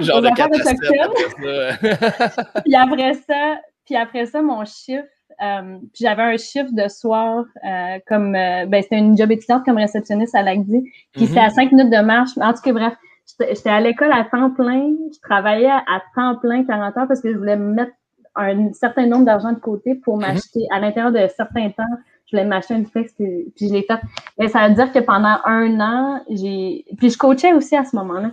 Genre 0.00 0.18
aux 0.18 0.20
de 0.20 0.28
affaires 0.28 0.48
Puis 2.64 2.74
après 2.74 3.14
ça, 3.14 3.60
puis 3.88 3.96
après 3.96 4.26
ça, 4.26 4.42
mon 4.42 4.66
chiffre, 4.66 5.06
euh, 5.42 5.78
puis 5.94 6.02
j'avais 6.02 6.22
un 6.22 6.36
chiffre 6.36 6.68
de 6.72 6.88
soir 6.88 7.44
euh, 7.64 7.98
comme 8.06 8.34
euh, 8.34 8.66
ben 8.66 8.82
c'était 8.82 8.98
une 8.98 9.16
job 9.16 9.30
étudiante 9.30 9.64
comme 9.64 9.78
réceptionniste 9.78 10.34
à 10.34 10.42
l'ACDI. 10.42 10.84
Puis 11.12 11.26
c'était 11.26 11.40
à 11.40 11.48
cinq 11.48 11.72
minutes 11.72 11.90
de 11.90 12.04
marche. 12.04 12.32
En 12.36 12.52
tout 12.52 12.60
cas, 12.62 12.72
bref, 12.74 12.92
j'étais 13.40 13.70
à 13.70 13.80
l'école 13.80 14.12
à 14.12 14.24
temps 14.24 14.50
plein. 14.50 14.90
Je 15.10 15.18
travaillais 15.22 15.70
à 15.70 16.02
temps 16.14 16.36
plein 16.36 16.64
40 16.64 16.98
heures 16.98 17.08
parce 17.08 17.22
que 17.22 17.32
je 17.32 17.38
voulais 17.38 17.56
mettre 17.56 17.92
un 18.36 18.70
certain 18.74 19.06
nombre 19.06 19.24
d'argent 19.24 19.52
de 19.52 19.58
côté 19.58 19.94
pour 19.94 20.16
mhm. 20.16 20.26
m'acheter 20.26 20.66
à 20.70 20.80
l'intérieur 20.80 21.12
de 21.12 21.26
certains 21.34 21.70
temps. 21.70 21.96
Je 22.26 22.36
voulais 22.36 22.46
m'acheter 22.46 22.74
un 22.74 22.80
duplex, 22.80 23.14
puis, 23.14 23.50
puis 23.56 23.68
je 23.68 23.72
l'ai 23.72 23.84
fait. 23.84 23.98
Mais 24.38 24.48
ça 24.48 24.68
veut 24.68 24.74
dire 24.74 24.92
que 24.92 24.98
pendant 24.98 25.38
un 25.46 25.80
an, 25.80 26.20
j'ai. 26.28 26.84
Puis 26.98 27.08
je 27.08 27.16
coachais 27.16 27.54
aussi 27.54 27.74
à 27.74 27.86
ce 27.86 27.96
moment-là. 27.96 28.32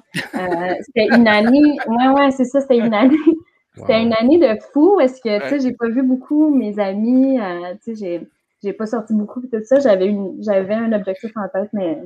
c'était 0.82 1.08
une 1.16 1.30
année. 1.30 1.78
Ouais, 1.88 2.08
ouais, 2.10 2.32
c'est 2.32 2.44
ça, 2.44 2.60
c'était 2.60 2.80
une 2.80 2.94
année. 2.94 3.16
C'était 3.76 4.02
une 4.02 4.14
année 4.14 4.38
de 4.38 4.60
fou. 4.72 5.00
Est-ce 5.00 5.22
que, 5.22 5.42
tu 5.44 5.50
sais, 5.50 5.60
j'ai 5.60 5.76
pas 5.76 5.90
vu 5.90 6.04
beaucoup 6.04 6.54
mes 6.54 6.80
amis, 6.80 7.40
euh, 7.40 7.74
tu 7.84 7.96
sais, 7.96 7.96
j'ai, 7.96 8.28
j'ai 8.64 8.74
pas 8.74 8.86
sorti 8.86 9.14
beaucoup 9.14 9.42
tout 9.42 9.64
ça. 9.64 9.80
J'avais 9.80 10.08
une, 10.08 10.42
j'avais 10.42 10.74
un 10.74 10.92
objectif 10.94 11.32
en 11.36 11.48
tête, 11.50 11.70
mais 11.74 12.04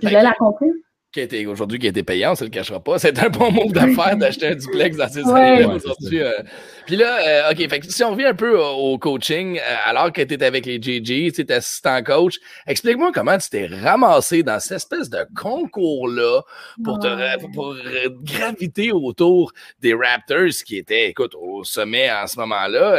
je 0.00 0.08
voulais 0.08 0.22
l'accomplir 0.22 0.72
qui 1.12 1.20
a 1.20 1.22
été 1.22 1.46
aujourd'hui 1.46 1.78
qui 1.78 1.86
a 1.86 1.90
été 1.90 2.02
payant, 2.02 2.32
on 2.32 2.44
ne 2.44 2.48
le 2.48 2.50
cachera 2.50 2.80
pas. 2.80 2.98
C'est 2.98 3.18
un 3.18 3.28
bon 3.28 3.50
move 3.50 3.72
d'affaires 3.72 4.16
d'acheter 4.16 4.48
un 4.48 4.54
duplex 4.54 4.96
dans 4.96 5.08
ces 5.08 5.26
années 5.26 5.64
aujourd'hui. 5.64 6.20
Euh. 6.20 6.42
Puis 6.86 6.96
là, 6.96 7.48
euh, 7.48 7.52
OK, 7.52 7.68
fait 7.68 7.90
si 7.90 8.04
on 8.04 8.10
revient 8.10 8.26
un 8.26 8.34
peu 8.34 8.58
au, 8.58 8.98
coaching, 8.98 9.58
euh, 9.58 9.76
alors 9.84 10.12
que 10.12 10.22
tu 10.22 10.34
étais 10.34 10.44
avec 10.44 10.66
les 10.66 10.80
JG, 10.80 11.32
tu 11.32 11.40
étais 11.40 11.54
assistant 11.54 12.02
coach, 12.02 12.36
explique-moi 12.66 13.12
comment 13.12 13.38
tu 13.38 13.48
t'es 13.48 13.66
ramassé 13.66 14.42
dans 14.42 14.60
cette 14.60 14.76
espèce 14.76 15.08
de 15.08 15.24
concours-là 15.34 16.42
pour, 16.84 16.98
te, 16.98 17.46
pour 17.54 17.74
graviter 18.22 18.92
autour 18.92 19.52
des 19.80 19.94
Raptors 19.94 20.64
qui 20.64 20.76
étaient, 20.76 21.08
écoute, 21.08 21.34
au 21.34 21.64
sommet 21.64 22.10
en 22.10 22.26
ce 22.26 22.38
moment-là. 22.40 22.96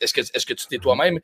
est-ce 0.00 0.12
que, 0.12 0.20
est-ce 0.20 0.46
que 0.46 0.54
tu 0.54 0.66
t'es 0.66 0.78
toi-même... 0.78 1.20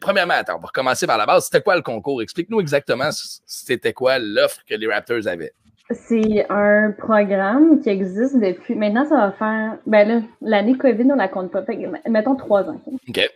Premièrement, 0.00 0.34
attends, 0.34 0.56
on 0.56 0.60
va 0.60 0.66
recommencer 0.66 1.06
par 1.06 1.18
la 1.18 1.26
base. 1.26 1.44
C'était 1.44 1.62
quoi 1.62 1.76
le 1.76 1.82
concours? 1.82 2.22
Explique-nous 2.22 2.60
exactement 2.60 3.10
c'était 3.46 3.92
quoi 3.92 4.18
l'offre 4.18 4.60
que 4.66 4.74
les 4.74 4.86
Raptors 4.86 5.26
avaient. 5.26 5.52
C'est 5.92 6.46
un 6.50 6.92
programme 6.92 7.80
qui 7.80 7.88
existe 7.88 8.38
depuis. 8.38 8.76
Maintenant, 8.76 9.04
ça 9.06 9.16
va 9.16 9.32
faire. 9.32 9.76
Ben 9.86 10.06
là, 10.06 10.20
l'année 10.40 10.76
COVID, 10.76 11.10
on 11.10 11.16
la 11.16 11.28
compte 11.28 11.50
pas. 11.50 11.64
mettons 12.08 12.36
trois 12.36 12.68
ans. 12.68 12.80
OK? 13.08 13.30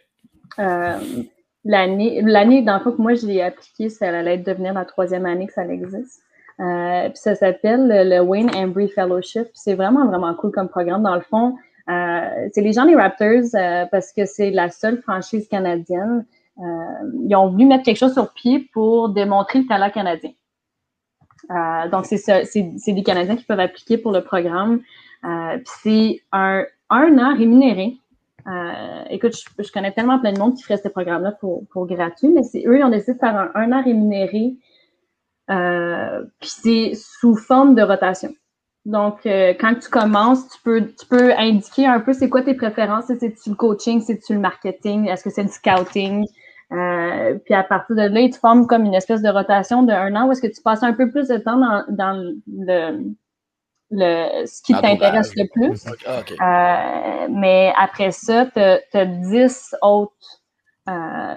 Euh, 0.60 0.98
l'année, 1.64 2.22
l'année 2.22 2.62
dans 2.62 2.80
le 2.84 2.92
que 2.92 3.02
moi, 3.02 3.14
je 3.14 3.26
l'ai 3.26 3.42
appliqué, 3.42 3.88
ça 3.88 4.08
allait 4.08 4.38
devenir 4.38 4.72
la 4.72 4.84
troisième 4.84 5.26
année 5.26 5.48
que 5.48 5.52
ça 5.52 5.66
existe. 5.66 6.22
Euh, 6.60 7.08
puis 7.08 7.18
ça 7.18 7.34
s'appelle 7.34 7.88
le, 7.88 8.20
Wayne 8.20 8.50
Embry 8.54 8.88
Fellowship. 8.88 9.48
C'est 9.54 9.74
vraiment, 9.74 10.06
vraiment 10.06 10.32
cool 10.34 10.52
comme 10.52 10.68
programme. 10.68 11.02
Dans 11.02 11.16
le 11.16 11.22
fond, 11.22 11.56
euh, 11.90 12.48
c'est 12.52 12.60
les 12.60 12.72
gens 12.72 12.86
des 12.86 12.94
Raptors 12.94 13.50
parce 13.90 14.12
que 14.12 14.26
c'est 14.26 14.52
la 14.52 14.70
seule 14.70 15.02
franchise 15.02 15.48
canadienne. 15.48 16.24
ils 16.56 17.34
ont 17.34 17.48
voulu 17.48 17.66
mettre 17.66 17.82
quelque 17.82 17.98
chose 17.98 18.12
sur 18.12 18.32
pied 18.32 18.70
pour 18.72 19.08
démontrer 19.08 19.58
le 19.58 19.66
talent 19.66 19.90
canadien. 19.90 20.30
Euh, 21.50 21.88
donc, 21.88 22.07
c'est 22.07 22.92
des 22.92 23.02
Canadiens 23.02 23.37
qui 23.37 23.44
peuvent 23.44 23.61
appliquer 23.61 23.98
pour 23.98 24.12
le 24.12 24.22
programme. 24.22 24.80
Euh, 25.24 25.59
puis 25.59 25.64
c'est 25.83 26.22
un, 26.33 26.64
un 26.90 27.18
an 27.18 27.37
rémunéré. 27.37 27.96
Euh, 28.46 29.04
écoute, 29.11 29.35
je, 29.59 29.72
connais 29.72 29.92
tellement 29.92 30.18
plein 30.18 30.33
de 30.33 30.38
monde 30.38 30.54
qui 30.54 30.62
ferait 30.62 30.76
ce 30.76 30.88
programme-là 30.88 31.33
pour, 31.33 31.66
pour 31.68 31.87
gratuit, 31.87 32.28
mais 32.28 32.42
c'est 32.42 32.64
eux, 32.66 32.78
ils 32.78 32.85
ont 32.85 32.90
décidé 32.90 33.14
de 33.14 33.18
faire 33.18 33.37
un, 33.37 33.50
un 33.54 33.72
an 33.72 33.83
rémunéré. 33.83 34.57
Puis 35.46 36.50
c'est 36.50 36.92
sous 36.94 37.37
forme 37.37 37.74
de 37.74 37.83
rotation. 37.83 38.35
Donc, 38.85 39.20
quand 39.24 39.74
tu 39.80 39.88
commences, 39.88 40.46
tu 40.48 40.59
peux, 40.62 40.87
tu 40.87 41.07
peux 41.07 41.33
indiquer 41.38 41.87
un 41.87 42.00
peu 42.00 42.12
c'est 42.12 42.28
quoi 42.28 42.42
tes 42.42 42.54
préférences. 42.54 43.07
C'est-tu 43.07 43.50
le 43.50 43.54
coaching, 43.54 44.02
c'est-tu 44.02 44.35
le 44.35 44.40
marketing, 44.40 45.09
est-ce 45.09 45.24
que 45.24 45.30
c'est 45.30 45.42
le 45.42 45.48
scouting? 45.48 46.26
Euh, 46.72 47.38
puis 47.44 47.55
à 47.55 47.62
partir 47.62 47.94
de 47.96 48.03
là, 48.03 48.20
ils 48.20 48.31
te 48.31 48.38
forment 48.38 48.66
comme 48.66 48.85
une 48.85 48.94
espèce 48.94 49.22
de 49.22 49.29
rotation 49.29 49.83
de 49.83 49.92
un 49.92 50.14
an 50.16 50.27
où 50.27 50.33
est-ce 50.33 50.42
que 50.42 50.53
tu 50.53 50.62
passes 50.62 50.83
un 50.83 50.92
peu 50.92 51.11
plus 51.11 51.29
de 51.29 51.37
temps 51.37 51.59
dans, 51.59 51.85
dans 51.88 52.35
le, 52.46 53.14
le, 53.90 54.46
ce 54.46 54.62
qui 54.62 54.72
t'intéresse 54.72 55.35
le 55.37 55.46
plus. 55.53 55.87
Okay. 55.87 56.35
Euh, 56.40 57.29
mais 57.31 57.72
après 57.79 58.11
ça, 58.11 58.46
tu 58.46 58.61
as, 58.61 59.07
10 59.07 59.77
autres 59.83 60.42
euh, 60.88 61.35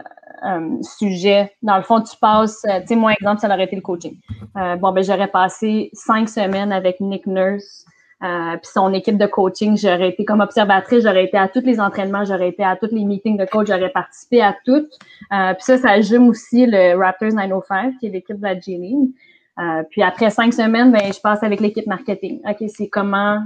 sujets. 0.82 1.54
Dans 1.62 1.78
le 1.78 1.84
fond, 1.84 2.02
tu 2.02 2.16
passes, 2.18 2.62
tu 2.62 2.88
sais, 2.88 2.96
moi, 2.96 3.13
exemple, 3.13 3.42
ça 3.42 3.48
aurait 3.48 3.66
été 3.66 3.76
le 3.76 3.82
coaching. 3.82 4.18
Bon, 4.56 4.92
ben, 4.92 5.04
j'aurais 5.04 5.28
passé 5.28 5.90
cinq 5.94 6.30
semaines 6.30 6.72
avec 6.72 7.00
Nick 7.02 7.28
Nurse, 7.28 7.86
euh, 8.23 8.58
puis 8.58 8.71
son 8.73 8.93
équipe 8.93 9.17
de 9.17 9.27
coaching, 9.27 9.77
j'aurais 9.77 10.10
été 10.10 10.25
comme 10.25 10.41
observatrice, 10.41 11.03
j'aurais 11.03 11.25
été 11.25 11.38
à 11.38 11.47
tous 11.47 11.62
les 11.62 11.80
entraînements, 11.80 12.25
j'aurais 12.25 12.49
été 12.49 12.63
à 12.63 12.75
tous 12.75 12.89
les 12.91 13.06
meetings 13.06 13.38
de 13.38 13.45
coach, 13.45 13.67
j'aurais 13.67 13.91
participé 13.91 14.41
à 14.41 14.56
toutes. 14.65 14.91
Euh, 15.32 15.53
puis 15.53 15.63
ça, 15.63 15.77
ça 15.77 15.91
ajoute 15.91 16.21
aussi 16.21 16.65
le 16.65 16.97
Raptors 16.97 17.34
905, 17.34 17.99
qui 17.99 18.08
est 18.08 18.10
l'équipe 18.10 18.38
de 18.38 18.43
la 18.43 18.60
G-League. 18.60 19.12
Euh, 19.60 19.84
puis 19.89 20.01
après 20.03 20.30
cinq 20.30 20.53
semaines, 20.53 20.91
ben, 20.91 21.12
je 21.13 21.19
passe 21.19 21.43
avec 21.43 21.60
l'équipe 21.60 21.88
marketing. 21.88 22.41
OK, 22.47 22.69
c'est 22.69 22.89
comment, 22.89 23.39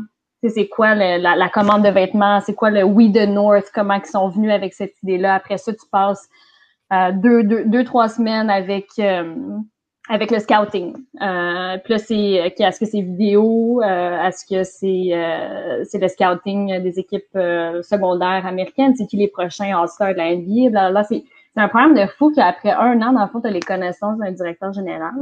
c'est 0.47 0.67
quoi 0.67 0.95
le, 0.95 1.21
la, 1.21 1.35
la, 1.35 1.49
commande 1.49 1.83
de 1.83 1.89
vêtements, 1.89 2.41
c'est 2.41 2.53
quoi 2.53 2.69
le 2.69 2.83
We 2.83 3.11
the 3.11 3.27
North, 3.27 3.71
comment 3.73 3.93
ils 3.93 4.05
sont 4.05 4.29
venus 4.29 4.51
avec 4.51 4.73
cette 4.73 4.93
idée-là? 5.03 5.35
Après 5.35 5.57
ça, 5.57 5.73
tu 5.73 5.85
passes 5.91 6.29
euh, 6.91 7.11
deux, 7.13 7.43
deux, 7.43 7.63
deux, 7.65 7.83
trois 7.85 8.09
semaines 8.09 8.49
avec 8.49 8.87
euh, 8.99 9.33
avec 10.11 10.29
le 10.29 10.39
scouting. 10.39 10.93
Euh, 11.21 11.77
puis 11.83 11.93
là, 11.93 11.97
c'est 11.97 12.21
est-ce 12.59 12.79
que 12.79 12.85
c'est 12.85 12.99
vidéo, 12.99 13.81
euh, 13.81 14.23
est-ce 14.23 14.45
que 14.45 14.63
c'est 14.63 15.11
euh, 15.13 15.83
c'est 15.85 15.99
le 15.99 16.09
scouting 16.09 16.81
des 16.83 16.99
équipes 16.99 17.23
euh, 17.37 17.81
secondaires 17.81 18.45
américaines, 18.45 18.93
c'est 18.93 19.07
qui 19.07 19.15
les 19.15 19.29
prochains 19.29 19.73
All-Stars 19.73 20.09
de 20.09 20.17
la 20.17 20.35
NBA, 20.35 20.91
là 20.91 21.03
c'est 21.05 21.23
un 21.55 21.69
programme 21.69 21.93
de 21.93 22.05
fou 22.17 22.31
qu'après 22.35 22.71
un 22.71 23.01
an, 23.01 23.13
dans 23.13 23.21
le 23.21 23.27
fond, 23.27 23.39
tu 23.39 23.47
as 23.47 23.51
les 23.51 23.61
connaissances 23.61 24.17
d'un 24.17 24.31
directeur 24.31 24.73
général. 24.73 25.13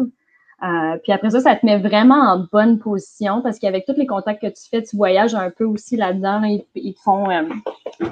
Euh, 0.62 0.98
puis 1.02 1.14
après 1.14 1.30
ça, 1.30 1.40
ça 1.40 1.56
te 1.56 1.66
met 1.66 1.78
vraiment 1.78 2.16
en 2.16 2.46
bonne 2.52 2.80
position 2.80 3.42
parce 3.42 3.60
qu'avec 3.60 3.86
tous 3.86 3.96
les 3.98 4.06
contacts 4.06 4.42
que 4.42 4.48
tu 4.48 4.68
fais, 4.70 4.84
tu 4.84 4.98
voyages 4.98 5.34
un 5.34 5.50
peu 5.50 5.64
aussi 5.64 5.96
là-dedans. 5.96 6.44
Ils, 6.44 6.66
ils, 6.76 6.94
te 6.94 7.00
font 7.00 7.30
euh, 7.30 7.44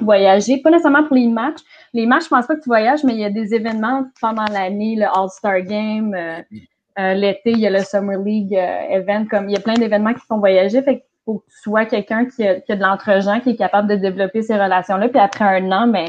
voyager, 0.00 0.58
pas 0.58 0.70
nécessairement 0.70 1.04
pour 1.04 1.16
les 1.16 1.28
matchs. 1.28 1.60
Les 1.92 2.06
matchs, 2.06 2.24
je 2.24 2.28
pense 2.28 2.46
pas 2.46 2.56
que 2.56 2.62
tu 2.62 2.68
voyages, 2.68 3.04
mais 3.04 3.12
il 3.12 3.20
y 3.20 3.24
a 3.24 3.30
des 3.30 3.54
événements 3.54 4.04
pendant 4.20 4.46
l'année, 4.46 4.96
le 4.96 5.04
All-Star 5.04 5.60
Game, 5.62 6.14
euh, 6.14 6.40
euh 6.98 7.14
l'été, 7.14 7.50
il 7.52 7.58
y 7.58 7.66
a 7.66 7.70
le 7.70 7.80
Summer 7.80 8.18
League 8.18 8.54
euh, 8.54 8.96
event, 8.96 9.26
comme 9.30 9.48
il 9.48 9.52
y 9.52 9.56
a 9.56 9.60
plein 9.60 9.74
d'événements 9.74 10.14
qui 10.14 10.24
font 10.26 10.38
voyager. 10.38 10.80
Fait 10.82 10.96
qu'il 10.96 11.04
faut 11.26 11.38
que 11.38 11.50
tu 11.50 11.60
sois 11.60 11.84
quelqu'un 11.84 12.24
qui 12.24 12.46
a, 12.46 12.60
qui 12.60 12.72
a 12.72 12.76
de 12.76 12.82
l'entre-gens, 12.82 13.40
qui 13.40 13.50
est 13.50 13.56
capable 13.56 13.88
de 13.88 13.96
développer 13.96 14.40
ces 14.40 14.54
relations-là. 14.54 15.08
Puis 15.08 15.20
après 15.20 15.44
un 15.44 15.70
an, 15.70 15.86
ben 15.86 16.08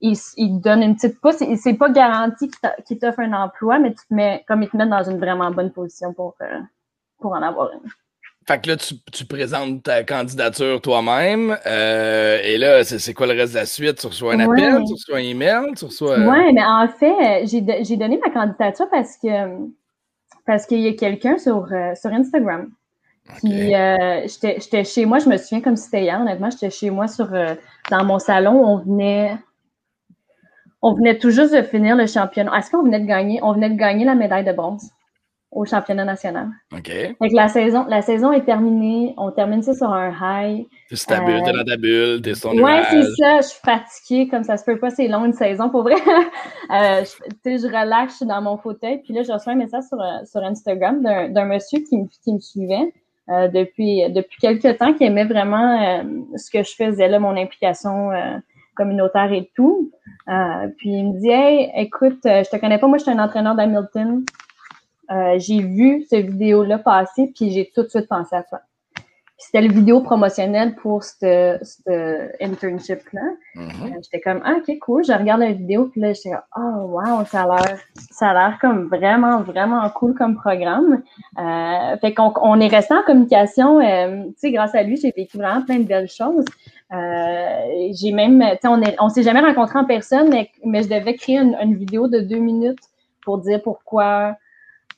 il, 0.00 0.16
il 0.36 0.60
donne 0.60 0.82
une 0.82 0.94
petite 0.94 1.20
pousse. 1.20 1.42
C'est 1.62 1.74
pas 1.74 1.90
garanti 1.90 2.50
qu'il 2.86 2.98
t'offre 2.98 3.20
un 3.20 3.32
emploi, 3.32 3.78
mais 3.78 3.90
tu 3.90 4.06
te 4.08 4.14
mets, 4.14 4.44
comme 4.48 4.62
il 4.62 4.68
te 4.68 4.76
met 4.76 4.86
dans 4.86 5.02
une 5.02 5.18
vraiment 5.18 5.50
bonne 5.50 5.72
position 5.72 6.12
pour, 6.12 6.34
euh, 6.40 6.58
pour 7.20 7.32
en 7.32 7.42
avoir 7.42 7.70
une. 7.72 7.90
Fait 8.48 8.60
que 8.60 8.68
là, 8.68 8.76
tu, 8.76 8.94
tu 9.12 9.26
présentes 9.26 9.82
ta 9.82 10.02
candidature 10.02 10.80
toi-même. 10.80 11.56
Euh, 11.66 12.40
et 12.42 12.56
là, 12.58 12.82
c'est 12.82 13.14
quoi 13.14 13.26
le 13.26 13.34
reste 13.34 13.52
de 13.52 13.58
la 13.58 13.66
suite? 13.66 13.98
Tu 13.98 14.06
reçois 14.06 14.34
un 14.34 14.40
appel, 14.40 14.74
ouais. 14.74 14.84
tu 14.86 14.94
reçois 14.94 15.18
un 15.18 15.22
email, 15.22 15.74
tu 15.76 15.84
reçois. 15.84 16.18
Euh... 16.18 16.28
Oui, 16.28 16.52
mais 16.54 16.64
en 16.64 16.88
fait, 16.88 17.46
j'ai 17.46 17.96
donné 17.96 18.18
ma 18.18 18.30
candidature 18.32 18.88
parce 18.90 19.16
que 19.18 19.28
parce 20.46 20.66
qu'il 20.66 20.80
y 20.80 20.88
a 20.88 20.94
quelqu'un 20.94 21.38
sur, 21.38 21.68
euh, 21.70 21.94
sur 21.94 22.10
Instagram. 22.10 22.70
Okay. 23.28 23.38
Puis 23.40 23.74
euh, 23.74 24.26
j'étais 24.26 24.84
chez 24.84 25.04
moi, 25.04 25.18
je 25.18 25.28
me 25.28 25.36
souviens 25.36 25.60
comme 25.60 25.76
si 25.76 25.84
c'était 25.84 26.02
hier, 26.02 26.18
honnêtement, 26.20 26.50
j'étais 26.50 26.70
chez 26.70 26.90
moi 26.90 27.06
sur 27.06 27.28
dans 27.90 28.04
mon 28.04 28.18
salon, 28.18 28.64
on 28.64 28.78
venait 28.78 29.36
on 30.82 30.94
venait 30.94 31.18
tout 31.18 31.30
juste 31.30 31.54
de 31.54 31.62
finir 31.62 31.96
le 31.96 32.06
championnat. 32.06 32.56
Est-ce 32.58 32.70
qu'on 32.70 32.82
venait 32.82 33.00
de 33.00 33.06
gagner? 33.06 33.40
On 33.42 33.52
venait 33.52 33.70
de 33.70 33.76
gagner 33.76 34.04
la 34.04 34.14
médaille 34.14 34.44
de 34.44 34.52
bronze 34.52 34.90
au 35.50 35.64
championnat 35.64 36.04
national. 36.04 36.48
OK. 36.72 36.86
Fait 36.86 37.16
la 37.32 37.48
saison, 37.48 37.84
la 37.88 38.02
saison 38.02 38.30
est 38.30 38.44
terminée. 38.44 39.14
On 39.16 39.32
termine 39.32 39.62
ça 39.62 39.74
sur 39.74 39.90
un 39.90 40.10
high. 40.10 40.64
Sur 40.92 41.06
ta 41.06 41.24
bulle, 41.24 41.42
t'es 41.42 41.52
dans 41.52 41.64
ta 41.64 41.76
bulle, 41.76 42.22
t'es 42.22 42.32
ton 42.34 42.56
Ouais, 42.56 42.82
c'est 42.88 43.02
ça. 43.16 43.40
Je 43.40 43.46
suis 43.48 43.60
fatiguée, 43.64 44.28
comme 44.28 44.44
ça 44.44 44.56
se 44.56 44.64
peut 44.64 44.78
pas. 44.78 44.90
C'est 44.90 45.08
long 45.08 45.24
une 45.24 45.32
saison, 45.32 45.68
pour 45.68 45.82
vrai. 45.82 45.96
euh, 46.70 47.04
je, 47.04 47.58
je 47.58 47.66
relaxe, 47.66 48.12
je 48.12 48.16
suis 48.18 48.26
dans 48.26 48.40
mon 48.40 48.58
fauteuil. 48.58 49.02
Puis 49.02 49.12
là, 49.12 49.22
je 49.22 49.32
reçois 49.32 49.54
un 49.54 49.56
message 49.56 49.84
sur, 49.88 49.98
sur 50.24 50.42
Instagram 50.42 51.02
d'un 51.02 51.44
monsieur 51.46 51.80
qui 51.80 51.98
me, 51.98 52.06
qui 52.22 52.32
me 52.32 52.38
suivait. 52.38 52.92
Euh, 53.30 53.46
depuis, 53.46 54.10
depuis 54.10 54.38
quelques 54.40 54.78
temps, 54.78 54.92
qui 54.92 55.04
aimait 55.04 55.24
vraiment 55.24 55.80
euh, 55.80 56.02
ce 56.34 56.50
que 56.50 56.64
je 56.64 56.74
faisais 56.74 57.06
là, 57.06 57.20
mon 57.20 57.36
implication 57.36 58.10
euh, 58.10 58.38
communautaire 58.76 59.32
et 59.32 59.50
tout. 59.54 59.90
Euh, 60.28 60.68
puis 60.78 60.90
il 60.90 61.12
me 61.12 61.18
dit 61.20 61.30
Hey, 61.30 61.70
écoute, 61.76 62.20
je 62.24 62.48
te 62.50 62.56
connais 62.56 62.78
pas, 62.78 62.86
moi 62.86 62.98
je 62.98 63.04
suis 63.04 63.12
un 63.12 63.22
entraîneur 63.22 63.54
d'Hamilton. 63.54 64.24
Euh, 65.10 65.38
j'ai 65.38 65.60
vu 65.60 66.04
cette 66.08 66.26
vidéo-là 66.26 66.78
passer, 66.78 67.32
puis 67.34 67.50
j'ai 67.50 67.70
tout 67.74 67.82
de 67.82 67.88
suite 67.88 68.08
pensé 68.08 68.36
à 68.36 68.42
toi. 68.44 68.60
C'était 69.42 69.62
le 69.62 69.72
vidéo 69.72 70.02
promotionnel 70.02 70.76
pour 70.76 71.02
ce 71.02 71.58
internship-là. 72.44 73.22
Mm 73.54 73.68
-hmm. 73.68 73.86
euh, 73.86 74.00
j'étais 74.02 74.20
comme 74.20 74.42
Ah, 74.44 74.56
ok, 74.58 74.78
cool. 74.80 75.02
Je 75.02 75.12
regarde 75.12 75.40
la 75.40 75.52
vidéo, 75.52 75.86
puis 75.90 76.00
là, 76.02 76.12
j'étais 76.12 76.36
Oh 76.56 76.76
wow, 76.94 77.24
ça 77.24 77.42
a 77.42 77.46
l'air 77.46 77.78
ça 78.18 78.28
a 78.30 78.34
l'air 78.34 78.58
comme 78.60 78.88
vraiment, 78.88 79.40
vraiment 79.42 79.88
cool 79.98 80.12
comme 80.14 80.34
programme. 80.36 81.02
Euh, 81.38 81.96
fait 82.00 82.12
qu'on 82.14 82.32
on 82.52 82.60
est 82.60 82.72
resté 82.76 82.92
en 82.94 83.02
communication. 83.02 83.68
Euh, 83.80 84.24
tu 84.26 84.34
sais, 84.40 84.50
grâce 84.52 84.74
à 84.74 84.82
lui, 84.82 84.96
j'ai 84.98 85.12
vécu 85.16 85.38
vraiment 85.38 85.62
plein 85.62 85.78
de 85.84 85.88
belles 85.92 86.14
choses. 86.20 86.44
Euh, 86.92 87.92
j'ai 87.92 88.12
même, 88.12 88.42
on, 88.64 88.82
est, 88.82 88.96
on 88.98 89.08
s'est 89.08 89.22
jamais 89.22 89.40
rencontrés 89.40 89.78
en 89.78 89.84
personne, 89.84 90.28
mais, 90.28 90.50
mais 90.64 90.82
je 90.82 90.88
devais 90.88 91.14
créer 91.14 91.38
une, 91.38 91.56
une, 91.62 91.76
vidéo 91.76 92.08
de 92.08 92.18
deux 92.18 92.38
minutes 92.38 92.80
pour 93.22 93.38
dire 93.38 93.62
pourquoi, 93.62 94.36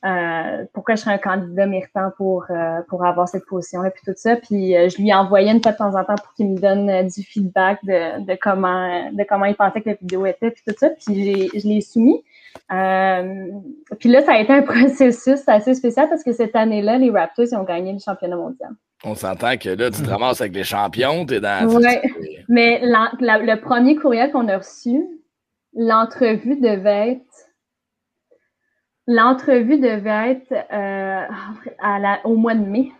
euh, 0.03 0.65
pourquoi 0.73 0.95
je 0.95 1.01
serais 1.01 1.13
un 1.13 1.17
candidat 1.19 1.67
méritant 1.67 2.09
pour, 2.17 2.45
euh, 2.49 2.81
pour 2.87 3.05
avoir 3.05 3.29
cette 3.29 3.45
position-là, 3.45 3.91
puis 3.91 4.01
tout 4.05 4.13
ça. 4.15 4.35
Puis 4.37 4.75
euh, 4.75 4.89
je 4.89 4.97
lui 4.99 5.13
envoyais 5.13 5.51
une 5.51 5.61
fois 5.61 5.73
de 5.73 5.77
temps 5.77 5.95
en 5.95 6.03
temps 6.03 6.15
pour 6.15 6.33
qu'il 6.33 6.49
me 6.49 6.57
donne 6.57 6.89
euh, 6.89 7.03
du 7.03 7.21
feedback 7.21 7.79
de, 7.83 8.25
de 8.25 8.37
comment 8.41 9.11
de 9.11 9.23
comment 9.29 9.45
il 9.45 9.55
pensait 9.55 9.81
que 9.81 9.89
la 9.89 9.95
vidéo 9.95 10.25
était, 10.25 10.49
puis 10.49 10.63
tout 10.67 10.73
ça. 10.75 10.89
Puis 10.89 11.49
je 11.53 11.67
l'ai 11.67 11.81
soumis. 11.81 12.23
Euh, 12.71 13.49
puis 13.99 14.09
là, 14.09 14.23
ça 14.23 14.33
a 14.33 14.39
été 14.39 14.51
un 14.51 14.61
processus 14.63 15.47
assez 15.47 15.75
spécial 15.75 16.09
parce 16.09 16.23
que 16.23 16.33
cette 16.33 16.55
année-là, 16.55 16.97
les 16.97 17.11
Raptors 17.11 17.45
ils 17.51 17.55
ont 17.55 17.63
gagné 17.63 17.93
le 17.93 17.99
championnat 17.99 18.35
mondial. 18.35 18.71
On 19.03 19.15
s'entend 19.15 19.57
que 19.57 19.69
là, 19.69 19.91
tu 19.91 20.01
te 20.01 20.09
ramasses 20.09 20.39
avec 20.39 20.55
les 20.55 20.63
champions, 20.63 21.25
t'es 21.25 21.41
dans. 21.41 21.67
Ouais. 21.75 22.01
Mais 22.47 22.79
la, 22.83 23.11
la, 23.19 23.37
le 23.39 23.59
premier 23.59 23.95
courriel 23.95 24.31
qu'on 24.31 24.47
a 24.47 24.57
reçu, 24.57 25.03
l'entrevue 25.73 26.59
devait 26.59 27.11
être. 27.11 27.25
L'entrevue 29.05 29.79
devait 29.79 30.31
être 30.31 30.51
euh, 30.51 31.25
à 31.79 31.99
la, 31.99 32.21
au 32.25 32.35
mois 32.35 32.55
de 32.55 32.65
mai. 32.65 32.91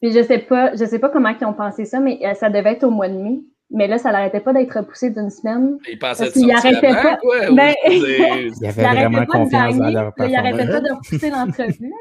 Puis 0.00 0.12
je 0.12 0.22
sais 0.22 0.38
pas, 0.38 0.74
je 0.74 0.84
sais 0.86 0.98
pas 0.98 1.10
comment 1.10 1.28
ils 1.38 1.44
ont 1.44 1.52
pensé 1.52 1.84
ça, 1.84 2.00
mais 2.00 2.20
ça 2.34 2.48
devait 2.48 2.72
être 2.72 2.84
au 2.84 2.90
mois 2.90 3.08
de 3.08 3.14
mai. 3.14 3.40
Mais 3.70 3.86
là, 3.86 3.98
ça 3.98 4.12
n'arrêtait 4.12 4.40
pas 4.40 4.52
d'être 4.52 4.78
repoussé 4.78 5.10
d'une 5.10 5.30
semaine. 5.30 5.78
Ils 5.88 5.98
pensaient 5.98 6.30
arrêtait 6.52 6.86
avant, 6.86 7.02
pas. 7.02 7.16
Quoi, 7.16 7.50
ben, 7.52 7.74
il 7.88 8.52
y 8.60 8.66
avait 8.66 8.82
vraiment 8.82 9.26
confiance 9.26 9.78
dans 9.78 9.90
leur 9.90 10.12
Il 10.18 10.34
arrêtait 10.34 10.66
pas 10.66 10.80
de 10.80 10.92
repousser 10.92 11.30
l'entrevue. 11.30 11.92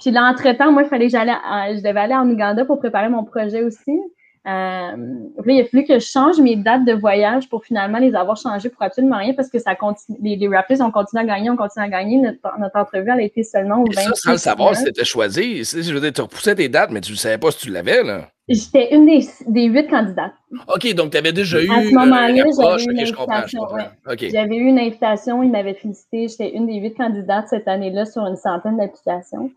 Puis 0.00 0.10
là, 0.10 0.24
entre-temps, 0.24 0.72
moi, 0.72 0.82
il 0.82 0.88
fallait 0.88 1.06
que 1.06 1.12
j'allais, 1.12 1.32
je 1.76 1.82
devais 1.82 2.00
aller 2.00 2.14
en 2.14 2.28
Ouganda 2.28 2.64
pour 2.64 2.78
préparer 2.78 3.08
mon 3.08 3.24
projet 3.24 3.62
aussi. 3.62 4.00
Euh, 4.46 4.50
là, 4.50 5.52
il 5.52 5.60
a 5.60 5.64
fallu 5.66 5.84
que 5.84 5.98
je 5.98 6.06
change 6.06 6.40
mes 6.40 6.56
dates 6.56 6.86
de 6.86 6.94
voyage 6.94 7.46
pour 7.50 7.62
finalement 7.62 7.98
les 7.98 8.14
avoir 8.14 8.38
changées 8.38 8.70
pour 8.70 8.82
absolument 8.82 9.18
rien 9.18 9.34
parce 9.34 9.50
que 9.50 9.58
ça 9.58 9.74
continue. 9.74 10.16
Les, 10.22 10.36
les 10.36 10.48
Raptors 10.48 10.80
ont 10.80 10.90
continué 10.90 11.24
à 11.24 11.26
gagner, 11.26 11.50
on 11.50 11.56
continue 11.56 11.84
à 11.84 11.88
gagner. 11.88 12.16
Notre, 12.16 12.58
notre 12.58 12.76
entrevue, 12.78 13.10
elle 13.12 13.20
a 13.20 13.22
été 13.22 13.42
seulement 13.42 13.82
au 13.82 13.84
20 13.84 14.00
Ça, 14.00 14.10
sans 14.14 14.32
le 14.32 14.38
savoir 14.38 14.74
si 14.74 14.84
c'était 14.84 15.04
choisi. 15.04 15.62
Je 15.62 15.92
veux 15.92 16.00
dire, 16.00 16.12
tu 16.14 16.22
repoussais 16.22 16.54
tes 16.54 16.70
dates, 16.70 16.90
mais 16.90 17.02
tu 17.02 17.12
ne 17.12 17.16
savais 17.18 17.36
pas 17.36 17.50
si 17.50 17.58
tu 17.58 17.70
l'avais, 17.70 18.02
là. 18.02 18.28
J'étais 18.48 18.94
une 18.94 19.06
des, 19.06 19.28
des 19.46 19.64
huit 19.66 19.88
candidates. 19.88 20.32
OK, 20.74 20.92
donc 20.94 21.12
tu 21.12 21.18
avais 21.18 21.32
déjà 21.32 21.62
eu. 21.62 21.70
À 21.70 21.82
ce 21.82 21.94
moment-là, 21.94 22.30
euh, 22.30 22.50
j'avais 22.58 22.82
eu 22.82 22.90
une 22.90 23.00
okay, 23.00 23.32
invitation. 23.32 23.62
ouais. 23.72 24.30
J'avais 24.32 24.56
eu 24.56 24.66
une 24.66 24.78
invitation, 24.78 25.42
il 25.42 25.50
m'avait 25.50 25.74
félicité. 25.74 26.28
J'étais 26.28 26.50
une 26.50 26.66
des 26.66 26.76
huit 26.76 26.94
candidates 26.94 27.48
cette 27.48 27.68
année-là 27.68 28.06
sur 28.06 28.26
une 28.26 28.36
centaine 28.36 28.78
d'applications. 28.78 29.50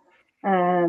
Euh, 0.46 0.88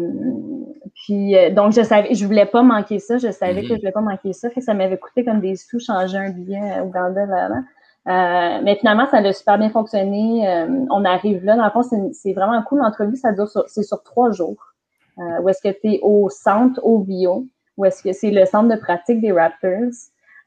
puis 0.94 1.36
euh, 1.36 1.50
donc 1.50 1.72
je 1.72 1.82
savais, 1.82 2.12
je 2.14 2.26
voulais 2.26 2.46
pas 2.46 2.62
manquer 2.62 2.98
ça, 2.98 3.18
je 3.18 3.30
savais 3.30 3.62
Mhm. 3.62 3.68
que 3.68 3.74
je 3.74 3.80
voulais 3.80 3.92
pas 3.92 4.00
manquer 4.00 4.32
ça, 4.32 4.48
fait 4.50 4.60
que 4.60 4.66
ça 4.66 4.74
m'avait 4.74 4.98
coûté 4.98 5.24
comme 5.24 5.40
des 5.40 5.54
sous 5.56 5.78
changer 5.78 6.18
un 6.18 6.30
billet 6.30 6.72
à 6.72 6.84
Ouganda 6.84 7.24
là, 7.26 7.48
là. 7.48 7.62
Euh, 8.06 8.60
mais 8.64 8.76
finalement 8.76 9.06
ça 9.06 9.18
a 9.18 9.32
super 9.32 9.56
bien 9.58 9.70
fonctionné. 9.70 10.46
Euh, 10.48 10.66
on 10.90 11.04
arrive 11.04 11.44
là, 11.44 11.56
dans 11.56 11.64
le 11.64 11.70
fond 11.70 11.82
c'est, 12.12 12.32
vraiment 12.32 12.62
cool 12.64 12.80
l'entrevue, 12.80 13.16
ça 13.16 13.32
dure 13.32 13.48
sur, 13.48 13.64
c'est 13.68 13.82
sur 13.84 14.02
trois 14.02 14.30
jours. 14.32 14.74
Euh, 15.18 15.40
où 15.42 15.48
est-ce 15.48 15.62
que 15.62 15.72
tu 15.72 15.94
es 15.94 16.00
au 16.02 16.28
centre, 16.28 16.80
au 16.84 16.98
bio. 16.98 17.46
où 17.76 17.84
est-ce 17.84 18.02
que 18.02 18.12
c'est 18.12 18.30
le 18.32 18.44
centre 18.46 18.68
de 18.74 18.80
pratique 18.80 19.20
des 19.20 19.30
Raptors, 19.32 19.92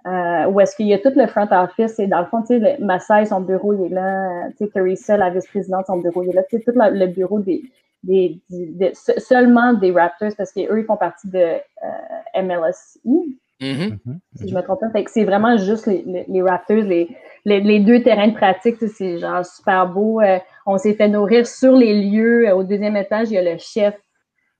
euh, 0.05 0.45
où 0.49 0.59
est-ce 0.59 0.75
qu'il 0.75 0.87
y 0.87 0.93
a 0.93 0.99
tout 0.99 1.11
le 1.15 1.27
front 1.27 1.47
office 1.51 1.99
et 1.99 2.07
dans 2.07 2.19
le 2.19 2.25
fond, 2.25 2.41
tu 2.41 2.59
sais, 2.59 2.77
Massai, 2.79 3.25
son 3.25 3.41
bureau, 3.41 3.73
il 3.73 3.85
est 3.85 3.95
là, 3.95 4.49
tu 4.57 4.65
sais, 4.65 4.67
Teresa, 4.71 5.17
la 5.17 5.29
vice-présidente, 5.29 5.85
son 5.87 5.97
bureau, 5.97 6.23
il 6.23 6.29
est 6.29 6.33
là, 6.33 6.43
tu 6.43 6.57
sais, 6.57 6.63
tout 6.63 6.73
le 6.75 7.07
bureau 7.07 7.39
des, 7.39 7.61
des, 8.07 8.39
des- 8.49 8.93
se- 8.95 9.19
seulement 9.19 9.73
des 9.73 9.91
Raptors 9.91 10.31
parce 10.37 10.51
qu'eux, 10.51 10.79
ils 10.79 10.85
font 10.85 10.97
partie 10.97 11.29
de 11.29 11.37
euh, 11.37 12.41
MLSI, 12.41 13.37
Mhm. 13.59 13.97
si 14.35 14.47
je 14.49 14.55
me 14.55 14.61
trompe 14.61 14.79
pas. 14.81 14.89
Fait 14.91 15.03
que 15.03 15.11
c'est 15.11 15.23
vraiment 15.23 15.57
juste 15.57 15.87
les, 15.87 16.03
les, 16.05 16.25
les 16.27 16.41
Raptors, 16.41 16.77
les, 16.83 17.09
les, 17.45 17.59
les 17.59 17.79
deux 17.79 18.01
terrains 18.03 18.27
de 18.27 18.35
pratique, 18.35 18.75
c'est 18.77 19.17
genre 19.19 19.45
super 19.45 19.87
beau. 19.87 20.21
Euh, 20.21 20.37
on 20.65 20.77
s'est 20.77 20.93
fait 20.93 21.07
nourrir 21.09 21.47
sur 21.47 21.75
les 21.75 21.93
lieux. 22.09 22.51
Au 22.53 22.63
deuxième 22.63 22.95
étage, 22.95 23.29
il 23.31 23.33
y 23.33 23.37
a 23.37 23.53
le 23.53 23.57
chef 23.57 23.95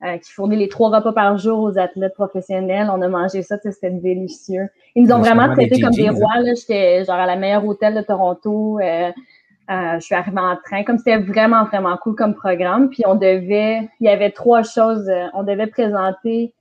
euh, 0.04 0.18
qui 0.18 0.32
fournit 0.32 0.56
les 0.58 0.68
trois 0.68 0.90
repas 0.90 1.14
par 1.14 1.38
jour 1.38 1.60
aux 1.60 1.78
athlètes 1.78 2.14
professionnels. 2.16 2.90
On 2.92 3.02
a 3.02 3.08
mangé 3.08 3.44
ça, 3.44 3.58
c'était 3.60 3.92
délicieux. 3.92 4.68
Ils 4.96 5.04
nous 5.04 5.12
ont 5.12 5.20
vraiment 5.20 5.52
traités 5.54 5.80
comme 5.80 5.92
des 5.92 6.04
GGs, 6.04 6.16
rois. 6.20 6.40
là. 6.40 6.54
J'étais 6.56 7.06
genre 7.06 7.16
à 7.16 7.26
la 7.28 7.36
meilleure 7.36 7.66
hôtel 7.66 7.94
de 7.96 8.02
Toronto. 8.02 8.80
Euh, 8.80 9.12
euh, 9.70 9.96
je 9.96 10.00
suis 10.06 10.16
arrivée 10.16 10.40
en 10.40 10.56
train. 10.64 10.84
Comme 10.84 10.98
c'était 10.98 11.18
vraiment, 11.18 11.66
vraiment 11.66 11.98
cool 11.98 12.16
comme 12.16 12.36
programme. 12.36 12.90
Puis 12.90 13.04
on 13.06 13.16
devait, 13.16 13.90
il 14.00 14.06
y 14.06 14.10
avait 14.10 14.32
trois 14.32 14.64
choses. 14.64 15.10
euh, 15.10 15.26
on 15.34 15.44
devait 15.44 15.68
présenter 15.68 16.54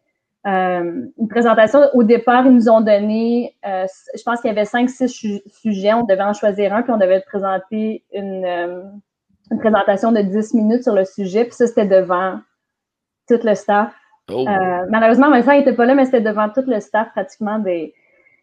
euh, 0.47 1.07
une 1.19 1.29
présentation. 1.29 1.81
Au 1.95 2.03
départ, 2.03 2.47
ils 2.47 2.53
nous 2.53 2.69
ont 2.69 2.81
donné, 2.81 3.55
euh, 3.67 3.87
je 4.17 4.23
pense 4.23 4.41
qu'il 4.41 4.49
y 4.49 4.53
avait 4.53 4.65
cinq, 4.65 4.89
six 4.91 5.09
su- 5.09 5.41
sujets. 5.47 5.93
On 5.95 6.05
devait 6.05 6.23
en 6.23 6.33
choisir 6.33 6.75
un, 6.75 6.83
puis 6.83 6.93
on 6.93 6.99
devait 6.99 7.21
présenter 7.27 8.05
une, 8.13 8.45
une 9.51 9.59
présentation 9.59 10.13
de 10.13 10.21
10 10.21 10.55
minutes 10.55 10.83
sur 10.83 10.95
le 10.95 11.05
sujet. 11.05 11.45
Puis 11.45 11.55
ça, 11.55 11.67
c'était 11.67 11.87
devant 11.87 12.41
tout 13.29 13.39
le 13.43 13.55
staff. 13.55 13.93
Oh. 14.33 14.45
Malheureusement, 14.91 15.31
Vincent 15.31 15.53
n'était 15.53 15.73
pas 15.73 15.85
là, 15.87 15.95
mais 15.95 16.05
c'était 16.05 16.21
devant 16.21 16.49
tout 16.49 16.65
le 16.67 16.81
staff 16.81 17.11
pratiquement 17.13 17.59
des, 17.61 17.95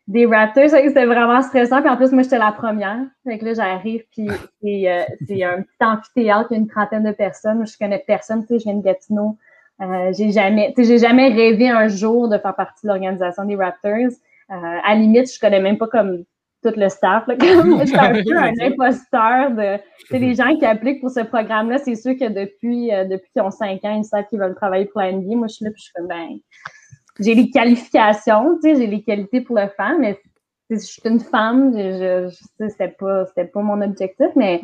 des 0.08 0.26
Raptors. 0.26 0.70
C'était 0.70 1.06
vraiment 1.06 1.42
stressant. 1.42 1.82
Puis 1.82 1.90
en 1.90 1.98
plus, 1.98 2.12
moi, 2.12 2.24
j'étais 2.24 2.38
la 2.38 2.52
première. 2.52 3.06
Fait 3.26 3.38
que 3.38 3.46
là, 3.46 3.54
j'arrive, 3.54 4.04
puis 4.12 4.28
c'est 4.62 4.92
euh, 4.92 5.04
c'est 5.28 5.44
un 5.44 5.62
petit 5.62 5.84
amphithéâtre, 5.84 6.48
il 6.52 6.56
y 6.56 6.58
a 6.58 6.60
une 6.62 6.68
trentaine 6.68 7.04
de 7.04 7.12
personnes. 7.12 7.58
Moi, 7.58 7.66
je 7.66 7.78
connais 7.78 8.04
personne, 8.06 8.42
tu 8.42 8.48
sais, 8.48 8.60
je 8.60 8.64
viens 8.66 8.76
de 8.76 8.84
Gatineau. 8.84 9.38
Euh, 9.82 10.14
j'ai 10.16 10.32
jamais, 10.32 10.74
tu 10.76 10.84
sais, 10.84 10.90
j'ai 10.90 10.98
jamais 11.00 11.30
rêvé 11.30 11.70
un 11.70 11.88
jour 11.88 12.30
de 12.30 12.38
faire 12.38 12.56
partie 12.56 12.86
de 12.86 12.90
l'organisation 12.90 13.46
des 13.46 13.56
Raptors. 13.56 14.12
Euh, 14.52 14.80
à 14.84 14.94
la 14.94 14.96
limite, 14.96 15.34
je 15.34 15.40
connais 15.40 15.60
même 15.60 15.78
pas 15.78 15.88
comme 15.88 16.24
tout 16.64 16.74
le 16.76 16.90
staff. 16.90 17.28
Là, 17.28 17.36
comme, 17.40 17.80
je 17.80 17.86
suis 17.86 17.98
un 17.98 18.14
peu 18.24 18.38
un 18.38 18.54
imposteur 18.60 19.52
de, 19.52 19.82
c'est 20.10 20.20
les 20.20 20.36
gens 20.36 20.56
qui 20.56 20.66
appliquent 20.66 21.02
pour 21.02 21.10
ce 21.10 21.22
programme-là. 21.22 21.80
C'est 21.80 21.96
sûr 21.96 22.14
que 22.14 22.30
depuis, 22.30 22.94
euh, 22.94 23.06
depuis 23.06 23.30
qu'ils 23.32 23.42
ont 23.42 23.52
cinq 23.52 23.84
ans, 23.84 23.96
ils 23.98 24.06
savent 24.06 24.26
qu'ils 24.30 24.40
veulent 24.40 24.56
travailler 24.56 24.86
pour 24.86 25.02
la 25.02 25.12
NBA. 25.12 25.36
Moi, 25.36 25.48
je 25.48 25.56
suis 25.56 25.66
là, 25.66 25.72
puis 25.72 25.82
je 25.82 25.86
suis 25.86 25.94
comme, 25.94 26.08
ben, 26.08 26.38
j'ai 27.20 27.36
les 27.36 27.50
qualifications, 27.50 28.56
tu 28.56 28.70
sais, 28.70 28.76
j'ai 28.76 28.88
les 28.88 29.04
qualités 29.04 29.42
pour 29.42 29.56
le 29.56 29.68
faire, 29.68 29.98
mais 30.00 30.18
sais, 30.70 30.76
je 30.76 30.92
suis 30.92 31.02
une 31.06 31.20
femme, 31.20 31.74
je, 31.76 32.30
je, 32.30 32.68
c'était 32.70 32.90
pas, 32.90 33.26
pas 33.26 33.62
mon 33.62 33.82
objectif, 33.82 34.28
mais 34.36 34.62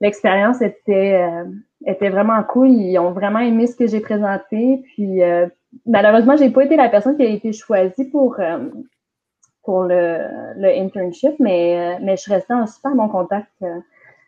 l'expérience 0.00 0.60
était, 0.62 1.22
euh, 1.22 1.44
était 1.86 2.10
vraiment 2.10 2.42
cool. 2.44 2.70
Ils 2.70 2.98
ont 2.98 3.12
vraiment 3.12 3.40
aimé 3.40 3.66
ce 3.66 3.76
que 3.76 3.86
j'ai 3.86 4.00
présenté. 4.00 4.82
Puis 4.94 5.22
euh, 5.22 5.46
malheureusement, 5.86 6.36
j'ai 6.36 6.50
pas 6.50 6.64
été 6.64 6.76
la 6.76 6.88
personne 6.88 7.16
qui 7.16 7.22
a 7.22 7.28
été 7.28 7.52
choisie 7.52 8.04
pour 8.06 8.38
euh, 8.40 8.68
pour 9.62 9.82
le, 9.82 10.18
le 10.56 10.68
internship, 10.68 11.34
mais 11.38 11.96
euh, 11.96 11.98
mais 12.02 12.16
je 12.16 12.30
restée 12.30 12.54
en 12.54 12.66
super 12.66 12.94
bon 12.94 13.08
contact 13.08 13.50
euh, 13.62 13.78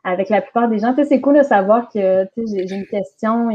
avec 0.05 0.29
la 0.29 0.43
plupart 0.43 0.69
des 0.69 0.79
gens. 0.79 0.95
Tu 0.95 1.03
sais, 1.03 1.09
c'est 1.09 1.21
cool 1.21 1.39
de 1.39 1.43
savoir 1.43 1.89
que 1.89 2.25
tu 2.35 2.47
sais, 2.47 2.67
j'ai 2.69 2.77
une 2.77 2.87
question, 2.87 3.51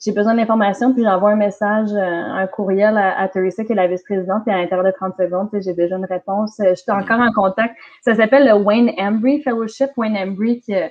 j'ai 0.00 0.12
besoin 0.12 0.34
d'informations, 0.34 0.94
puis 0.94 1.02
j'envoie 1.02 1.30
un 1.32 1.36
message, 1.36 1.88
euh, 1.92 1.98
un 2.00 2.46
courriel 2.46 2.96
à, 2.96 3.18
à 3.18 3.28
Teresa, 3.28 3.64
qui 3.64 3.72
est 3.72 3.74
la 3.74 3.88
vice-présidente, 3.88 4.42
et 4.46 4.50
à 4.52 4.58
l'intérieur 4.58 4.86
de 4.86 4.92
30 4.92 5.14
secondes, 5.18 5.48
j'ai 5.54 5.74
déjà 5.74 5.96
une 5.96 6.04
réponse. 6.04 6.58
Euh, 6.60 6.70
Je 6.70 6.74
suis 6.76 6.90
encore 6.92 7.20
en 7.20 7.32
contact. 7.32 7.74
Ça 8.02 8.14
s'appelle 8.14 8.46
le 8.46 8.54
Wayne 8.54 8.92
Embry 8.98 9.42
Fellowship. 9.42 9.90
Wayne 9.96 10.16
Embry, 10.16 10.60
qui 10.60 10.74
a 10.74 10.90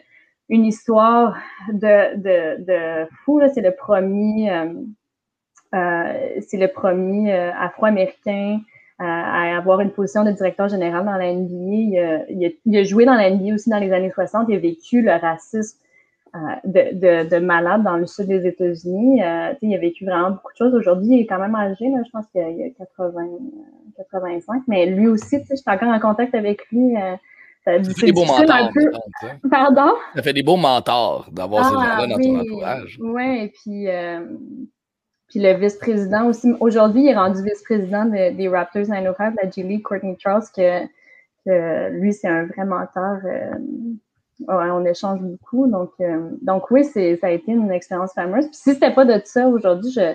une 0.50 0.66
histoire 0.66 1.38
de, 1.72 2.16
de, 2.18 2.64
de 2.66 3.08
fou. 3.24 3.42
C'est 3.54 3.62
le 3.62 3.72
premier, 3.76 4.52
euh, 4.52 4.74
euh, 5.76 6.40
c'est 6.48 6.58
le 6.58 6.68
premier 6.68 7.34
euh, 7.34 7.52
Afro-américain 7.60 8.60
à 9.00 9.56
avoir 9.56 9.82
une 9.82 9.92
position 9.92 10.24
de 10.24 10.32
directeur 10.32 10.70
général 10.70 11.06
dans 11.06 11.18
la 11.18 11.32
NBA. 11.32 11.54
Il 11.54 12.00
a, 12.00 12.30
il 12.32 12.46
a- 12.48 12.50
il 12.66 12.78
a 12.78 12.84
joué 12.84 13.06
dans 13.06 13.14
la 13.14 13.30
NBA 13.30 13.54
aussi 13.54 13.70
dans 13.70 13.78
les 13.78 13.92
années 13.94 14.10
60. 14.12 14.48
Il 14.50 14.56
a 14.56 14.60
vécu 14.60 15.04
le 15.04 15.12
racisme 15.12 15.78
de, 16.64 16.94
de, 16.94 17.30
de 17.30 17.38
malade 17.46 17.84
dans 17.84 17.98
le 17.98 18.06
sud 18.06 18.28
des 18.28 18.46
États-Unis. 18.48 19.24
Euh, 19.24 19.54
il 19.62 19.76
a 19.76 19.78
vécu 19.78 20.06
vraiment 20.06 20.32
beaucoup 20.32 20.52
de 20.54 20.58
choses. 20.58 20.74
Aujourd'hui, 20.76 21.08
il 21.16 21.22
est 21.22 21.26
quand 21.28 21.40
même 21.40 21.56
âgé, 21.56 21.90
là, 21.90 21.98
je 22.06 22.10
pense 22.12 22.26
qu'il 22.28 22.42
a, 22.42 22.46
a 22.46 22.70
80, 22.78 23.24
euh, 23.24 23.28
85, 23.98 24.64
mais 24.68 24.86
lui 24.88 25.08
aussi, 25.08 25.38
je 25.50 25.56
suis 25.56 25.64
encore 25.68 25.90
en 25.90 26.00
contact 26.00 26.34
avec 26.36 26.70
lui. 26.72 26.96
euh, 26.96 27.16
ça- 27.66 27.84
Ça 27.84 27.94
fait 27.94 28.06
des 28.08 28.12
beaux 28.14 28.24
un 28.24 28.42
mentors. 28.42 28.72
peu. 28.74 28.92
hein. 29.24 29.28
Pardon? 29.52 29.92
Ça 30.16 30.22
fait 30.22 30.34
des 30.34 30.44
beaux 30.44 30.56
mentors 30.58 31.28
d'avoir 31.32 31.66
ces 31.66 31.74
gens-là 31.74 32.08
dans 32.08 32.16
ton 32.18 32.40
entourage. 32.40 32.98
Oui, 33.02 33.24
Ah, 33.26 33.44
et 33.44 33.48
puis, 33.50 33.90
euh, 33.90 34.26
puis 35.28 35.40
le 35.42 35.54
vice-président 35.54 36.28
aussi. 36.28 36.54
Aujourd'hui, 36.62 37.02
il 37.04 37.10
est 37.10 37.16
rendu 37.16 37.44
vice-président 37.44 38.06
de- 38.06 38.36
des 38.38 38.48
Raptors 38.48 38.88
905, 38.88 39.34
la 39.42 39.50
League, 39.64 39.82
Courtney 39.84 40.16
Charles, 40.18 40.44
que, 40.56 40.86
que 41.46 41.90
lui, 41.90 42.14
c'est 42.14 42.30
un 42.30 42.46
vrai 42.46 42.64
mentor. 42.64 43.18
Ouais, 44.40 44.70
on 44.72 44.86
échange 44.86 45.20
beaucoup. 45.22 45.68
Donc, 45.68 45.92
euh, 46.02 46.30
donc 46.42 46.70
oui, 46.72 46.84
ça 46.86 47.00
a 47.00 47.30
été 47.32 47.52
une 47.52 47.72
expérience 47.72 48.14
fameuse. 48.14 48.46
Puis 48.48 48.56
si 48.56 48.74
c'était 48.74 48.94
pas 48.94 49.06
de 49.06 49.22
ça 49.26 49.48
aujourd'hui, 49.48 49.92
je, 49.92 50.14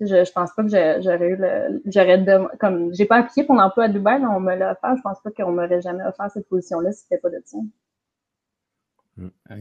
je, 0.00 0.24
je 0.24 0.32
pense 0.32 0.52
pas 0.54 0.62
que 0.62 0.68
j'aurais 0.68 1.28
eu 1.28 1.36
le. 1.36 1.82
J'aurais 1.86 2.24
comme 2.60 2.94
j'ai 2.94 3.06
pas 3.06 3.16
appliqué 3.18 3.44
pour 3.44 3.54
l'emploi 3.56 3.84
à 3.84 3.88
Dubaï, 3.88 4.20
là, 4.20 4.28
on 4.30 4.40
me 4.40 4.54
l'a 4.54 4.72
offert. 4.72 4.96
Je 4.96 5.02
pense 5.02 5.20
pas 5.22 5.30
qu'on 5.30 5.52
m'aurait 5.52 5.80
jamais 5.82 6.04
offert 6.04 6.30
cette 6.32 6.48
position-là 6.48 6.92
si 6.92 7.02
c'était 7.02 7.18
pas 7.18 7.30
de 7.30 7.40
ça. 7.44 7.58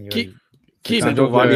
Qui- 0.10 0.34
Qui 0.84 1.02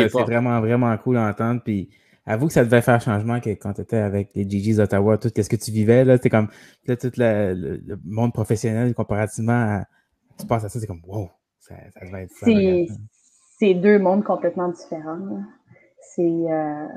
C'est 0.10 0.24
vraiment, 0.24 0.60
vraiment 0.62 0.96
cool 0.98 1.16
d'entendre. 1.16 1.62
Puis 1.64 1.90
avoue 2.26 2.48
que 2.48 2.54
ça 2.54 2.64
devait 2.64 2.82
faire 2.82 3.02
changement 3.02 3.40
que 3.42 3.50
quand 3.52 3.74
tu 3.74 3.82
étais 3.82 3.98
avec 3.98 4.34
les 4.36 4.50
GGs 4.50 4.78
d'Ottawa, 4.78 5.18
tout 5.18 5.30
ce 5.36 5.50
que 5.50 5.56
tu 5.56 5.72
vivais, 5.72 6.06
là, 6.06 6.18
c'est 6.22 6.30
comme 6.30 6.50
là, 6.86 6.96
tout 6.96 7.12
le, 7.18 7.54
le- 7.54 7.78
le 7.86 8.00
monde 8.06 8.34
professionnel 8.34 8.94
comparativement 8.94 9.54
à. 9.80 9.86
Tu 10.40 10.46
penses 10.46 10.64
à 10.64 10.70
ça, 10.70 10.80
c'est 10.80 10.88
comme 10.88 11.02
wow, 11.08 11.30
ça, 11.68 11.76
ça 11.94 12.06
devait 12.06 12.24
être 12.24 12.32
ça. 12.32 12.46
C'est, 13.60 13.74
deux 13.74 14.00
mondes 14.00 14.24
complètement 14.24 14.70
différents. 14.70 15.42
C'est. 16.02 16.22
Euh, 16.22 16.88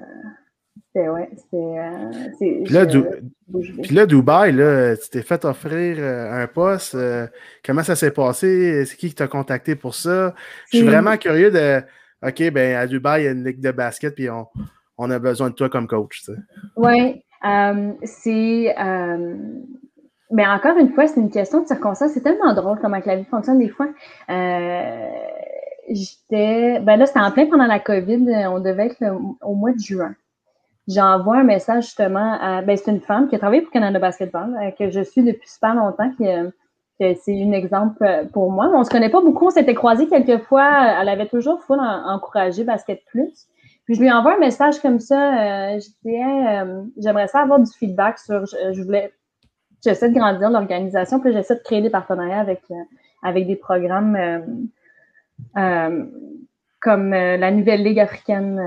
c'est, 0.93 1.09
ouais, 1.09 1.31
c'est. 1.51 1.57
Euh, 1.57 2.11
c'est 2.39 2.61
Puis 2.65 2.75
là. 2.75 2.87
Puis 2.87 4.07
Dubaï, 4.07 4.53
là, 4.53 4.97
tu 4.97 5.09
t'es 5.09 5.23
fait 5.23 5.45
offrir 5.45 5.97
euh, 5.99 6.43
un 6.43 6.47
poste. 6.47 6.95
euh, 6.95 7.27
comment 7.65 7.83
ça 7.83 7.95
s'est 7.95 8.11
passé? 8.11 8.85
C'est 8.87 8.97
qui 8.97 9.09
qui 9.09 9.15
t'a 9.15 9.29
contacté 9.29 9.77
pour 9.77 9.95
ça? 9.95 10.35
Je 10.73 10.79
suis 10.79 10.87
vraiment 10.87 11.17
curieux 11.17 11.51
de. 11.51 11.83
OK, 12.23 12.51
ben 12.51 12.77
à 12.77 12.87
Dubaï, 12.87 13.23
il 13.23 13.25
y 13.25 13.29
a 13.29 13.31
une 13.31 13.45
ligue 13.45 13.61
de 13.61 13.71
basket, 13.71 14.15
puis 14.15 14.29
on, 14.29 14.47
on 14.99 15.11
a 15.11 15.19
besoin 15.19 15.49
de 15.49 15.55
toi 15.55 15.71
comme 15.71 15.87
coach. 15.87 16.23
Oui, 16.77 17.23
euh, 17.45 17.93
c'est. 18.03 18.75
Mais 20.31 20.47
encore 20.47 20.77
une 20.79 20.91
fois, 20.93 21.07
c'est 21.07 21.21
une 21.21 21.31
question 21.31 21.63
de 21.63 21.67
circonstance. 21.67 22.11
C'est 22.13 22.23
tellement 22.23 22.53
drôle 22.55 22.79
comment 22.81 23.01
que 23.01 23.09
la 23.09 23.17
vie 23.17 23.25
fonctionne 23.25 23.59
des 23.59 23.69
fois. 23.69 23.89
Euh, 24.31 25.07
j'étais. 25.89 26.81
Ben 26.81 26.97
là, 26.97 27.07
c'était 27.07 27.21
en 27.21 27.31
plein 27.31 27.47
pendant 27.47 27.67
la 27.67 27.79
COVID. 27.81 28.27
On 28.49 28.61
devait 28.61 28.87
être 28.87 29.03
au 29.43 29.55
mois 29.55 29.73
de 29.73 29.79
juin. 29.79 30.15
J'envoie 30.89 31.39
un 31.39 31.45
message 31.45 31.85
justement 31.85 32.37
à. 32.41 32.63
Ben, 32.63 32.77
c'est 32.77 32.91
une 32.91 33.01
femme 33.01 33.29
qui 33.29 33.37
a 33.37 33.39
travaillé 33.39 33.63
pour 33.63 33.71
Canada 33.73 33.99
Basketball, 33.99 34.57
euh, 34.61 34.71
que 34.73 34.91
je 34.91 35.01
suis 35.03 35.23
depuis 35.23 35.49
super 35.49 35.75
longtemps, 35.75 36.11
qui, 36.17 36.27
euh, 36.27 36.51
que 36.99 37.15
c'est 37.15 37.43
un 37.43 37.53
exemple 37.53 38.03
euh, 38.05 38.25
pour 38.33 38.51
moi. 38.51 38.71
On 38.75 38.83
se 38.85 38.91
connaît 38.91 39.11
pas 39.11 39.21
beaucoup, 39.21 39.47
on 39.47 39.51
s'était 39.51 39.75
croisés 39.75 40.09
quelques 40.09 40.43
fois. 40.45 40.69
Elle 41.01 41.09
avait 41.09 41.29
toujours 41.29 41.63
full 41.63 41.79
en- 41.81 42.09
encouragé 42.15 42.65
Basket 42.65 43.03
Plus. 43.07 43.47
Puis 43.85 43.95
je 43.95 44.01
lui 44.01 44.11
envoie 44.11 44.35
un 44.35 44.39
message 44.39 44.81
comme 44.81 45.01
ça. 45.01 45.75
Euh, 45.75 45.81
je 45.81 45.89
dis, 46.05 46.15
Hey, 46.15 46.47
euh, 46.59 46.83
j'aimerais 46.99 47.27
ça 47.29 47.41
avoir 47.41 47.59
du 47.61 47.71
feedback 47.73 48.19
sur. 48.19 48.45
Je 48.47 48.83
voulais. 48.83 49.13
J'essaie 49.85 50.11
de 50.11 50.15
grandir 50.15 50.51
l'organisation, 50.51 51.21
puis 51.21 51.33
j'essaie 51.33 51.57
de 51.57 51.63
créer 51.63 51.81
des 51.81 51.91
partenariats 51.91 52.41
avec, 52.41 52.61
euh, 52.71 52.75
avec 53.23 53.47
des 53.47 53.57
programmes 53.57 54.17
euh, 54.17 54.39
euh, 55.57 56.05
comme 56.81 57.13
euh, 57.13 57.37
la 57.37 57.51
nouvelle 57.51 57.83
Ligue 57.83 58.01
africaine, 58.01 58.59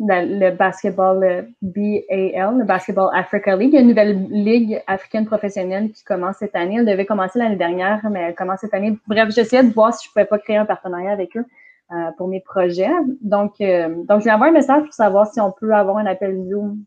le 0.00 0.50
basketball 0.50 1.46
BAL, 1.62 2.58
le 2.58 2.64
Basketball 2.64 3.10
Africa 3.14 3.56
League. 3.56 3.74
Une 3.74 3.88
nouvelle 3.88 4.26
ligue 4.28 4.82
africaine 4.86 5.24
professionnelle 5.24 5.92
qui 5.92 6.02
commence 6.04 6.36
cette 6.36 6.56
année. 6.56 6.76
Elle 6.78 6.86
devait 6.86 7.06
commencer 7.06 7.38
l'année 7.38 7.56
dernière, 7.56 8.00
mais 8.10 8.20
elle 8.20 8.34
commence 8.34 8.60
cette 8.60 8.74
année. 8.74 8.98
Bref, 9.06 9.30
j'essayais 9.30 9.62
de 9.62 9.72
voir 9.72 9.94
si 9.94 10.06
je 10.06 10.12
pouvais 10.12 10.24
pas 10.24 10.38
créer 10.38 10.56
un 10.56 10.64
partenariat 10.64 11.12
avec 11.12 11.36
eux 11.36 11.44
euh, 11.92 12.10
pour 12.16 12.28
mes 12.28 12.40
projets. 12.40 12.90
Donc, 13.20 13.60
euh, 13.60 14.02
donc 14.04 14.20
je 14.20 14.24
lui 14.24 14.30
envoie 14.32 14.48
un 14.48 14.52
message 14.52 14.82
pour 14.84 14.94
savoir 14.94 15.26
si 15.26 15.38
on 15.40 15.52
peut 15.52 15.72
avoir 15.74 15.98
un 15.98 16.06
appel 16.06 16.34
Zoom 16.48 16.78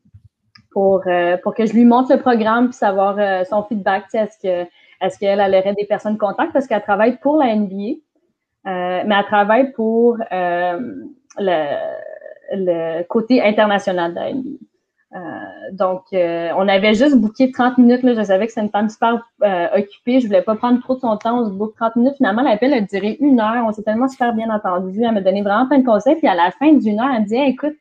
pour, 0.78 1.02
euh, 1.08 1.38
pour 1.42 1.56
que 1.56 1.66
je 1.66 1.74
lui 1.74 1.86
montre 1.86 2.14
le 2.14 2.20
programme 2.20 2.66
puis 2.66 2.76
savoir 2.76 3.16
euh, 3.18 3.44
son 3.46 3.64
feedback. 3.64 4.04
Est-ce 4.14 4.38
que 4.38 4.70
est-ce 5.02 5.18
qu'elle 5.18 5.40
elle 5.40 5.56
aurait 5.56 5.74
des 5.74 5.86
personnes 5.86 6.20
contacts 6.20 6.54
parce 6.54 6.68
qu'elle 6.68 6.84
travaille 6.84 7.18
pour 7.18 7.38
la 7.38 7.56
NBA, 7.56 7.74
euh, 7.74 9.02
mais 9.08 9.16
elle 9.18 9.26
travaille 9.26 9.72
pour 9.72 10.18
le, 11.40 11.64
côté 13.08 13.42
international 13.42 14.14
de 14.14 14.20
la 14.20 14.34
NBA. 14.34 14.60
Donc, 15.72 16.04
on 16.12 16.68
avait 16.68 16.94
juste 16.94 17.18
booké 17.18 17.52
30 17.52 17.80
minutes. 17.80 18.04
Là. 18.04 18.14
Je 18.14 18.22
savais 18.22 18.46
que 18.46 18.54
c'est 18.54 18.62
une 18.62 18.70
femme 18.70 18.90
super 18.90 19.28
occupée. 19.76 20.20
Je 20.20 20.28
voulais 20.28 20.44
pas 20.44 20.54
prendre 20.56 20.80
trop 20.80 20.94
de 20.94 21.00
son 21.00 21.18
temps. 21.18 21.42
On 21.42 21.46
se 21.46 21.54
book 21.54 21.74
30 21.76 21.96
minutes. 21.96 22.18
Finalement, 22.18 22.44
l'appel 22.44 22.72
a 22.74 22.82
duré 22.82 23.18
une 23.20 23.40
heure. 23.40 23.66
On 23.66 23.72
s'est 23.72 23.82
tellement 23.82 24.08
super 24.08 24.32
bien 24.36 24.52
entendu. 24.52 25.02
Elle 25.04 25.12
m'a 25.12 25.22
donné 25.22 25.42
vraiment 25.42 25.68
plein 25.68 25.80
de 25.80 25.86
conseils. 25.86 26.18
Puis 26.18 26.28
à 26.28 26.36
la 26.36 26.52
fin 26.52 26.72
d'une 26.74 27.00
heure, 27.00 27.10
elle 27.16 27.24
me 27.24 27.28
dit 27.28 27.36
écoute, 27.36 27.74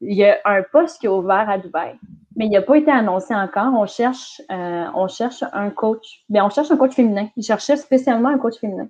il 0.00 0.14
y 0.16 0.24
a 0.24 0.38
un 0.44 0.62
poste 0.62 1.00
qui 1.00 1.06
est 1.06 1.10
ouvert 1.10 1.48
à 1.50 1.58
Dubaï, 1.58 1.94
mais 2.36 2.46
il 2.46 2.50
n'a 2.50 2.62
pas 2.62 2.76
été 2.76 2.90
annoncé 2.90 3.34
encore. 3.34 3.72
On 3.74 3.86
cherche, 3.86 4.40
on 4.48 5.08
cherche 5.08 5.42
un 5.52 5.70
coach. 5.70 6.24
Bien, 6.28 6.44
on 6.44 6.50
cherche 6.50 6.70
un 6.70 6.76
coach 6.76 6.94
féminin. 6.94 7.28
Il 7.36 7.42
cherchait 7.42 7.76
spécialement 7.76 8.28
un 8.28 8.38
coach 8.38 8.58
féminin. 8.60 8.88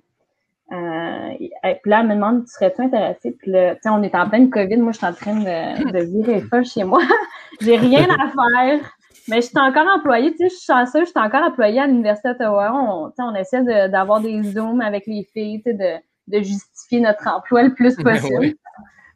Euh, 0.70 1.30
puis 1.38 1.90
là, 1.90 2.00
elle 2.00 2.08
me 2.08 2.14
demande, 2.14 2.46
serais-tu 2.46 2.82
intéressée? 2.82 3.32
Puis 3.32 3.50
là, 3.50 3.74
on 3.86 4.02
est 4.02 4.14
en 4.14 4.28
pleine 4.28 4.50
COVID. 4.50 4.76
Moi, 4.76 4.92
je 4.92 4.98
suis 4.98 5.06
en 5.06 5.14
train 5.14 5.34
de, 5.36 5.92
de 5.92 6.04
virer 6.04 6.42
folle 6.42 6.66
chez 6.66 6.84
moi. 6.84 7.00
J'ai 7.60 7.76
rien 7.76 8.04
à 8.04 8.28
faire. 8.28 8.80
Mais 9.28 9.36
je 9.40 9.46
suis 9.46 9.58
encore 9.58 9.86
employée. 9.94 10.30
Tu 10.32 10.38
sais, 10.38 10.48
je 10.50 10.54
suis 10.54 10.66
chanceuse. 10.66 11.04
Je 11.06 11.10
suis 11.10 11.18
encore 11.18 11.42
employée 11.42 11.80
à 11.80 11.86
l'Université 11.86 12.30
d'Ottawa. 12.30 12.70
On, 12.74 13.12
on 13.18 13.34
essaie 13.34 13.62
d'avoir 13.88 14.20
des 14.20 14.42
Zooms 14.42 14.80
avec 14.82 15.06
les 15.06 15.26
filles, 15.32 15.62
tu 15.62 15.70
sais, 15.70 15.74
de, 15.74 16.36
de 16.38 16.42
justifier 16.42 17.00
notre 17.00 17.26
emploi 17.28 17.62
le 17.62 17.74
plus 17.74 17.96
possible. 18.02 18.44
euh, 18.46 18.52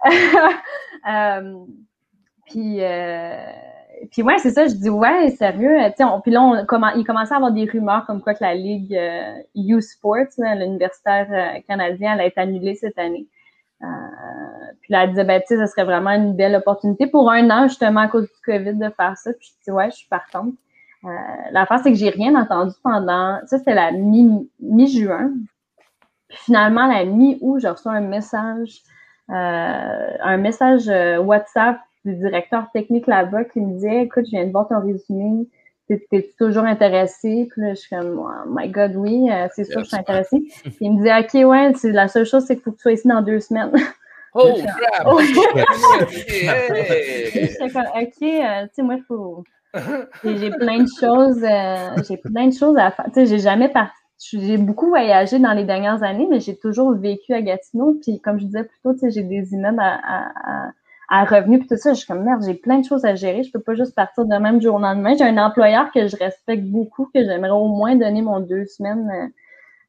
puis, 2.46 2.82
euh, 2.82 3.36
puis 4.11 4.22
ouais, 4.22 4.38
c'est 4.38 4.50
ça, 4.50 4.66
je 4.66 4.74
dis 4.74 4.90
ouais, 4.90 5.30
sérieux. 5.30 5.76
On, 6.00 6.20
puis 6.20 6.32
là, 6.32 6.64
il 6.96 7.05
commençait 7.05 7.34
à 7.34 7.36
avoir 7.36 7.53
des 7.53 7.66
rumeurs 7.66 8.05
comme 8.07 8.20
quoi 8.20 8.34
que 8.34 8.42
la 8.42 8.55
Ligue 8.55 8.94
euh, 8.94 9.34
U 9.55 9.80
Sports, 9.80 10.26
l'universitaire 10.38 11.28
euh, 11.30 11.61
canadien, 11.68 12.14
elle 12.14 12.20
a 12.20 12.26
été 12.26 12.40
annulée 12.40 12.74
cette 12.74 12.98
année. 12.98 13.26
Euh, 13.82 13.86
puis 14.80 14.92
là, 14.92 15.05
elle 15.05 15.11
disait, 15.11 15.24
ben, 15.24 15.40
tu 15.40 15.48
sais, 15.48 15.66
ce 15.66 15.70
serait 15.70 15.84
vraiment 15.84 16.11
une 16.11 16.34
belle 16.34 16.55
opportunité 16.55 17.07
pour 17.07 17.30
un 17.30 17.50
an, 17.50 17.68
justement, 17.68 18.00
à 18.00 18.09
cause 18.09 18.24
du 18.24 18.40
COVID, 18.44 18.74
de 18.74 18.90
faire 18.90 19.16
ça. 19.16 19.32
Puis 19.32 19.53
je 19.59 19.64
dis, 19.64 19.70
ouais, 19.70 19.90
je 19.90 19.96
suis 19.96 20.09
partante. 20.09 20.55
Euh, 21.05 21.09
L'affaire, 21.50 21.80
c'est 21.82 21.90
que 21.90 21.98
j'ai 21.98 22.11
rien 22.11 22.40
entendu 22.40 22.74
pendant, 22.82 23.40
ça, 23.46 23.59
c'était 23.59 23.74
la 23.74 23.90
mi-juin. 23.92 25.32
puis 26.28 26.38
finalement, 26.38 26.86
la 26.86 27.05
mi-août, 27.05 27.59
je 27.61 27.68
reçois 27.68 27.92
un 27.92 28.00
message, 28.00 28.70
euh, 28.70 28.91
un 29.33 30.37
message 30.37 30.89
WhatsApp 31.20 31.78
du 32.05 32.14
directeur 32.14 32.70
technique 32.72 33.07
là-bas 33.07 33.45
qui 33.45 33.61
me 33.61 33.74
disait 33.74 34.03
Écoute, 34.03 34.24
je 34.26 34.30
viens 34.30 34.47
de 34.47 34.51
voir 34.53 34.68
ton 34.68 34.80
résumé, 34.80 35.47
t'es 36.11 36.30
toujours 36.39 36.64
intéressé? 36.64 37.49
Puis 37.51 37.61
là, 37.61 37.74
je 37.74 37.80
suis 37.80 37.91
comme 37.91 38.18
oh 38.18 38.49
My 38.49 38.68
God, 38.68 38.95
oui, 38.97 39.28
euh, 39.30 39.49
c'est 39.55 39.64
sûr 39.64 39.76
que 39.76 39.85
je 39.85 39.89
suis 39.89 39.97
intéressée. 39.97 40.43
Puis 40.62 40.76
il 40.80 40.93
me 40.93 41.03
dit 41.03 41.11
OK, 41.11 41.35
ouais, 41.49 41.72
c'est 41.76 41.93
la 41.93 42.09
seule 42.09 42.26
chose, 42.26 42.45
c'est 42.47 42.55
qu'il 42.55 42.62
faut 42.62 42.72
que 42.72 42.76
tu 42.76 42.83
sois 42.83 42.93
ici 42.93 43.09
dans 43.09 43.22
deux 43.22 43.41
semaines. 43.41 43.72
Oh, 44.35 44.55
crap! 44.55 45.05
Oh. 45.05 45.20
J'étais 46.09 47.68
comme 47.70 47.83
OK, 47.83 48.22
euh, 48.22 48.62
tu 48.62 48.70
sais, 48.72 48.83
moi, 48.83 48.95
il 48.95 49.03
faut. 49.07 49.45
J'ai 50.24 50.51
plein 50.53 50.85
de 50.85 50.89
choses, 50.99 51.45
euh, 51.45 52.03
j'ai 52.09 52.16
plein 52.16 52.47
de 52.47 52.55
choses 52.55 52.78
à 52.78 52.91
faire. 52.93 53.05
Tu 53.12 53.12
sais, 53.12 53.26
j'ai 53.26 53.41
jamais 53.41 53.68
parti. 53.68 53.93
J'ai 54.30 54.56
beaucoup 54.56 54.88
voyagé 54.88 55.38
dans 55.38 55.52
les 55.52 55.64
dernières 55.64 56.02
années, 56.02 56.26
mais 56.30 56.40
j'ai 56.40 56.56
toujours 56.56 56.94
vécu 56.94 57.32
à 57.32 57.42
Gatineau. 57.42 57.98
Puis, 58.02 58.20
comme 58.20 58.38
je 58.38 58.46
disais 58.46 58.64
plus 58.64 58.78
tôt, 58.82 58.94
j'ai 59.02 59.22
des 59.22 59.52
immeubles 59.52 59.80
à, 59.80 60.00
à, 60.02 60.66
à 60.66 60.72
à 61.12 61.24
revenu 61.24 61.58
puis 61.58 61.68
tout 61.68 61.76
ça, 61.76 61.92
je 61.92 61.98
suis 61.98 62.06
comme 62.06 62.24
merde, 62.24 62.42
j'ai 62.42 62.54
plein 62.54 62.78
de 62.78 62.86
choses 62.86 63.04
à 63.04 63.14
gérer, 63.14 63.42
je 63.42 63.52
peux 63.52 63.60
pas 63.60 63.74
juste 63.74 63.94
partir 63.94 64.24
de 64.24 64.34
même 64.36 64.62
jour 64.62 64.76
au 64.76 64.78
lendemain. 64.78 65.14
J'ai 65.14 65.24
un 65.24 65.36
employeur 65.36 65.92
que 65.92 66.08
je 66.08 66.16
respecte 66.16 66.64
beaucoup, 66.64 67.04
que 67.14 67.22
j'aimerais 67.22 67.50
au 67.50 67.68
moins 67.68 67.96
donner 67.96 68.22
mon 68.22 68.40
deux 68.40 68.64
semaines 68.64 69.10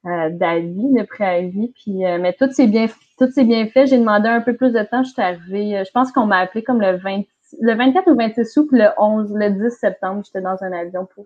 euh, 0.06 0.10
euh 0.10 0.30
d'avis, 0.32 0.92
de 0.92 1.04
préavis. 1.04 1.72
Puis 1.76 2.06
euh, 2.06 2.18
mais 2.20 2.34
tout 2.34 2.52
s'est 2.52 2.68
bien 2.68 2.88
tout 3.18 3.32
s'est 3.32 3.46
bien 3.46 3.68
fait. 3.68 3.88
J'ai 3.88 3.98
demandé 4.00 4.28
un 4.28 4.42
peu 4.42 4.54
plus 4.54 4.74
de 4.74 4.84
temps. 4.84 5.04
Je 5.04 5.12
suis 5.12 5.22
arrivée, 5.22 5.82
je 5.86 5.92
pense 5.92 6.12
qu'on 6.12 6.26
m'a 6.26 6.40
appelé 6.40 6.62
comme 6.62 6.82
le 6.82 6.98
20 6.98 7.22
le 7.62 7.74
24 7.74 8.12
ou 8.12 8.16
26 8.16 8.58
août, 8.58 8.68
puis 8.70 8.80
le 8.80 8.90
11, 8.98 9.32
le 9.34 9.50
10 9.52 9.70
septembre, 9.78 10.24
j'étais 10.26 10.42
dans 10.42 10.62
un 10.62 10.72
avion 10.74 11.08
pour 11.16 11.26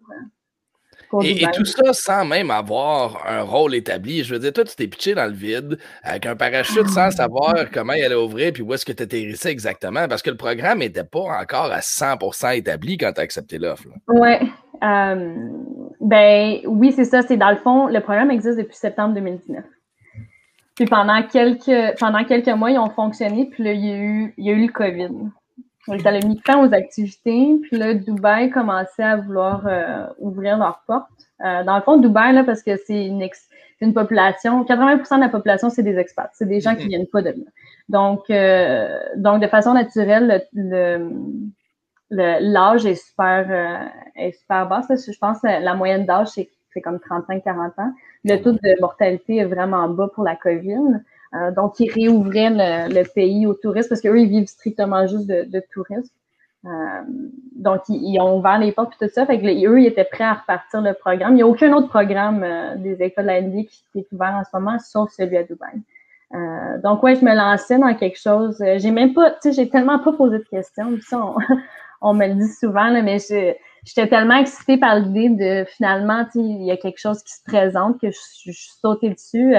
et, 1.24 1.44
et, 1.44 1.48
tout 1.54 1.66
ça 1.66 1.94
sans 1.94 2.26
même 2.26 2.52
avoir 2.52 3.26
un 3.28 3.42
rôle 3.42 3.76
établi. 3.76 4.24
Je 4.24 4.34
veux 4.34 4.40
dire, 4.40 4.54
toi, 4.54 4.64
tu 4.64 4.76
t'es 4.76 4.88
pitché 4.88 5.16
dans 5.16 5.26
le 5.26 5.34
vide 5.34 5.78
avec 6.04 6.26
un 6.26 6.36
parachute 6.36 6.88
sans 6.90 7.12
savoir 7.12 7.70
comment 7.72 7.94
il 7.94 8.04
allait 8.04 8.16
ouvrir 8.16 8.54
puis 8.54 8.64
où 8.64 8.74
est-ce 8.74 8.86
que 8.86 8.92
tu 8.92 9.04
atterrissais 9.04 9.52
exactement 9.52 10.08
parce 10.08 10.22
que 10.22 10.30
le 10.30 10.38
programme 10.38 10.80
n'était 10.80 11.04
pas 11.04 11.40
encore 11.40 11.72
à 11.72 11.80
100% 11.80 12.58
établi 12.58 12.98
quand 12.98 13.14
tu 13.14 13.22
as 13.22 13.24
accepté 13.24 13.58
l'offre. 13.58 13.88
Oui. 14.08 14.36
Euh, 14.84 15.36
ben 16.02 16.60
oui, 16.66 16.92
c'est 16.92 17.06
ça. 17.06 17.22
C'est 17.22 17.38
dans 17.38 17.50
le 17.50 17.58
fond, 17.58 17.88
le 17.88 18.00
programme 18.00 18.32
existe 18.32 18.58
depuis 18.58 18.76
septembre 18.76 19.16
2019. 19.16 19.64
Puis 20.76 20.86
pendant 20.86 21.24
quelques, 21.24 21.98
pendant 22.00 22.24
quelques 22.24 22.50
mois, 22.50 22.70
ils 22.70 22.78
ont 22.78 22.92
fonctionné, 22.92 23.50
puis 23.52 23.64
là, 23.64 23.74
il 23.74 23.86
y 23.86 23.92
a 23.92 23.98
eu, 23.98 24.34
il 24.38 24.46
y 24.46 24.50
a 24.50 24.54
eu 24.54 24.68
le 24.68 24.72
COVID. 24.72 25.10
Ça 25.88 26.10
a 26.10 26.20
mis 26.20 26.40
fin 26.46 26.60
aux 26.60 26.74
activités. 26.74 27.58
Puis 27.64 27.78
là, 27.78 27.94
Dubaï 27.94 28.50
commençait 28.50 29.04
à 29.04 29.16
vouloir 29.16 29.66
euh, 29.66 30.06
ouvrir 30.20 30.58
leurs 30.58 30.84
portes. 30.86 31.08
Euh, 31.46 31.64
dans 31.64 31.78
le 31.78 31.82
fond, 31.82 31.98
Dubaï, 31.98 32.34
là, 32.34 32.44
parce 32.44 32.62
que 32.62 32.76
c'est 32.86 33.06
une, 33.06 33.26
une, 33.80 33.94
population, 33.94 34.64
80% 34.66 35.16
de 35.16 35.22
la 35.22 35.30
population, 35.30 35.70
c'est 35.70 35.84
des 35.84 35.98
expats. 35.98 36.30
C'est 36.34 36.48
des 36.48 36.60
gens 36.60 36.76
qui 36.76 36.86
mm-hmm. 36.86 36.90
viennent 36.90 37.08
pas 37.08 37.22
de 37.22 37.30
là. 37.30 37.52
Donc, 37.88 38.30
euh, 38.30 39.00
donc 39.16 39.42
de 39.42 39.48
façon 39.48 39.74
naturelle, 39.74 40.46
le, 40.54 41.10
l'âge 42.10 42.86
est 42.86 42.96
super, 42.96 43.92
est 44.16 44.32
super 44.34 44.68
bas. 44.68 44.82
Je 44.90 45.18
pense 45.20 45.40
que 45.40 45.48
la 45.48 45.74
moyenne 45.74 46.06
d'âge, 46.06 46.28
c'est, 46.28 46.50
c'est 46.74 46.82
comme 46.82 46.98
35-40 46.98 47.72
ans. 47.78 47.94
Le 48.26 48.36
taux 48.42 48.52
de 48.52 48.82
mortalité 48.82 49.38
est 49.38 49.46
vraiment 49.46 49.88
bas 49.88 50.10
pour 50.14 50.26
la 50.26 50.36
COVID. 50.36 51.00
Euh, 51.34 51.52
donc, 51.52 51.80
ils 51.80 51.92
réouvraient 51.92 52.50
le, 52.50 53.04
pays 53.04 53.46
aux 53.48 53.54
touristes 53.54 53.90
parce 53.90 54.02
qu'eux, 54.02 54.20
ils 54.20 54.30
vivent 54.30 54.48
strictement 54.48 55.08
juste 55.08 55.28
de, 55.28 55.44
de 55.44 55.62
tourisme. 55.74 56.14
Euh, 56.66 56.70
donc, 57.56 57.82
ils, 57.90 58.20
ont 58.20 58.38
ouvert 58.38 58.60
les 58.60 58.72
portes 58.72 58.94
et 59.00 59.08
tout 59.08 59.14
ça. 59.14 59.26
Fait 59.26 59.40
que 59.40 59.46
eux, 59.46 59.82
ils 59.82 59.88
étaient 59.88 60.06
prêts 60.06 60.24
à 60.24 60.34
repartir 60.36 60.82
le 60.82 60.94
programme. 60.94 61.34
Il 61.34 61.36
n'y 61.36 61.42
a 61.42 61.48
aucun 61.48 61.74
autre 61.74 61.90
programme 61.90 62.44
euh, 62.44 62.76
des 62.78 63.02
écoles 63.02 63.26
de 63.26 63.30
la 63.30 63.42
qui, 63.42 63.82
est 63.96 64.08
ouvert 64.12 64.34
en 64.34 64.44
ce 64.44 64.50
moment, 64.54 64.78
sauf 64.80 65.12
celui 65.12 65.38
à 65.38 65.44
Dubaï. 65.44 65.82
donc, 66.84 67.04
ouais, 67.04 67.16
je 67.16 67.24
me 67.24 67.34
lançais 67.34 67.78
dans 67.78 67.94
quelque 67.94 68.20
chose. 68.20 68.62
J'ai 68.78 68.92
même 68.92 69.14
pas, 69.14 69.32
tu 69.32 69.38
sais, 69.44 69.52
j'ai 69.54 69.70
tellement 69.70 70.00
pas 70.00 70.14
posé 70.14 70.40
de 70.40 70.44
questions. 70.44 70.98
Ça, 71.08 71.34
on, 72.02 72.14
me 72.14 72.28
le 72.28 72.36
dit 72.36 72.52
souvent, 72.52 72.88
là, 72.88 73.02
mais 73.02 73.18
j'étais 73.20 74.08
tellement 74.08 74.38
excitée 74.38 74.78
par 74.78 75.00
l'idée 75.00 75.30
de 75.30 75.66
finalement, 75.66 76.26
tu 76.26 76.32
sais, 76.32 76.40
il 76.40 76.66
y 76.66 76.72
a 76.72 76.78
quelque 76.78 77.00
chose 77.00 77.22
qui 77.24 77.34
se 77.34 77.44
présente 77.44 78.00
que 78.02 78.12
je 78.12 78.20
suis 78.20 78.54
sautée 78.82 79.10
dessus 79.10 79.54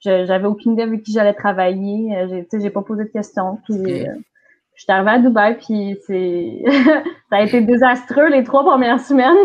j'avais 0.00 0.46
aucune 0.46 0.72
idée 0.72 0.82
avec 0.82 1.02
qui 1.02 1.12
j'allais 1.12 1.34
travailler. 1.34 2.16
Euh, 2.16 2.42
j'ai, 2.52 2.60
j'ai 2.60 2.70
pas 2.70 2.82
posé 2.82 3.04
de 3.04 3.08
questions. 3.08 3.58
Puis, 3.64 3.76
euh, 3.76 4.14
je 4.78 4.84
suis 4.84 4.92
arrivée 4.92 5.10
à 5.10 5.18
Dubaï, 5.18 5.56
puis 5.56 5.98
c'est 6.06 6.62
ça 7.30 7.36
a 7.36 7.42
été 7.42 7.60
désastreux 7.62 8.28
les 8.28 8.44
trois 8.44 8.64
premières 8.64 9.00
semaines. 9.00 9.36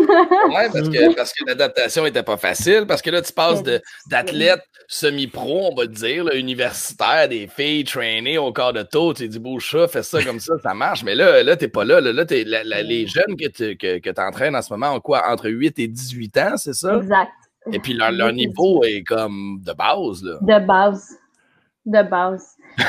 oui, 0.48 0.54
parce 0.72 0.88
que, 0.88 1.14
parce 1.16 1.32
que 1.32 1.44
l'adaptation 1.44 2.06
était 2.06 2.22
pas 2.22 2.36
facile, 2.36 2.84
parce 2.86 3.02
que 3.02 3.10
là, 3.10 3.20
tu 3.20 3.32
passes 3.32 3.64
d'athlète 4.06 4.60
semi-pro, 4.86 5.70
on 5.72 5.74
va 5.74 5.88
te 5.88 5.92
dire, 5.92 6.22
là, 6.22 6.36
universitaire, 6.36 7.28
des 7.28 7.48
filles 7.48 7.82
traînées 7.82 8.38
au 8.38 8.52
corps 8.52 8.72
de 8.72 8.82
taux, 8.84 9.12
tu 9.12 9.26
dis 9.26 9.40
beau 9.40 9.58
chat, 9.58 9.88
fais 9.88 10.04
ça 10.04 10.22
comme 10.22 10.38
ça, 10.38 10.54
ça 10.62 10.72
marche. 10.72 11.02
Mais 11.02 11.16
là, 11.16 11.42
là, 11.42 11.56
t'es 11.56 11.66
pas 11.66 11.84
là. 11.84 12.00
Là, 12.00 12.12
là 12.12 12.82
les 12.82 13.08
jeunes 13.08 13.36
que 13.36 13.48
tu 13.48 13.76
que, 13.76 13.98
que 13.98 14.20
entraînes 14.20 14.54
en 14.54 14.62
ce 14.62 14.72
moment 14.72 14.94
ont 14.94 15.00
quoi? 15.00 15.28
Entre 15.28 15.50
8 15.50 15.80
et 15.80 15.88
18 15.88 16.38
ans, 16.38 16.56
c'est 16.56 16.74
ça? 16.74 16.96
Exact. 16.96 17.32
Et 17.72 17.78
puis 17.78 17.94
leur, 17.94 18.12
leur 18.12 18.32
niveau 18.32 18.84
est 18.84 19.02
comme 19.02 19.60
de 19.64 19.72
base. 19.72 20.22
Là. 20.22 20.36
De 20.40 20.58
base. 20.66 21.18
De 21.86 22.02
base. 22.02 22.56
Euh, 22.78 22.84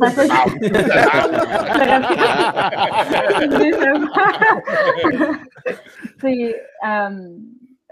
ça 0.00 0.10
fait... 0.16 0.28
c'est, 6.20 6.62
euh, 6.86 7.28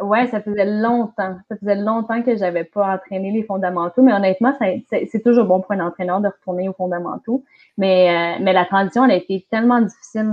ouais, 0.01 0.27
ça 0.29 0.41
faisait 0.41 0.65
longtemps. 0.65 1.37
Ça 1.49 1.57
faisait 1.57 1.75
longtemps 1.77 2.23
que 2.23 2.37
j'avais 2.37 2.65
pas 2.65 2.95
entraîné 2.95 3.33
les 3.33 3.43
fondamentaux, 3.43 4.03
mais 4.03 4.13
honnêtement, 4.13 4.57
c'est 4.59 5.23
toujours 5.23 5.47
bon 5.47 5.61
pour 5.61 5.73
un 5.73 5.81
entraîneur 5.81 6.21
de 6.21 6.29
retourner 6.29 6.69
aux 6.69 6.75
fondamentaux. 6.75 7.45
Mais, 7.77 8.11
euh, 8.11 8.39
mais 8.43 8.53
la 8.53 8.65
transition, 8.65 9.05
elle 9.05 9.13
a 9.13 9.17
été 9.17 9.47
tellement 9.51 9.81
difficile. 9.81 10.33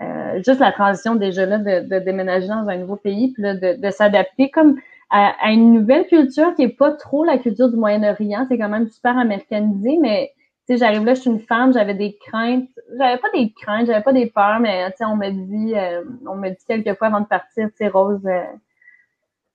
Euh, 0.00 0.42
juste 0.44 0.60
la 0.60 0.72
transition 0.72 1.14
déjà 1.14 1.46
là 1.46 1.58
de, 1.58 1.88
de, 1.88 1.98
déménager 1.98 2.48
dans 2.48 2.68
un 2.68 2.76
nouveau 2.76 2.96
pays, 2.96 3.32
puis 3.32 3.42
là, 3.42 3.54
de, 3.54 3.80
de 3.80 3.90
s'adapter 3.90 4.50
comme 4.50 4.76
à, 5.12 5.52
une 5.52 5.74
nouvelle 5.74 6.06
culture 6.06 6.54
qui 6.54 6.62
est 6.62 6.76
pas 6.76 6.92
trop 6.92 7.22
la 7.22 7.36
culture 7.36 7.68
du 7.68 7.76
Moyen-Orient. 7.76 8.46
C'est 8.48 8.56
quand 8.56 8.70
même 8.70 8.88
super 8.88 9.18
américanisé, 9.18 9.98
mais 10.00 10.32
tu 10.66 10.72
sais, 10.72 10.78
j'arrive 10.78 11.04
là, 11.04 11.12
je 11.12 11.20
suis 11.20 11.30
une 11.30 11.40
femme, 11.40 11.72
j'avais 11.74 11.94
des 11.94 12.16
craintes. 12.26 12.68
J'avais 12.98 13.18
pas 13.18 13.28
des 13.34 13.52
craintes, 13.52 13.86
j'avais 13.86 14.02
pas 14.02 14.14
des 14.14 14.26
peurs, 14.26 14.58
mais 14.60 14.90
tu 14.92 14.98
sais, 14.98 15.04
on 15.04 15.16
me 15.16 15.30
dit, 15.30 15.74
euh, 15.76 16.02
on 16.26 16.36
me 16.36 16.48
dit 16.48 16.64
quelques 16.66 16.96
fois 16.96 17.08
avant 17.08 17.20
de 17.20 17.26
partir, 17.26 17.68
tu 17.68 17.76
sais, 17.76 17.88
Rose, 17.88 18.24
euh, 18.24 18.42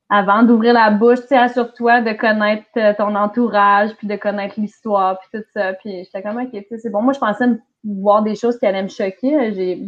avant 0.10 0.44
d'ouvrir 0.44 0.74
la 0.74 0.92
bouche, 0.92 1.22
tu 1.22 1.28
sais, 1.30 1.38
assure-toi 1.38 2.02
de 2.02 2.14
connaître 2.14 2.68
euh, 2.78 2.94
ton 2.96 3.16
entourage, 3.16 3.96
puis 3.98 4.08
de 4.08 4.16
connaître 4.16 4.60
l'histoire, 4.60 5.20
puis 5.20 5.40
tout 5.40 5.46
ça. 5.56 5.74
Puis 5.74 6.04
j'étais 6.04 6.22
comme, 6.22 6.38
ok, 6.38 6.66
c'est 6.78 6.92
bon. 6.92 7.02
Moi, 7.02 7.14
je 7.14 7.20
pensais 7.20 7.46
voir 7.84 8.22
des 8.22 8.36
choses 8.36 8.60
qui 8.60 8.68
allaient 8.68 8.84
me 8.84 8.90
choquer. 8.90 9.54
J'ai, 9.54 9.82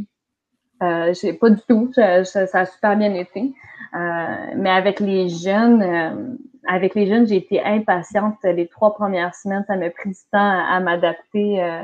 euh, 0.81 1.13
pas 1.39 1.49
du 1.51 1.61
tout. 1.69 1.91
ça 1.93 2.41
a 2.53 2.65
super 2.65 2.97
bien 2.97 3.13
été. 3.13 3.53
Euh, 3.95 4.35
mais 4.55 4.69
avec 4.69 4.99
les 4.99 5.29
jeunes, 5.29 5.81
euh, 5.81 6.35
avec 6.67 6.95
les 6.95 7.07
jeunes, 7.07 7.27
j'ai 7.27 7.37
été 7.37 7.61
impatiente 7.63 8.35
les 8.43 8.67
trois 8.67 8.93
premières 8.93 9.33
semaines. 9.35 9.63
Ça 9.67 9.75
m'a 9.75 9.89
pris 9.89 10.09
du 10.09 10.15
temps 10.31 10.39
à, 10.39 10.79
m'adapter. 10.79 11.63
Euh, 11.63 11.83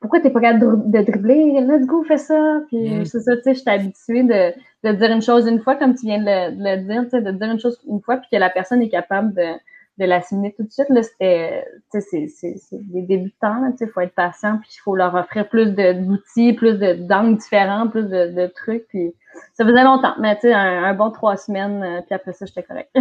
pourquoi 0.00 0.20
t'es 0.20 0.30
pas 0.30 0.40
capable 0.40 0.90
de, 0.90 1.02
dribbler? 1.02 1.60
Let's 1.60 1.86
go, 1.86 2.04
fais 2.04 2.18
ça. 2.18 2.60
Puis 2.68 3.00
Mm. 3.00 3.04
c'est 3.04 3.20
ça, 3.20 3.36
tu 3.36 3.42
sais, 3.42 3.54
je 3.54 3.60
suis 3.60 3.70
habituée 3.70 4.22
de, 4.22 4.52
de 4.84 4.92
dire 4.92 5.10
une 5.10 5.22
chose 5.22 5.46
une 5.46 5.60
fois, 5.60 5.74
comme 5.76 5.94
tu 5.94 6.06
viens 6.06 6.18
de 6.20 6.24
le, 6.24 6.56
de 6.56 6.62
le 6.62 6.76
dire, 6.86 7.02
tu 7.04 7.10
sais, 7.10 7.22
de 7.22 7.30
dire 7.30 7.50
une 7.50 7.60
chose 7.60 7.80
une 7.88 8.00
fois, 8.00 8.18
puis 8.18 8.28
que 8.30 8.36
la 8.36 8.50
personne 8.50 8.82
est 8.82 8.88
capable 8.90 9.34
de, 9.34 9.54
de 9.98 10.04
l'assimiler 10.04 10.54
tout 10.56 10.62
de 10.62 10.70
suite. 10.70 10.86
C'était, 11.02 11.66
c'est, 11.90 12.28
des 12.72 13.02
débutants, 13.02 13.72
sais, 13.76 13.86
faut 13.86 14.00
être 14.00 14.14
patient, 14.14 14.58
puis 14.58 14.70
il 14.74 14.80
faut 14.80 14.94
leur 14.94 15.14
offrir 15.14 15.48
plus 15.48 15.72
d'outils, 15.72 16.52
plus 16.52 16.78
d'angles 16.78 17.38
différents, 17.38 17.88
plus 17.88 18.04
de, 18.04 18.46
trucs. 18.54 18.86
Puis 18.88 19.12
ça 19.54 19.64
faisait 19.64 19.84
longtemps, 19.84 20.14
mais 20.20 20.38
un, 20.44 20.94
bon 20.94 21.10
trois 21.10 21.36
semaines, 21.36 21.82
euh, 21.82 22.00
puis 22.02 22.14
après 22.14 22.32
ça, 22.32 22.46
j'étais 22.46 22.62
correct. 22.62 22.90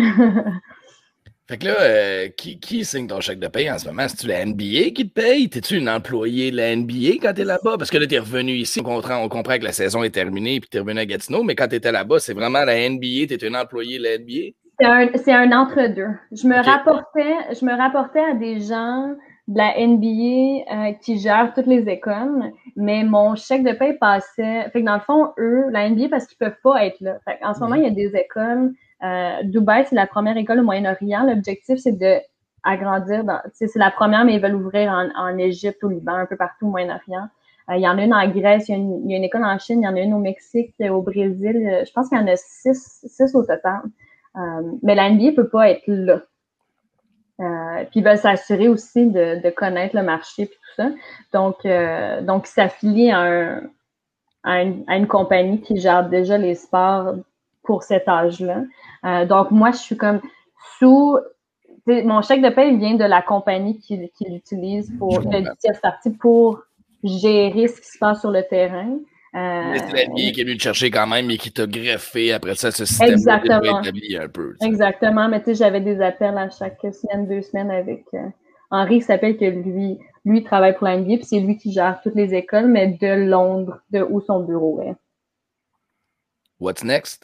Fait 1.49 1.57
que 1.57 1.65
là, 1.65 1.79
euh, 1.79 2.27
qui, 2.27 2.59
qui 2.59 2.83
signe 2.83 3.07
ton 3.07 3.21
chèque 3.21 3.39
de 3.39 3.47
paye 3.47 3.71
en 3.71 3.79
ce 3.79 3.87
moment? 3.87 4.05
C'est-tu 4.09 4.27
la 4.27 4.45
NBA 4.45 4.89
qui 4.93 5.09
te 5.09 5.13
paye? 5.13 5.49
T'es-tu 5.49 5.77
une 5.77 5.87
employée 5.87 6.51
de 6.51 6.57
la 6.57 6.75
NBA 6.75 7.21
quand 7.21 7.33
t'es 7.33 7.45
là-bas? 7.45 7.77
Parce 7.77 7.89
que 7.89 7.97
là, 7.97 8.05
t'es 8.05 8.19
revenu 8.19 8.51
ici, 8.51 8.81
on 8.81 8.83
comprend, 8.83 9.23
on 9.23 9.29
comprend 9.29 9.57
que 9.57 9.63
la 9.63 9.71
saison 9.71 10.03
est 10.03 10.09
terminée 10.09 10.59
puis 10.59 10.69
t'es 10.69 10.79
revenu 10.79 10.99
à 10.99 11.05
Gatineau, 11.05 11.43
mais 11.43 11.55
quand 11.55 11.69
t'étais 11.69 11.93
là-bas, 11.93 12.19
c'est 12.19 12.33
vraiment 12.33 12.65
la 12.65 12.89
NBA, 12.89 13.27
t'es 13.29 13.47
une 13.47 13.55
employée 13.55 13.97
de 13.97 14.03
la 14.03 14.17
NBA? 14.17 14.57
C'est 14.79 14.85
un, 14.85 15.07
c'est 15.15 15.33
un 15.33 15.51
entre-deux. 15.51 16.09
Je 16.31 16.47
me 16.47 16.55
rapportais, 16.63 17.35
je 17.59 17.65
me 17.65 17.75
rapportais 17.75 18.23
à 18.23 18.33
des 18.35 18.59
gens 18.59 19.15
de 19.47 19.57
la 19.57 19.73
NBA 19.79 20.65
euh, 20.71 20.93
qui 21.01 21.19
gèrent 21.19 21.53
toutes 21.55 21.65
les 21.67 21.89
écoles, 21.89 22.51
mais 22.75 23.03
mon 23.03 23.35
chèque 23.35 23.63
de 23.63 23.71
paie 23.71 23.93
passait. 23.93 24.69
Fait 24.71 24.81
que 24.81 24.85
dans 24.85 24.95
le 24.95 25.01
fond, 25.01 25.31
eux, 25.39 25.65
la 25.71 25.89
NBA, 25.89 26.09
parce 26.09 26.27
qu'ils 26.27 26.37
peuvent 26.37 26.59
pas 26.61 26.85
être 26.85 26.99
là. 26.99 27.17
Fait 27.25 27.39
en 27.43 27.53
ce 27.53 27.59
moment, 27.61 27.75
il 27.75 27.83
y 27.83 27.87
a 27.87 27.91
des 27.91 28.15
écoles. 28.15 28.73
Euh, 29.03 29.43
Dubaï, 29.43 29.85
c'est 29.87 29.95
la 29.95 30.05
première 30.05 30.37
école 30.37 30.59
au 30.59 30.63
Moyen-Orient. 30.63 31.23
L'objectif, 31.23 31.79
c'est 31.79 31.97
de 31.97 32.17
agrandir. 32.63 33.23
C'est 33.53 33.73
la 33.75 33.89
première, 33.89 34.25
mais 34.25 34.35
ils 34.35 34.41
veulent 34.41 34.55
ouvrir 34.55 34.91
en, 34.91 35.09
en 35.17 35.37
Égypte, 35.37 35.83
au 35.83 35.89
Liban, 35.89 36.13
un 36.13 36.25
peu 36.25 36.35
partout 36.35 36.67
au 36.67 36.69
Moyen-Orient. 36.69 37.27
Euh, 37.69 37.77
il 37.77 37.81
y 37.81 37.87
en 37.87 37.97
a 37.97 38.03
une 38.03 38.13
en 38.13 38.27
Grèce, 38.27 38.69
il 38.69 38.73
y, 38.73 38.75
a 38.75 38.77
une, 38.77 39.01
il 39.05 39.11
y 39.11 39.13
a 39.15 39.17
une 39.17 39.23
école 39.23 39.43
en 39.43 39.57
Chine, 39.57 39.81
il 39.81 39.85
y 39.85 39.87
en 39.87 39.95
a 39.95 39.99
une 39.99 40.13
au 40.13 40.19
Mexique, 40.19 40.75
au 40.81 41.01
Brésil. 41.01 41.83
Je 41.85 41.91
pense 41.93 42.09
qu'il 42.09 42.17
y 42.17 42.21
en 42.21 42.27
a 42.27 42.35
six, 42.35 43.01
six 43.05 43.33
au 43.33 43.43
total. 43.43 43.81
Euh, 44.35 44.71
mais 44.83 44.95
la 44.95 45.09
NBA 45.09 45.31
peut 45.35 45.49
pas 45.49 45.69
être 45.69 45.87
là. 45.87 46.21
Euh, 47.39 47.85
puis 47.91 48.01
veulent 48.01 48.17
s'assurer 48.17 48.67
aussi 48.67 49.05
de, 49.05 49.41
de 49.43 49.49
connaître 49.51 49.95
le 49.95 50.01
marché 50.01 50.43
et 50.43 50.47
tout 50.47 50.53
ça. 50.75 50.89
Donc, 51.33 51.65
euh, 51.65 52.21
donc 52.21 52.47
à, 52.57 52.67
un, 53.19 53.61
à, 54.43 54.61
une, 54.63 54.83
à 54.87 54.97
une 54.97 55.07
compagnie 55.07 55.61
qui 55.61 55.77
gère 55.77 56.09
déjà 56.09 56.37
les 56.37 56.55
sports 56.55 57.13
pour 57.63 57.83
cet 57.83 58.07
âge-là. 58.07 58.63
Euh, 59.05 59.25
donc, 59.25 59.51
moi, 59.51 59.71
je 59.71 59.77
suis 59.77 59.97
comme 59.97 60.21
sous. 60.79 61.19
Mon 61.85 62.21
chèque 62.21 62.41
de 62.41 62.49
paie 62.49 62.75
vient 62.75 62.95
de 62.95 63.05
la 63.05 63.21
compagnie 63.21 63.79
qui, 63.79 64.09
qui 64.17 64.25
l'utilise 64.25 64.91
pour 64.97 65.21
pour 66.19 66.63
gérer 67.03 67.67
ce 67.67 67.79
qui 67.79 67.87
se 67.87 67.97
passe 67.97 68.19
sur 68.21 68.31
le 68.31 68.43
terrain. 68.43 68.97
Euh, 69.35 69.73
c'est 69.75 69.93
la 69.93 70.05
NBA 70.05 70.31
qui 70.31 70.41
est 70.41 70.43
venue 70.45 70.57
te 70.57 70.63
chercher 70.63 70.89
quand 70.89 71.05
même 71.05 71.29
et 71.29 71.37
qui 71.37 71.51
t'a 71.51 71.67
greffé 71.67 72.31
après 72.33 72.55
ça 72.55 72.71
ce 72.71 72.85
système 72.85 73.11
Exactement. 73.11 73.81
établi 73.81 74.17
un 74.17 74.27
peu. 74.29 74.53
tu 74.53 74.57
sais. 74.61 74.67
Exactement, 74.67 75.27
mais 75.29 75.39
tu 75.39 75.45
sais, 75.47 75.55
j'avais 75.55 75.81
des 75.81 76.01
appels 76.01 76.37
à 76.37 76.49
chaque 76.49 76.79
semaine, 76.81 77.27
deux 77.27 77.41
semaines 77.41 77.69
avec 77.69 78.05
euh, 78.13 78.19
Henri 78.71 78.99
qui 78.99 79.05
s'appelle 79.05 79.37
que 79.37 79.45
lui, 79.45 79.97
lui 80.25 80.43
travaille 80.43 80.75
pour 80.75 80.87
la 80.87 80.97
NBA, 80.97 81.17
puis 81.17 81.25
c'est 81.25 81.39
lui 81.39 81.57
qui 81.57 81.71
gère 81.73 81.99
toutes 82.03 82.15
les 82.15 82.33
écoles, 82.33 82.67
mais 82.67 82.97
de 82.99 83.29
Londres, 83.29 83.79
de 83.91 84.01
où 84.01 84.21
son 84.21 84.39
bureau 84.43 84.81
est. 84.81 84.95
What's 86.59 86.83
next? 86.83 87.23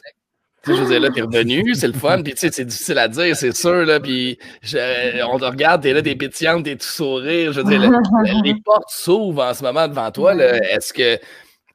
Tu 0.62 0.70
sais, 0.70 0.78
je 0.78 0.84
veux 0.84 0.98
là, 0.98 1.10
t'es 1.10 1.20
revenu, 1.20 1.74
c'est 1.74 1.88
le 1.88 1.92
fun, 1.92 2.22
puis 2.22 2.32
tu 2.32 2.38
sais, 2.38 2.50
c'est 2.50 2.64
difficile 2.64 2.96
à 2.98 3.06
dire, 3.08 3.36
c'est 3.36 3.54
sûr, 3.54 3.84
là, 3.84 4.00
puis 4.00 4.38
je- 4.62 5.22
on 5.30 5.38
te 5.38 5.44
regarde, 5.44 5.82
t'es 5.82 5.92
là, 5.92 6.00
t'es 6.00 6.14
pétillante, 6.16 6.64
t'es 6.64 6.76
tout 6.76 6.86
sourire, 6.86 7.52
je 7.52 7.60
veux 7.60 7.68
dire, 7.68 7.80
le- 7.80 8.42
les 8.42 8.54
portes 8.64 8.88
s'ouvrent 8.88 9.44
en 9.44 9.52
ce 9.52 9.62
moment 9.62 9.86
devant 9.88 10.10
toi, 10.10 10.32
là. 10.34 10.56
Est-ce 10.74 10.94
que, 10.94 11.18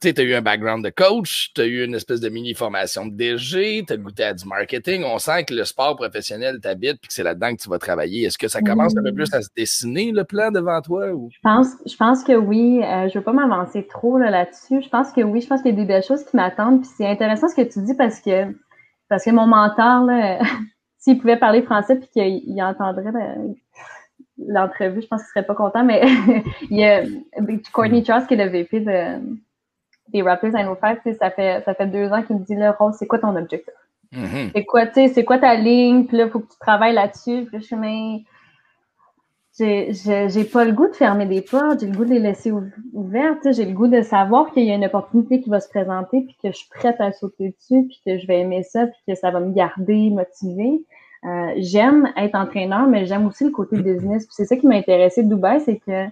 tu 0.01 0.07
sais, 0.07 0.13
t'as 0.13 0.23
eu 0.23 0.33
un 0.33 0.41
background 0.41 0.83
de 0.83 0.89
coach, 0.89 1.51
t'as 1.53 1.65
eu 1.65 1.83
une 1.83 1.93
espèce 1.93 2.21
de 2.21 2.29
mini-formation 2.29 3.05
de 3.05 3.11
DG, 3.11 3.83
t'as 3.85 3.97
goûté 3.97 4.23
à 4.23 4.33
du 4.33 4.45
marketing, 4.45 5.03
on 5.03 5.17
sent 5.19 5.43
que 5.43 5.53
le 5.53 5.65
sport 5.65 5.97
professionnel 5.97 6.61
t'habite, 6.61 7.01
puis 7.01 7.09
que 7.09 7.13
c'est 7.13 7.23
là-dedans 7.23 7.53
que 7.53 7.61
tu 7.61 7.69
vas 7.69 7.79
travailler. 7.79 8.25
Est-ce 8.25 8.37
que 8.37 8.47
ça 8.47 8.61
commence 8.61 8.95
un 8.95 9.03
peu 9.03 9.13
plus 9.13 9.33
à 9.33 9.41
se 9.41 9.49
dessiner, 9.57 10.13
le 10.13 10.23
plan 10.23 10.51
devant 10.51 10.81
toi, 10.81 11.11
ou? 11.11 11.29
Je 11.33 11.39
pense, 11.43 11.67
je 11.85 11.95
pense 11.97 12.23
que 12.23 12.31
oui. 12.31 12.81
Euh, 12.81 13.09
je 13.09 13.17
veux 13.17 13.23
pas 13.23 13.33
m'avancer 13.33 13.85
trop 13.87 14.17
là, 14.17 14.29
là-dessus. 14.29 14.81
Je 14.81 14.87
pense 14.87 15.11
que 15.11 15.21
oui. 15.21 15.41
Je 15.41 15.47
pense 15.47 15.61
qu'il 15.61 15.71
y 15.71 15.73
a 15.73 15.77
des 15.77 15.85
belles 15.85 16.03
choses 16.03 16.23
qui 16.23 16.37
m'attendent. 16.37 16.81
Puis 16.81 16.89
c'est 16.95 17.07
intéressant 17.07 17.49
ce 17.49 17.55
que 17.55 17.67
tu 17.67 17.81
dis 17.83 17.93
parce 17.93 18.21
que 18.21 18.45
parce 19.09 19.25
que 19.25 19.31
mon 19.31 19.47
mentor, 19.47 20.07
s'il 20.97 21.17
pouvait 21.19 21.37
parler 21.37 21.61
français 21.61 21.97
puis 21.97 22.07
qu'il 22.07 22.41
il 22.47 22.63
entendrait 22.63 23.11
le- 23.11 23.55
l'entrevue, 24.47 25.01
je 25.01 25.07
pense 25.07 25.21
qu'il 25.23 25.29
serait 25.33 25.45
pas 25.45 25.55
content. 25.55 25.83
Mais 25.83 26.01
il 26.69 26.77
y 26.77 26.85
a 26.85 27.03
Courtney 27.73 28.05
Charles 28.05 28.27
qui 28.27 28.35
est 28.35 28.45
le 28.45 28.49
VP 28.49 28.79
de, 28.79 29.19
des 30.11 30.21
Raptors 30.21 30.55
à 30.55 30.95
tu 30.95 31.01
sais, 31.03 31.13
ça 31.13 31.29
fait 31.31 31.63
ça 31.65 31.73
fait 31.73 31.87
deux 31.87 32.09
ans 32.11 32.21
qu'il 32.23 32.37
me 32.37 32.43
dit 32.43 32.55
là, 32.55 32.71
Rose, 32.77 32.95
c'est 32.97 33.07
quoi 33.07 33.19
ton 33.19 33.35
objectif? 33.35 33.73
Mhm. 34.11 34.51
c'est 34.55 34.65
quoi, 34.65 34.87
tu 34.87 34.93
sais, 34.95 35.07
c'est 35.09 35.23
quoi 35.23 35.37
ta 35.37 35.53
ligne, 35.55 36.05
puis 36.05 36.17
là, 36.17 36.25
il 36.25 36.29
faut 36.31 36.39
que 36.39 36.51
tu 36.51 36.57
travailles 36.59 36.95
là-dessus. 36.95 37.45
Puis 37.45 37.49
là, 37.53 37.59
je 37.59 37.65
suis, 37.65 37.75
mais 37.75 38.23
j'ai- 39.59 40.43
pas 40.45 40.63
le 40.65 40.71
goût 40.71 40.87
de 40.87 40.95
fermer 40.95 41.25
des 41.25 41.41
portes, 41.41 41.81
j'ai 41.81 41.87
le 41.87 41.95
goût 41.95 42.05
de 42.05 42.11
les 42.11 42.19
laisser 42.19 42.51
ouv- 42.51 42.71
ouvertes, 42.93 43.51
j'ai 43.51 43.65
le 43.65 43.73
goût 43.73 43.87
de 43.87 44.01
savoir 44.01 44.51
qu'il 44.51 44.63
y 44.63 44.71
a 44.71 44.75
une 44.75 44.85
opportunité 44.85 45.41
qui 45.41 45.49
va 45.49 45.59
se 45.59 45.69
présenter, 45.69 46.21
puis 46.21 46.35
que 46.41 46.51
je 46.51 46.57
suis 46.57 46.69
prête 46.69 46.99
à 46.99 47.11
sauter 47.11 47.49
dessus, 47.49 47.85
puis 47.87 48.01
que 48.05 48.17
je 48.17 48.25
vais 48.27 48.39
aimer 48.39 48.63
ça, 48.63 48.87
puis 48.87 48.99
que 49.07 49.15
ça 49.15 49.31
va 49.31 49.39
me 49.41 49.53
garder 49.53 50.09
motivée. 50.09 50.81
Euh, 51.25 51.53
j'aime 51.57 52.09
être 52.15 52.35
entraîneur, 52.35 52.87
mais 52.87 53.05
j'aime 53.05 53.27
aussi 53.27 53.43
le 53.43 53.51
côté 53.51 53.77
business. 53.81 54.25
C'est 54.31 54.45
ça 54.45 54.55
qui 54.55 54.65
m'a 54.65 54.75
intéressé 54.75 55.23
de 55.23 55.27
Dubaï, 55.29 55.59
c'est 55.59 55.77
que 55.77 56.05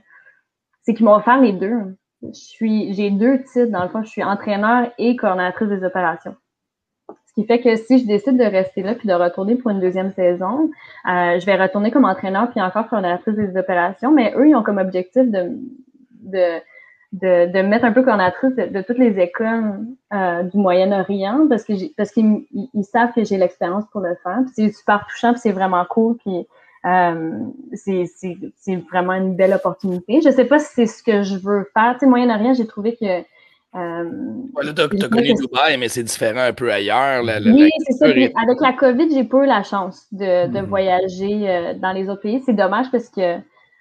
c'est 0.84 0.94
qu'ils 0.94 1.06
m'ont 1.06 1.16
offert 1.16 1.40
les 1.40 1.54
deux. 1.54 1.96
Suis, 2.34 2.94
j'ai 2.94 3.12
deux 3.12 3.44
titres, 3.44 3.72
dans 3.72 3.84
le 3.84 3.90
fond, 3.90 4.02
je 4.04 4.10
suis 4.10 4.24
entraîneur 4.24 4.92
et 4.98 5.16
coordonnatrice 5.16 5.70
des 5.70 5.84
opérations. 5.84 6.36
Ce 7.28 7.34
qui 7.34 7.46
fait 7.46 7.62
que 7.62 7.76
si 7.76 8.00
je 8.00 8.08
décide 8.08 8.38
de 8.38 8.44
rester 8.44 8.82
là 8.82 8.96
puis 8.96 9.08
de 9.08 9.14
retourner 9.14 9.56
pour 9.56 9.70
une 9.72 9.80
deuxième 9.80 10.12
saison, 10.14 10.72
euh, 11.08 11.40
je 11.40 11.46
vais 11.46 11.56
retourner 11.56 11.92
comme 11.92 12.06
entraîneur 12.06 12.50
puis 12.50 12.60
encore 12.62 12.88
coordonnatrice 12.90 13.36
des 13.36 13.56
opérations, 13.58 14.12
mais 14.12 14.34
eux, 14.36 14.50
ils 14.50 14.56
ont 14.56 14.64
comme 14.64 14.80
objectif 14.80 15.24
de, 15.30 15.52
de, 16.24 16.60
de, 17.14 17.52
de 17.52 17.62
me 17.62 17.68
mettre 17.68 17.86
un 17.86 17.92
peu 17.92 18.02
coordonnatrice 18.04 18.56
de, 18.56 18.82
toutes 18.82 18.98
les 18.98 19.20
écoles 19.20 19.80
euh, 20.14 20.42
du 20.44 20.58
Moyen-Orient 20.58 21.48
parce 21.48 21.64
que 21.64 21.74
parce 21.96 22.12
qu'ils 22.12 22.46
ils- 22.52 22.70
ils 22.74 22.84
savent 22.84 23.14
que 23.14 23.24
j'ai 23.24 23.38
l'expérience 23.38 23.86
pour 23.92 24.02
le 24.02 24.16
faire. 24.24 24.40
C'est 24.56 24.72
super 24.72 25.06
touchant 25.08 25.34
puis 25.34 25.42
c'est 25.42 25.52
vraiment 25.52 25.86
cool 25.86 26.18
euh, 26.86 27.40
c'est, 27.74 28.06
vraiment 28.92 29.14
une 29.14 29.36
belle 29.36 29.54
opportunité. 29.54 30.22
Je 30.24 30.30
sais 30.30 30.46
pas 30.46 30.60
si 30.60 30.74
c'est 30.74 30.86
ce 30.86 31.04
que 31.04 31.24
je 31.24 31.36
veux 31.38 31.68
faire. 31.74 31.94
Tu 31.94 32.00
sais, 32.02 32.06
Moyen-Orient, 32.08 32.54
j'ai 32.54 32.68
trouvé 32.68 32.96
que 32.96 33.06
euh, 33.06 34.10
t'as 34.76 34.84
Je 34.92 35.08
connu 35.08 35.34
que- 35.34 35.42
Dubaï, 35.42 35.78
mais 35.78 35.90
c'est 35.90 36.04
différent 36.04 36.40
un 36.42 36.54
peu 36.54 36.72
ailleurs. 36.72 37.22
La, 37.24 37.40
la- 37.40 37.52
oui, 37.52 37.70
c'est 37.86 37.94
ça. 37.94 38.06
avec 38.06 38.62
la 38.62 38.74
COVID, 38.74 39.12
j'ai 39.14 39.24
pas 39.26 39.44
eu 39.44 39.48
la 39.48 39.64
chance 39.64 40.06
de, 40.12 40.48
de 40.52 40.60
Mhm. 40.60 40.66
voyager 40.66 41.50
euh, 41.50 41.74
dans 41.76 41.92
les 41.92 42.10
autres 42.10 42.22
pays. 42.22 42.42
C'est 42.46 42.54
dommage 42.54 42.88
parce 42.92 43.10
que 43.10 43.38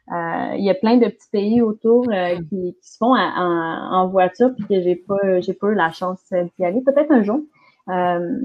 il 0.09 0.65
y 0.65 0.71
a 0.71 0.75
plein 0.75 0.97
de 0.99 1.07
petits 1.09 1.29
pays 1.33 1.61
autour 1.63 2.05
euh, 2.13 2.37
qui, 2.49 2.77
qui 2.81 2.89
se 2.89 2.97
font 2.97 3.15
à- 3.15 3.33
en, 3.39 4.03
en 4.03 4.09
voiture 4.09 4.51
puis 4.57 4.65
que 4.69 4.81
j'ai 4.83 4.95
pas 4.97 5.41
j'ai 5.41 5.53
pas 5.55 5.69
eu 5.69 5.75
la 5.75 5.91
chance 5.91 6.21
d'y 6.59 6.65
aller. 6.65 6.81
Peut-être 6.85 7.11
un 7.13 7.23
jour. 7.23 7.41
Euh, 7.89 8.37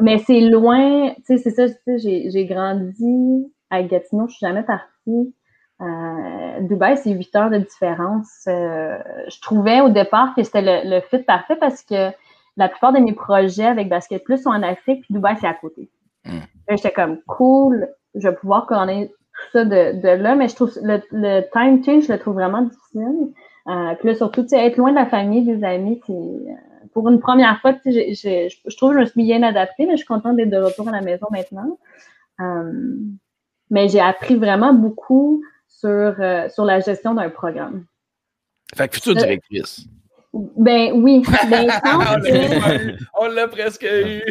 mais 0.00 0.18
c'est 0.18 0.40
loin. 0.40 1.10
Tu 1.26 1.36
sais, 1.36 1.38
c'est 1.38 1.50
ça. 1.50 1.68
tu 1.68 1.98
j'ai 1.98 2.46
grandi 2.46 3.46
à 3.70 3.82
Gatineau. 3.82 4.26
Je 4.28 4.36
suis 4.36 4.46
jamais 4.46 4.62
partie. 4.62 5.34
Euh, 5.80 6.60
Dubaï, 6.60 6.96
c'est 6.96 7.10
huit 7.10 7.34
heures 7.34 7.50
de 7.50 7.58
différence. 7.58 8.44
Euh, 8.46 8.98
je 9.28 9.40
trouvais 9.40 9.80
au 9.80 9.88
départ 9.88 10.34
que 10.34 10.42
c'était 10.42 10.62
le, 10.62 10.88
le 10.88 11.00
fit 11.00 11.18
parfait 11.18 11.56
parce 11.56 11.82
que 11.82 12.10
la 12.56 12.68
plupart 12.68 12.92
de 12.92 13.00
mes 13.00 13.12
projets 13.12 13.66
avec 13.66 13.88
Basket 13.88 14.22
Plus 14.22 14.42
sont 14.42 14.50
en 14.50 14.62
Afrique, 14.62 15.02
puis 15.02 15.14
Dubaï, 15.14 15.36
c'est 15.40 15.46
à 15.46 15.54
côté. 15.54 15.90
Mm. 16.24 16.38
Là, 16.68 16.76
J'étais 16.76 16.92
comme 16.92 17.20
cool, 17.26 17.88
je 18.14 18.28
vais 18.28 18.34
pouvoir 18.34 18.66
connaître 18.66 19.12
tout 19.12 19.50
ça 19.52 19.64
de, 19.64 20.00
de 20.00 20.22
là, 20.22 20.36
mais 20.36 20.48
je 20.48 20.54
trouve 20.54 20.72
le, 20.82 21.02
le 21.10 21.40
time 21.52 21.84
change, 21.84 22.06
je 22.06 22.12
le 22.12 22.18
trouve 22.18 22.34
vraiment 22.34 22.62
difficile. 22.62 23.32
Euh, 23.66 23.94
puis 23.98 24.08
là, 24.08 24.14
surtout, 24.14 24.42
tu 24.42 24.50
sais, 24.50 24.64
être 24.64 24.76
loin 24.76 24.90
de 24.90 24.96
la 24.96 25.06
famille, 25.06 25.44
des 25.44 25.64
amis, 25.64 26.00
c'est 26.06 26.12
pour 26.92 27.08
une 27.08 27.18
première 27.18 27.60
fois, 27.60 27.72
je 27.84 27.90
je 27.90 28.76
trouve 28.76 28.90
que 28.90 28.96
je 28.96 29.00
me 29.00 29.06
suis 29.06 29.22
bien 29.22 29.42
adaptée, 29.42 29.86
mais 29.86 29.92
je 29.92 29.98
suis 29.98 30.06
contente 30.06 30.36
d'être 30.36 30.50
de 30.50 30.58
retour 30.58 30.86
à 30.88 30.92
la 30.92 31.00
maison 31.00 31.26
maintenant. 31.30 31.78
Mais 33.74 33.88
j'ai 33.88 33.98
appris 34.00 34.36
vraiment 34.36 34.72
beaucoup 34.72 35.42
sur, 35.68 35.88
euh, 35.88 36.48
sur 36.48 36.64
la 36.64 36.78
gestion 36.78 37.12
d'un 37.14 37.28
programme. 37.28 37.84
Fait 38.76 38.86
que 38.86 38.94
future 38.94 39.16
directrice. 39.16 39.84
Ben 40.32 40.92
oui, 40.94 41.22
ben, 41.50 41.68
je 41.68 41.80
pense 41.80 42.06
on, 42.06 42.18
l'a 42.22 42.76
eu. 42.76 42.96
On 43.20 43.26
l'a 43.26 43.48
presque 43.48 43.82
eu. 43.82 44.22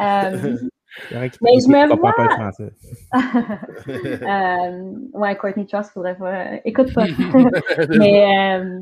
euh, 0.00 0.56
Mais 1.10 1.60
je 1.60 1.68
me 1.68 1.96
vois- 1.96 2.12
pas 2.12 2.24
le 2.24 2.30
français. 2.30 2.72
euh, 4.22 4.92
ouais, 5.14 5.36
Courtney 5.36 5.66
Trust, 5.66 5.92
faudrait 5.92 6.16
pas. 6.16 6.56
Écoute 6.66 6.92
pas. 6.92 7.06
mais, 7.98 8.58
euh, 8.60 8.80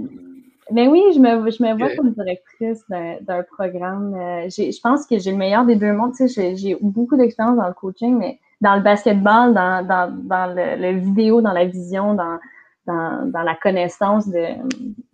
mais 0.72 0.88
oui, 0.88 1.02
je 1.14 1.20
me, 1.20 1.50
je 1.50 1.62
me 1.62 1.74
vois 1.78 1.90
comme 1.96 2.12
directrice 2.12 2.84
d'un 2.88 3.42
programme. 3.56 4.14
Euh, 4.14 4.46
j'ai- 4.48 4.72
je 4.72 4.80
pense 4.80 5.06
que 5.06 5.18
j'ai 5.18 5.30
le 5.32 5.36
meilleur 5.36 5.64
des 5.64 5.76
deux 5.76 5.92
mondes. 5.92 6.12
Tu 6.16 6.28
sais, 6.28 6.56
j'ai- 6.56 6.76
beaucoup 6.80 7.16
d'expérience 7.16 7.56
dans 7.56 7.68
le 7.68 7.74
coaching, 7.74 8.16
mais 8.18 8.38
dans 8.60 8.74
le 8.76 8.82
basketball, 8.82 9.54
dans, 9.54 9.86
dans, 9.86 10.12
dans 10.24 10.46
le, 10.54 10.76
le 10.80 10.98
vidéo, 10.98 11.40
dans 11.40 11.52
la 11.52 11.66
vision, 11.66 12.14
dans, 12.14 12.38
dans, 12.86 13.30
dans 13.30 13.42
la 13.42 13.54
connaissance 13.54 14.28
de, 14.28 14.44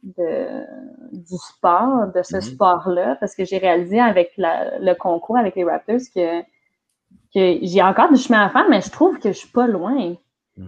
de, 0.02 0.46
du 1.12 1.36
sport, 1.36 2.06
de 2.14 2.22
ce 2.22 2.36
Mhm. 2.36 2.40
sport-là, 2.42 3.16
parce 3.20 3.34
que 3.34 3.44
j'ai 3.44 3.58
réalisé 3.58 4.00
avec 4.00 4.32
la- 4.38 4.78
le 4.78 4.94
concours 4.94 5.36
avec 5.38 5.56
les 5.56 5.64
Raptors 5.64 6.00
que, 6.14 6.42
que 7.34 7.58
j'ai 7.62 7.82
encore 7.82 8.10
du 8.10 8.16
chemin 8.18 8.42
à 8.46 8.48
faire, 8.50 8.66
mais 8.68 8.80
je 8.80 8.90
trouve 8.90 9.18
que 9.18 9.28
je 9.32 9.38
suis 9.38 9.48
pas 9.48 9.66
loin. 9.66 10.14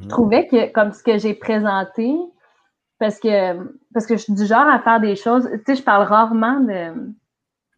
Je 0.03 0.09
trouvais 0.09 0.47
que, 0.47 0.73
comme 0.73 0.93
ce 0.93 1.03
que 1.03 1.19
j'ai 1.19 1.35
présenté, 1.35 2.15
parce 3.05 3.21
que, 3.21 3.55
parce 3.93 4.07
que 4.07 4.17
je 4.17 4.23
suis 4.23 4.33
du 4.33 4.47
genre 4.47 4.67
à 4.67 4.81
faire 4.81 4.99
des 4.99 5.15
choses, 5.15 5.47
tu 5.53 5.61
sais, 5.67 5.75
je 5.75 5.83
parle 5.83 6.05
rarement 6.05 6.61
de, 6.61 6.95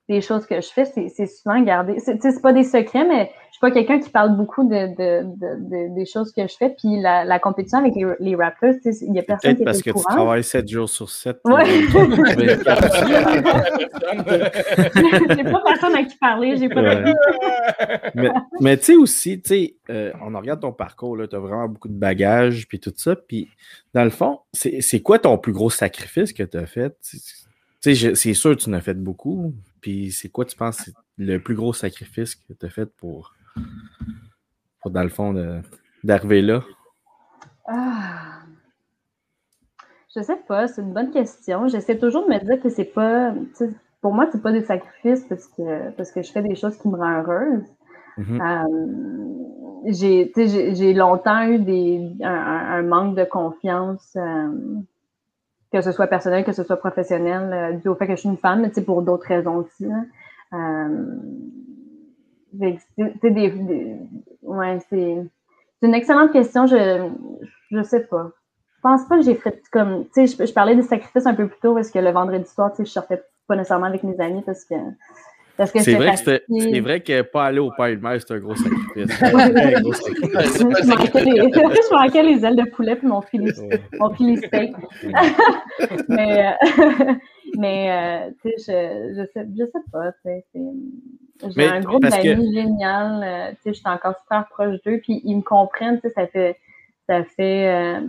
des 0.08 0.20
choses 0.20 0.46
que 0.46 0.60
je 0.60 0.68
fais, 0.68 0.84
c'est 0.84 1.08
c'est 1.08 1.26
souvent 1.26 1.60
gardé. 1.62 1.98
C'est 1.98 2.14
tu 2.16 2.22
sais, 2.22 2.30
c'est 2.32 2.42
pas 2.42 2.52
des 2.52 2.62
secrets, 2.64 3.04
mais 3.06 3.30
je 3.48 3.52
suis 3.54 3.60
pas 3.60 3.70
quelqu'un 3.72 3.98
qui 3.98 4.10
parle 4.10 4.36
beaucoup 4.36 4.64
de, 4.64 4.88
de, 4.94 5.22
de, 5.24 5.88
de- 5.88 5.94
des 5.94 6.06
choses 6.06 6.32
que 6.32 6.46
je 6.46 6.54
fais. 6.56 6.70
Puis 6.70 7.00
la, 7.00 7.24
la 7.24 7.38
compétition 7.38 7.78
avec 7.78 7.94
les, 7.96 8.04
les 8.20 8.30
il 8.32 9.14
y 9.14 9.18
a 9.18 9.22
personne 9.22 9.56
qui 9.56 9.62
est 9.62 9.64
parce 9.64 9.78
au 9.78 9.82
que 9.82 9.90
tu 9.90 10.04
travailles 10.04 10.44
7 10.44 10.68
jours 10.68 10.88
sur 10.88 11.08
7. 11.10 11.38
Ouais. 11.44 11.64
Ouais. 12.36 12.56
j'ai 15.36 15.44
pas 15.44 15.62
personne 15.64 15.94
à 15.96 16.04
qui 16.04 16.16
parler, 16.18 16.56
j'ai 16.56 16.68
pas 16.68 16.82
Ouais. 16.82 17.12
mais 18.14 18.30
mais 18.60 18.76
tu 18.76 18.84
sais 18.84 18.96
aussi, 18.96 19.40
tu 19.40 19.48
sais, 19.48 19.76
euh, 19.90 20.12
on 20.22 20.34
en 20.34 20.40
regarde 20.40 20.60
ton 20.60 20.72
parcours, 20.72 21.16
tu 21.28 21.34
as 21.34 21.38
vraiment 21.38 21.68
beaucoup 21.68 21.88
de 21.88 21.98
bagages, 21.98 22.66
puis 22.68 22.78
tout 22.78 22.92
ça. 22.96 23.16
Puis, 23.16 23.48
dans 23.94 24.04
le 24.04 24.10
fond, 24.10 24.40
c'est 24.52 24.80
c'est 24.80 25.00
quoi 25.00 25.18
ton 25.18 25.38
plus 25.38 25.52
gros 25.52 25.70
sacrifice 25.70 26.32
que 26.32 26.42
tu 26.42 26.56
as 26.56 26.66
fait? 26.66 26.96
Tu 27.02 27.18
sais, 27.80 27.94
je- 27.94 28.14
c'est 28.14 28.34
sûr 28.34 28.56
que 28.56 28.62
tu 28.62 28.70
en 28.70 28.74
as 28.74 28.80
fait 28.80 28.94
beaucoup. 28.94 29.52
Puis, 29.80 30.12
c'est 30.12 30.28
quoi, 30.28 30.44
tu 30.44 30.56
penses, 30.56 30.90
le 31.16 31.38
plus 31.38 31.54
gros 31.54 31.72
sacrifice 31.72 32.34
que 32.34 32.52
tu 32.52 32.66
as 32.66 32.70
fait 32.70 32.86
pour, 32.86 33.34
pour, 34.80 34.90
dans 34.90 35.02
le 35.02 35.08
fond, 35.08 35.62
d'arriver 36.04 36.42
là? 36.42 36.62
Ah. 37.66 38.40
Je 40.16 40.22
sais 40.22 40.38
pas, 40.48 40.66
c'est 40.66 40.80
une 40.80 40.94
bonne 40.94 41.10
question. 41.10 41.68
J'essaie 41.68 41.98
toujours 41.98 42.26
de 42.26 42.32
me 42.32 42.38
dire 42.42 42.60
que 42.60 42.70
c'est 42.70 42.84
pas. 42.84 43.34
Pour 44.00 44.14
moi, 44.14 44.26
c'est 44.32 44.40
pas 44.40 44.52
des 44.52 44.62
sacrifices 44.64 45.24
parce 45.28 45.46
que, 45.48 45.90
parce 45.90 46.10
que 46.10 46.22
je 46.22 46.32
fais 46.32 46.42
des 46.42 46.54
choses 46.54 46.78
qui 46.78 46.88
me 46.88 46.96
rendent 46.96 47.26
heureuse. 47.26 47.64
Mhm. 48.16 48.40
Euh, 48.40 49.92
j'ai 49.92 50.94
longtemps 50.94 51.42
eu 51.46 51.58
des, 51.58 52.16
un 52.22 52.82
manque 52.82 53.14
de 53.16 53.24
confiance, 53.24 54.16
euh, 54.16 54.48
que 55.76 55.82
ce 55.82 55.92
soit 55.92 56.06
personnel, 56.06 56.44
que 56.44 56.52
ce 56.52 56.62
soit 56.62 56.76
professionnel, 56.76 57.52
euh, 57.52 57.72
dû 57.76 57.88
au 57.88 57.94
fait 57.94 58.06
que 58.06 58.16
je 58.16 58.20
suis 58.20 58.28
une 58.28 58.38
femme, 58.38 58.62
mais 58.62 58.82
pour 58.82 59.02
d'autres 59.02 59.26
raisons 59.26 59.56
aussi. 59.56 59.86
Euh, 60.54 61.06
des, 62.52 62.78
ouais, 64.42 64.78
c'est 64.88 65.16
une 65.82 65.94
excellente 65.94 66.32
question. 66.32 66.66
Je 66.66 67.10
je 67.70 67.82
sais 67.82 68.04
pas. 68.04 68.30
Je 68.76 68.80
pense 68.80 69.06
pas 69.08 69.16
que 69.18 69.24
j'ai 69.24 69.34
fait 69.34 69.62
comme 69.70 70.04
tu 70.14 70.26
sais, 70.26 70.38
je, 70.38 70.46
je 70.46 70.52
parlais 70.54 70.76
des 70.76 70.82
sacrifices 70.82 71.26
un 71.26 71.34
peu 71.34 71.46
plus 71.48 71.60
tôt 71.60 71.74
parce 71.74 71.90
que 71.90 71.98
le 71.98 72.10
vendredi 72.10 72.48
soir, 72.48 72.70
tu 72.70 72.76
sais, 72.76 72.84
je 72.86 72.92
sortais 72.92 73.22
pas 73.46 73.56
nécessairement 73.56 73.86
avec 73.86 74.02
mes 74.02 74.18
amis 74.20 74.42
parce 74.46 74.64
que 74.64 74.74
parce 75.56 75.72
que 75.72 75.80
C'est 75.80 75.94
vrai, 75.94 76.10
que 76.14 76.40
c'est 76.48 76.80
vrai 76.80 77.00
que 77.00 77.22
pas 77.22 77.46
aller 77.46 77.58
au 77.58 77.70
Père 77.70 77.86
et 77.86 77.96
Mère, 77.96 78.20
c'est 78.20 78.34
un 78.34 78.38
gros 78.38 78.54
sacrifice. 78.54 78.86
Je, 78.96 80.64
manquais 81.92 82.22
les, 82.22 82.44
ailes 82.44 82.56
de 82.56 82.68
poulet 82.70 82.96
puis 82.96 83.06
mon 83.06 83.22
filet, 83.22 83.58
Ouais. 83.60 83.80
mon 83.98 84.10
filet 84.14 84.36
steak. 84.36 84.74
mais 86.08 86.46
euh, 86.46 86.52
mais 87.58 87.90
euh, 87.90 88.30
tu 88.42 88.50
sais, 88.58 89.12
je, 89.14 89.14
je, 89.20 89.26
sais, 89.32 89.46
je 89.58 89.64
sais 89.64 89.82
pas. 89.92 90.12
J'ai 91.56 91.66
un 91.68 91.80
groupe 91.80 92.02
que- 92.04 92.10
d'amis 92.10 92.54
génial. 92.54 93.22
euh, 93.22 93.50
tu 93.50 93.56
sais, 93.62 93.70
je 93.74 93.78
suis 93.78 93.88
encore 93.88 94.16
super 94.20 94.46
proche 94.48 94.76
d'eux. 94.84 94.98
Puis 95.02 95.20
ils 95.24 95.36
me 95.36 95.42
comprennent. 95.42 96.00
tu 96.00 96.08
sais, 96.08 96.14
Ça 96.14 96.26
fait, 96.26 96.56
ça 97.08 97.24
fait, 97.24 97.68
euh, 97.68 98.00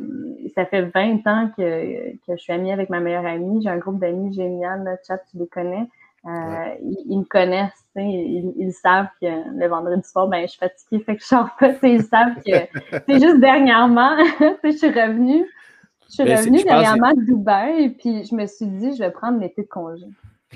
ça 0.56 0.66
fait 0.66 0.82
20 0.84 1.28
ans 1.28 1.50
que, 1.58 2.12
que 2.26 2.32
je 2.36 2.38
suis 2.38 2.54
amie 2.54 2.72
avec 2.72 2.90
ma 2.90 3.00
meilleure 3.00 3.26
amie. 3.26 3.62
J'ai 3.62 3.70
un 3.70 3.78
groupe 3.78 4.00
d'amis 4.00 4.34
génial. 4.34 4.84
Là, 4.84 4.98
chat, 5.08 5.20
tu 5.32 5.38
les 5.38 5.48
connais. 5.48 5.88
Euh, 6.28 6.76
ils, 6.82 6.98
ils 7.10 7.20
me 7.20 7.24
connaissent, 7.24 7.86
ils, 7.96 8.52
ils 8.58 8.74
savent 8.74 9.08
que 9.22 9.28
le 9.28 9.68
vendredi 9.68 10.04
soir, 10.08 10.28
ben, 10.28 10.42
je 10.42 10.48
suis 10.48 10.60
fatiguée, 10.60 11.02
fait 11.04 11.16
que 11.16 11.22
je 11.22 11.28
sors 11.28 11.50
pas. 11.58 11.72
Ils 11.84 12.04
savent 12.04 12.36
que 12.46 12.52
c'est 13.08 13.20
juste 13.20 13.40
dernièrement, 13.40 14.18
je 14.64 14.72
suis 14.72 14.90
revenue. 14.90 15.46
Je 16.10 16.14
suis 16.14 16.24
Ben, 16.26 16.38
revenue 16.38 16.64
dernièrement 16.64 17.12
de 17.14 17.22
Dubaï, 17.24 17.90
puis 17.92 18.26
je 18.26 18.36
me 18.36 18.46
suis 18.46 18.66
dit, 18.66 18.94
je 18.96 19.00
vais 19.04 19.12
prendre 19.12 19.40
l'été 19.40 19.62
de 19.62 19.68
congé. 19.68 20.06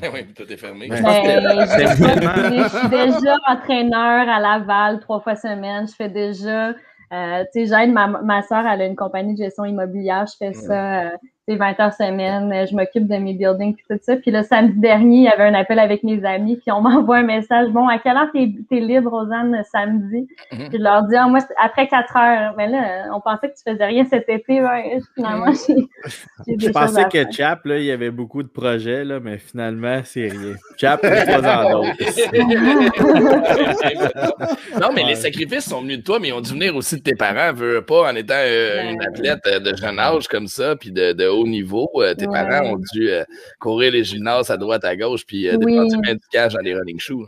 oui, 0.02 0.26
tout 0.36 0.44
est 0.52 0.58
fermé. 0.58 0.88
Je 0.92 1.02
Ben, 1.04 1.24
que- 1.24 2.64
je, 2.64 2.78
suis 2.78 2.90
déjà 2.90 3.36
entraîneur 3.48 4.28
à 4.30 4.40
Laval 4.40 5.00
trois 5.00 5.20
fois 5.22 5.36
semaine. 5.36 5.88
Je 5.88 5.94
fais 5.96 6.10
déjà, 6.10 6.70
euh, 6.70 7.44
tu 7.54 7.66
sais, 7.66 7.68
j'aide 7.68 7.92
ma, 7.94 8.08
ma 8.08 8.42
soeur, 8.44 8.66
elle 8.66 8.82
a 8.82 8.86
une 8.86 8.96
compagnie 8.96 9.34
de 9.36 9.44
gestion 9.44 9.66
immobilière. 9.66 10.26
Je 10.28 10.36
fais 10.38 10.54
ça, 10.54 11.02
euh, 11.04 11.10
20 11.48 11.80
heures 11.80 11.94
semaine. 11.94 12.52
Euh, 12.54 12.66
Je 12.66 12.76
m'occupe 12.76 13.08
de 13.08 13.16
mes 13.18 13.34
buildings 13.34 13.76
puis 13.76 13.84
tout 13.90 13.98
ça. 14.02 14.16
Puis 14.16 14.32
le 14.32 14.44
samedi 14.44 14.80
dernier, 14.80 15.18
il 15.18 15.24
y 15.24 15.28
avait 15.28 15.44
un 15.46 15.54
appel 15.54 15.80
avec 15.80 16.04
mes 16.04 16.24
amis 16.24 16.56
puis 16.58 16.72
on 16.72 16.82
m'envoie 16.82 17.18
un 17.18 17.24
message. 17.24 17.70
Bon, 17.70 17.88
à 17.88 17.98
quelle 18.00 18.16
heure 18.16 18.30
t'es 18.34 18.50
es 18.72 18.80
libre, 18.80 19.10
Rosanne, 19.12 19.62
samedi? 19.72 20.28
Mhm. 20.52 20.70
Puis 20.70 20.78
je 20.78 20.84
leur 20.84 21.04
dis, 21.04 21.16
ah, 21.16 21.28
moi, 21.28 21.40
c'est 21.42 21.54
après 21.62 21.88
4 21.88 22.16
heures. 22.18 22.54
Mais 22.58 22.68
là, 22.68 23.08
on 23.14 23.20
pensait 23.20 23.50
que 23.50 23.56
tu 23.56 23.64
faisais 23.70 23.86
rien 23.86 24.06
cet 24.06 24.30
été. 24.30 24.62
Ouais, 24.62 25.00
finalement, 25.16 25.52
des 26.48 26.56
Je 26.60 26.70
pensais 26.70 27.04
que 27.06 27.10
faire. 27.12 27.32
Chap, 27.32 27.66
là, 27.66 27.78
il 27.80 27.86
y 27.86 27.92
avait 27.92 28.12
beaucoup 28.12 28.44
de 28.44 28.48
projets, 28.48 29.04
là, 29.04 29.20
mais 29.20 29.38
finalement, 29.38 30.02
c'est 30.04 30.28
rien. 30.30 30.56
Chap, 30.78 31.04
n'est 31.04 31.26
pas 31.26 31.66
en 31.66 31.72
d'autres. 31.72 31.92
non, 34.80 34.90
mais 34.94 35.02
Ouais. 35.04 35.10
les 35.10 35.16
sacrifices 35.16 35.66
sont 35.66 35.82
venus 35.82 36.00
de 36.00 36.04
toi, 36.04 36.20
mais 36.20 36.30
ils 36.30 36.34
ont 36.34 36.42
dû 36.42 36.52
venir 36.52 36.76
aussi 36.76 36.96
de 36.98 37.02
tes 37.02 37.16
parents, 37.16 37.54
veux 37.54 37.82
pas, 37.82 38.12
en 38.12 38.16
étant 38.16 38.34
euh, 38.38 38.82
Ouais. 38.82 38.94
une 38.94 39.02
athlète 39.02 39.40
euh, 39.48 39.60
de 39.60 39.76
jeune 39.76 40.00
âge 40.00 40.28
comme 40.28 40.48
ça, 40.48 40.76
puis 40.76 40.92
de, 40.92 41.14
de 41.14 41.26
haut 41.34 41.48
niveau. 41.48 41.90
euh, 41.98 42.14
tes 42.14 42.28
Ouais. 42.28 42.34
parents 42.34 42.74
ont 42.74 42.78
dû 42.94 43.10
euh, 43.10 43.24
courir 43.60 43.92
les 43.92 44.04
gymnases 44.04 44.50
à 44.50 44.58
droite, 44.58 44.84
à 44.86 44.96
gauche, 44.96 45.26
puis 45.26 45.48
euh, 45.50 45.58
Oui. 45.58 45.74
dépenser 45.74 45.98
bien 46.02 46.14
du 46.16 46.28
cash 46.32 46.54
dans 46.54 46.62
les 46.62 46.74
running 46.76 47.00
shoes. 47.00 47.28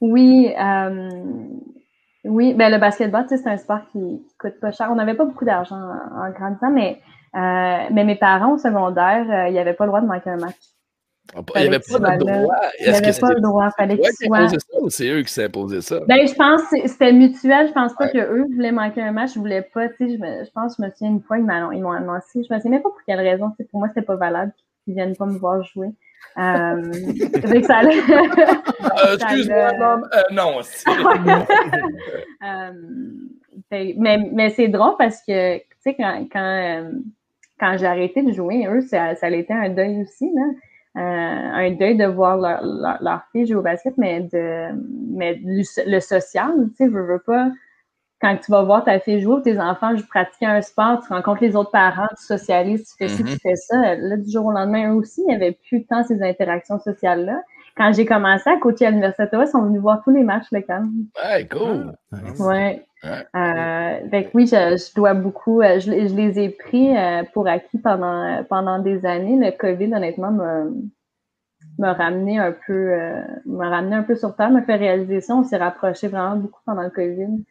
Oui, 0.00 0.52
euh, 0.60 1.08
oui, 2.24 2.54
ben 2.54 2.70
le 2.70 2.78
basketball, 2.78 3.22
tu 3.26 3.36
sais, 3.36 3.42
c'est 3.42 3.48
un 3.50 3.56
sport 3.56 3.80
qui, 3.92 3.98
qui 3.98 4.36
coûte 4.38 4.60
pas 4.60 4.72
cher. 4.72 4.88
On 4.90 4.96
n'avait 4.96 5.14
pas 5.14 5.24
beaucoup 5.24 5.44
d'argent 5.44 5.76
en, 5.76 6.26
en 6.26 6.30
grandissant, 6.32 6.70
mais, 6.70 7.00
euh, 7.34 7.88
mais 7.92 8.04
mes 8.04 8.16
parents 8.16 8.52
au 8.54 8.58
secondaire, 8.58 9.24
euh, 9.30 9.48
ils 9.48 9.54
n'avaient 9.54 9.74
pas 9.74 9.84
le 9.84 9.90
droit 9.90 10.00
de 10.00 10.06
manquer 10.06 10.30
un 10.30 10.36
match. 10.36 10.56
Il 11.56 11.60
n'y 11.62 11.66
avait 11.68 11.78
pas 11.80 11.98
de 11.98 12.04
que 12.04 12.18
droit. 12.18 12.54
Que 12.78 12.84
n'avaient 12.90 13.06
pas 13.06 13.12
c'est 13.12 13.34
le 13.34 13.40
droit, 13.40 13.70
fallait 13.76 13.98
qu'ils 13.98 14.26
soient. 14.26 14.48
ça 14.48 14.56
ou 14.80 14.90
c'est 14.90 15.08
eux 15.08 15.22
qui 15.22 15.42
imposé 15.44 15.80
ça? 15.80 16.00
Ben, 16.08 16.26
je 16.26 16.34
pense 16.34 16.62
que 16.70 16.86
c'était 16.88 17.12
mutuel. 17.12 17.68
Je 17.68 17.72
pense 17.72 17.92
pas 17.94 18.08
que 18.08 18.18
eux 18.18 18.46
voulaient 18.54 18.72
manquer 18.72 19.02
un 19.02 19.12
match. 19.12 19.34
Je 19.34 19.38
voulais 19.38 19.62
pas, 19.62 19.88
tu 19.88 19.96
sais, 19.98 20.16
je, 20.16 20.18
me- 20.20 20.44
je 20.44 20.50
pense, 20.52 20.76
je 20.78 20.82
me 20.84 20.90
souviens 20.90 21.10
une 21.10 21.22
fois, 21.22 21.38
ils 21.38 21.44
m'ont 21.44 21.90
annoncé. 21.92 22.42
Je 22.42 22.52
me 22.54 22.58
souviens 22.58 22.70
même 22.70 22.82
pas 22.82 22.90
pour 22.90 23.02
quelle 23.06 23.20
raison. 23.20 23.50
Pour 23.70 23.80
moi, 23.80 23.88
c'était 23.88 24.06
pas 24.06 24.16
valable 24.16 24.52
qu'ils 24.84 24.94
viennent 24.94 25.16
pas 25.16 25.26
me 25.26 25.38
voir 25.38 25.62
jouer. 25.64 25.88
Euh, 26.38 26.90
que 26.90 27.62
ça 27.64 27.76
allait- 27.78 27.98
Euh, 27.98 29.14
Excuse-moi, 29.20 29.70
euh, 30.14 30.20
non. 30.32 30.58
c'est- 30.62 30.90
Euh, 32.44 32.72
mais 33.70 34.18
mais 34.32 34.50
c'est 34.50 34.68
drôle 34.68 34.94
parce 34.98 35.18
que, 35.26 35.58
tu 35.58 35.64
sais, 35.80 35.94
quand, 35.94 36.26
quand, 36.32 36.40
euh, 36.40 36.90
quand 37.58 37.76
j'ai 37.78 37.86
arrêté 37.86 38.22
de 38.22 38.32
jouer, 38.32 38.66
eux, 38.70 38.80
ça, 38.82 39.14
ça 39.16 39.26
a 39.26 39.30
été 39.30 39.52
un 39.52 39.68
deuil 39.70 40.02
aussi, 40.02 40.30
là. 40.34 40.42
Euh, 40.96 41.00
un 41.00 41.70
deuil 41.72 41.96
de 41.96 42.06
voir 42.06 42.38
leur, 42.38 42.60
leur, 42.64 42.96
leur 43.02 43.20
fille 43.32 43.46
jouer 43.46 43.56
au 43.56 43.62
basket, 43.62 43.96
mais 43.98 44.20
de 44.20 44.68
mais 45.10 45.38
le, 45.44 45.62
le 45.90 46.00
social, 46.00 46.52
tu 46.70 46.76
sais, 46.76 46.88
veux, 46.88 47.02
veux 47.06 47.18
pas. 47.18 47.50
Quand 48.22 48.34
tu 48.42 48.50
vas 48.50 48.62
voir 48.62 48.82
ta 48.82 48.98
fille 48.98 49.20
jouer 49.20 49.34
ou 49.34 49.40
tes 49.40 49.60
enfants 49.60 49.94
jouent- 49.94 50.06
pratiquer 50.08 50.46
un 50.46 50.62
sport, 50.62 51.02
tu 51.06 51.12
rencontres 51.12 51.42
les 51.42 51.54
autres 51.54 51.70
parents, 51.70 52.06
tu 52.18 52.24
socialises, 52.24 52.88
tu 52.88 52.96
fais 52.96 53.08
ci, 53.08 53.22
Mhm. 53.22 53.28
tu 53.28 53.38
fais 53.40 53.56
ça. 53.56 53.94
Là, 53.96 54.16
du 54.16 54.30
jour 54.30 54.46
au 54.46 54.52
lendemain, 54.52 54.90
eux 54.90 54.94
aussi, 54.94 55.20
il 55.20 55.28
n'y 55.28 55.34
avait 55.34 55.58
plus 55.68 55.84
tant 55.84 56.02
ces 56.02 56.22
interactions 56.22 56.78
sociales-là. 56.78 57.42
Quand 57.76 57.92
j'ai 57.92 58.06
commencé 58.06 58.48
à 58.48 58.56
coacher 58.56 58.86
à 58.86 58.90
l'Université 58.90 59.36
ils 59.38 59.46
sont 59.48 59.62
venus 59.64 59.82
voir 59.82 60.02
tous 60.02 60.10
les 60.12 60.22
matchs 60.22 60.50
locaux. 60.50 60.72
Ouais, 61.22 61.46
cool. 61.46 61.92
Nice. 62.10 62.38
Ouais. 62.40 62.82
Euh, 63.34 64.08
fait 64.10 64.24
que 64.24 64.30
oui, 64.34 64.46
je, 64.46 64.76
je 64.76 64.94
dois 64.94 65.14
beaucoup. 65.14 65.60
euh, 65.62 65.78
je, 65.80 65.90
je 65.92 66.14
les 66.14 66.38
ai 66.38 66.48
pris 66.50 66.96
euh, 66.96 67.22
pour 67.32 67.46
acquis 67.48 67.78
pendant 67.78 68.42
pendant 68.48 68.78
des 68.78 69.04
années. 69.06 69.38
Le 69.38 69.56
COVID, 69.56 69.94
honnêtement, 69.94 70.30
m'a 70.30 70.64
m'a 71.78 71.92
ramené 71.92 72.38
un 72.38 72.52
peu 72.66 72.72
euh, 72.72 73.22
un 73.60 74.02
peu 74.02 74.14
sur 74.16 74.34
terre, 74.36 74.50
m'a 74.50 74.62
fait 74.62 74.76
réaliser 74.76 75.20
ça. 75.20 75.34
On 75.36 75.42
s'est 75.44 75.56
rapproché 75.56 76.08
vraiment 76.08 76.36
beaucoup 76.36 76.60
pendant 76.64 76.82
le 76.82 76.90
COVID. 76.90 77.44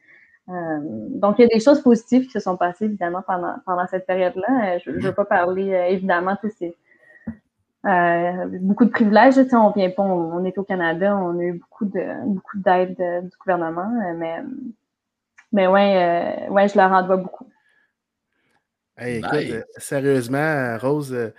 Euh, 0.50 0.80
donc, 1.22 1.40
il 1.40 1.44
y 1.44 1.46
a 1.46 1.48
des 1.48 1.60
choses 1.60 1.82
positives 1.82 2.26
qui 2.26 2.32
se 2.32 2.40
sont 2.40 2.56
passées, 2.58 2.86
évidemment, 2.86 3.24
pendant, 3.26 3.56
pendant 3.66 3.88
cette 3.88 4.06
période-là. 4.06 4.78
Je 4.80 4.92
ne 4.92 5.00
veux 5.00 5.14
pas 5.14 5.26
parler, 5.26 5.70
évidemment, 5.90 6.36
tu 6.40 6.50
sais, 6.52 6.56
c'est 6.60 7.90
euh, 7.90 8.48
beaucoup 8.62 8.86
de 8.86 8.92
privilèges. 8.92 9.36
Tu 9.36 9.50
sais, 9.50 9.56
on 9.56 9.72
vient 9.72 9.90
pas, 9.90 10.04
on, 10.04 10.38
on 10.38 10.44
est 10.46 10.58
au 10.58 10.64
Canada, 10.64 11.16
on 11.18 11.38
a 11.40 11.44
eu 11.44 11.54
beaucoup 11.54 11.86
de 11.86 12.04
beaucoup 12.28 12.58
d'aide 12.60 12.96
du 12.98 13.38
gouvernement, 13.40 13.90
mais 14.18 14.36
mais 15.56 15.68
ouais, 15.68 16.46
euh, 16.48 16.52
ouais, 16.52 16.68
je 16.68 16.78
leur 16.78 16.92
en 16.92 17.04
dois 17.04 17.18
beaucoup. 17.18 17.48
Hey, 18.98 19.18
écoute, 19.20 19.34
Nice. 19.34 19.52
euh, 19.54 19.62
sérieusement, 19.78 20.78
Rose, 20.78 21.14
euh, 21.14 21.34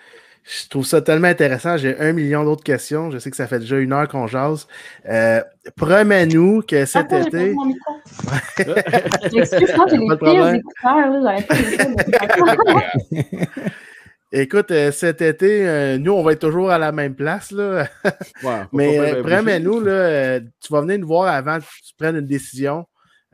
je 0.44 0.68
trouve 0.68 0.86
ça 0.86 1.00
tellement 1.02 1.28
intéressant. 1.28 1.76
J'ai 1.76 1.98
un 1.98 2.12
million 2.12 2.44
d'autres 2.44 2.64
questions. 2.64 3.10
Je 3.10 3.18
sais 3.18 3.30
que 3.30 3.36
ça 3.36 3.46
fait 3.46 3.58
déjà 3.58 3.76
une 3.78 3.92
heure 3.92 4.08
qu'on 4.08 4.26
jase. 4.26 4.66
Euh, 5.08 5.42
Promets-nous 5.76 6.62
que 6.62 6.84
cet 6.86 7.12
Attends, 7.12 7.26
été. 7.26 7.30
perdu 7.30 7.54
mon 7.54 7.64
micro. 7.66 7.94
Excuse-moi, 9.38 9.86
j'ai 9.90 9.96
les 9.98 10.16
pires 10.16 10.54
écouteurs, 10.54 11.10
là. 11.20 11.36
Écoute, 14.32 14.70
euh, 14.72 14.90
cet 14.92 15.22
été, 15.22 15.66
euh, 15.68 15.98
nous, 15.98 16.12
on 16.12 16.22
va 16.22 16.32
être 16.32 16.40
toujours 16.40 16.70
à 16.70 16.78
la 16.78 16.92
même 16.92 17.14
place. 17.14 17.50
Là. 17.52 17.86
Mais 18.72 18.98
euh, 18.98 19.22
promets-nous, 19.22 19.80
là, 19.80 19.92
euh, 19.92 20.40
tu 20.60 20.72
vas 20.72 20.80
venir 20.80 20.98
nous 20.98 21.06
voir 21.06 21.32
avant 21.32 21.58
que 21.58 21.64
tu 21.64 21.94
prennes 21.96 22.16
une 22.16 22.26
décision. 22.26 22.86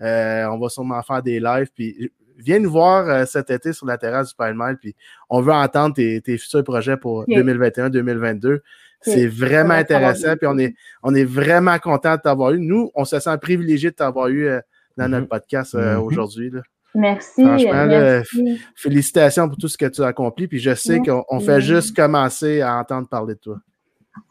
Euh, 0.03 0.47
on 0.47 0.59
va 0.59 0.69
sûrement 0.69 1.03
faire 1.03 1.23
des 1.23 1.39
lives. 1.41 1.69
Puis 1.75 2.11
viens 2.39 2.59
nous 2.59 2.71
voir 2.71 3.09
euh, 3.09 3.25
cet 3.25 3.51
été 3.51 3.73
sur 3.73 3.87
la 3.87 3.99
terrasse 3.99 4.31
du 4.31 4.35
Pine 4.37 4.55
Mile. 4.57 4.77
Puis 4.81 4.95
on 5.31 5.41
veut 5.41 5.53
entendre 5.53 5.95
tes, 5.95 6.21
tes 6.21 6.37
futurs 6.39 6.65
projets 6.65 6.97
pour 6.97 7.25
2021-2022. 7.27 8.59
C'est 9.01 9.27
vraiment 9.27 9.75
intéressant. 9.75 10.37
Puis 10.37 10.47
on 10.47 10.59
est, 10.59 10.75
on 11.03 11.15
est 11.15 11.25
vraiment 11.25 11.79
content 11.79 12.17
de 12.17 12.21
t'avoir 12.21 12.53
eu. 12.53 12.61
Nous, 12.61 12.91
on 12.95 13.05
se 13.05 13.19
sent 13.19 13.37
privilégié 13.41 13.91
de 13.91 13.97
t'avoir 13.97 14.29
eu 14.29 14.47
euh, 14.47 14.61
dans 14.97 15.09
notre 15.09 15.23
Mhm. 15.25 15.29
podcast 15.29 15.75
euh, 15.75 15.97
Mhm. 15.97 16.03
aujourd'hui. 16.03 16.51
là. 16.51 16.61
Merci. 16.95 17.43
Franchement, 17.43 17.85
là. 17.87 18.23
Félicitations 18.77 19.49
pour 19.49 19.57
tout 19.57 19.69
ce 19.69 19.79
que 19.79 19.87
tu 19.87 20.03
as 20.03 20.09
accompli. 20.09 20.47
Puis 20.47 20.59
je 20.59 20.75
sais 20.75 20.99
qu'on 21.01 21.25
on 21.31 21.41
fait 21.41 21.61
juste 21.61 21.97
commencer 21.97 22.61
à 22.61 22.77
entendre 22.77 23.09
parler 23.09 23.35
de 23.35 23.41
toi. 23.41 23.59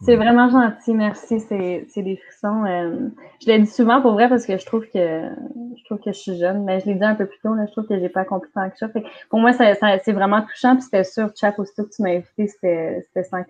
C'est 0.01 0.15
vraiment 0.15 0.49
gentil, 0.49 0.93
merci. 0.93 1.39
C'est 1.39 2.01
des 2.01 2.17
frissons. 2.17 2.65
euh, 2.65 3.09
je 3.41 3.47
l'ai 3.47 3.59
dit 3.59 3.67
souvent 3.67 4.01
pour 4.01 4.13
vrai 4.13 4.29
parce 4.29 4.45
que 4.45 4.57
je 4.57 4.65
trouve 4.65 4.85
que 4.85 5.29
je 5.77 5.83
trouve 5.85 5.99
que 5.99 6.11
je 6.11 6.17
suis 6.17 6.37
jeune, 6.37 6.63
mais 6.63 6.79
je 6.79 6.85
l'ai 6.87 6.95
dit 6.95 7.03
un 7.03 7.15
peu 7.15 7.25
plus 7.25 7.39
tôt, 7.39 7.53
là, 7.53 7.65
je 7.67 7.71
trouve 7.71 7.87
que 7.87 7.99
j'ai 7.99 8.09
pas 8.09 8.21
accompli 8.21 8.49
tant 8.53 8.69
que 8.69 8.77
ça. 8.77 8.89
Fait 8.89 9.03
pour 9.29 9.39
moi, 9.39 9.53
c'est 9.53 10.11
vraiment 10.11 10.41
touchant. 10.41 10.75
Puis 10.75 10.83
c'était 10.83 11.03
sûr, 11.03 11.29
Chap, 11.35 11.57
aussitôt 11.59 11.83
que 11.83 11.89
tu 11.95 12.01
m'as 12.03 12.11
invité, 12.11 12.47
c'était 12.47 13.03
sans 13.23 13.43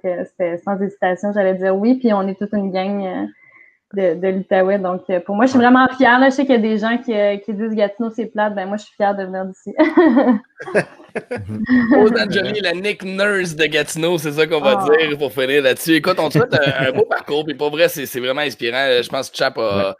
sans 0.63 0.81
hésitation. 0.81 1.31
J'allais 1.33 1.55
dire 1.55 1.75
oui, 1.75 1.95
puis 1.99 2.13
on 2.13 2.27
est 2.27 2.35
toute 2.35 2.53
une 2.53 2.71
gang 2.71 3.03
euh, 3.05 3.25
de, 3.93 4.15
de 4.15 4.27
l'Outaouais. 4.27 4.79
Donc 4.79 5.01
euh, 5.09 5.19
pour 5.19 5.35
moi, 5.35 5.45
je 5.45 5.51
suis 5.51 5.59
vraiment 5.59 5.87
fière. 5.97 6.19
Là. 6.19 6.29
Je 6.29 6.35
sais 6.35 6.45
qu'il 6.45 6.55
y 6.55 6.57
a 6.57 6.61
des 6.61 6.77
gens 6.77 6.97
qui, 6.97 7.13
euh, 7.13 7.37
qui 7.37 7.53
disent 7.53 7.73
Gatineau, 7.75 8.09
c'est 8.15 8.25
plate. 8.27 8.55
Ben 8.55 8.67
moi, 8.67 8.77
je 8.77 8.83
suis 8.83 8.95
fière 8.95 9.15
de 9.15 9.23
venir 9.23 9.45
d'ici. 9.45 9.73
Rose 11.93 12.11
Angeli, 12.17 12.61
la 12.61 12.73
Nick 12.73 13.03
Nurse 13.03 13.55
de 13.55 13.65
Gatineau, 13.65 14.17
c'est 14.17 14.31
ça 14.31 14.47
qu'on 14.47 14.61
va 14.61 14.79
Ah. 14.81 14.87
dire 15.07 15.17
pour 15.17 15.31
finir 15.33 15.61
là-dessus. 15.63 15.95
Écoute, 15.95 16.17
on 16.19 16.29
te 16.29 16.37
souhaite 16.37 16.53
un, 16.53 16.87
un 16.87 16.91
beau 16.93 17.03
parcours, 17.03 17.43
puis 17.45 17.53
pour 17.55 17.69
vrai, 17.69 17.89
c'est 17.89 18.05
c'est 18.05 18.19
vraiment 18.21 18.41
inspirant. 18.41 19.01
Je 19.01 19.09
pense 19.09 19.29
que 19.29 19.35
Chap 19.37 19.57
a, 19.57 19.95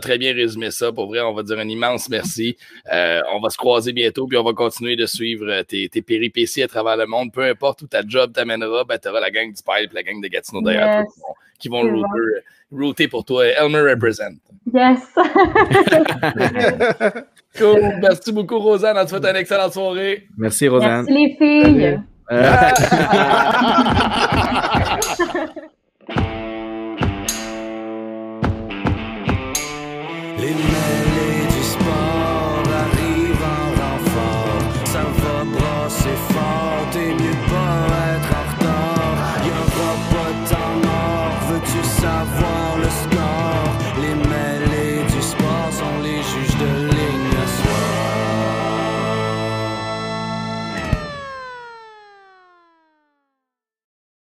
très 0.00 0.18
bien 0.18 0.34
résumé 0.34 0.70
ça. 0.70 0.92
Pour 0.92 1.06
vrai, 1.08 1.20
on 1.20 1.32
va 1.32 1.42
dire 1.42 1.58
un 1.58 1.68
immense 1.68 2.08
merci. 2.10 2.56
Euh, 2.92 3.20
on 3.32 3.40
va 3.40 3.48
se 3.48 3.56
croiser 3.56 3.92
bientôt, 3.92 4.26
puis 4.26 4.36
on 4.36 4.44
va 4.44 4.52
continuer 4.52 4.96
de 4.96 5.06
suivre 5.06 5.62
tes, 5.62 5.88
tes 5.88 6.02
péripéties 6.02 6.62
à 6.62 6.68
travers 6.68 6.96
le 6.96 7.06
monde. 7.06 7.32
Peu 7.32 7.42
importe 7.44 7.80
où 7.82 7.86
ta 7.86 8.02
job 8.06 8.32
t'amènera, 8.34 8.84
ben, 8.84 8.98
tu 8.98 9.08
auras 9.08 9.20
la 9.20 9.30
gang 9.30 9.46
du 9.48 9.62
Pipe, 9.62 9.92
la 9.94 10.02
gang 10.02 10.20
de 10.20 10.28
Gatineau 10.28 10.60
derrière 10.62 11.00
Yes. 11.00 11.14
toi 11.14 11.34
qui 11.60 11.68
vont, 11.68 11.82
router, 11.82 12.42
router 12.72 13.08
pour 13.08 13.24
toi. 13.24 13.46
Elmer 13.46 13.82
represent. 13.82 14.34
yes. 14.72 15.00
Cool. 17.58 17.80
Merci 18.00 18.32
beaucoup, 18.32 18.60
Rosanne. 18.60 18.96
On 18.96 19.04
te 19.04 19.10
souhaite 19.10 19.24
une 19.24 19.34
excellente 19.36 19.72
soirée. 19.72 20.28
Merci, 20.38 20.68
Rosanne. 20.68 21.04
merci 21.08 21.12
les 21.12 21.36
filles. 21.36 22.00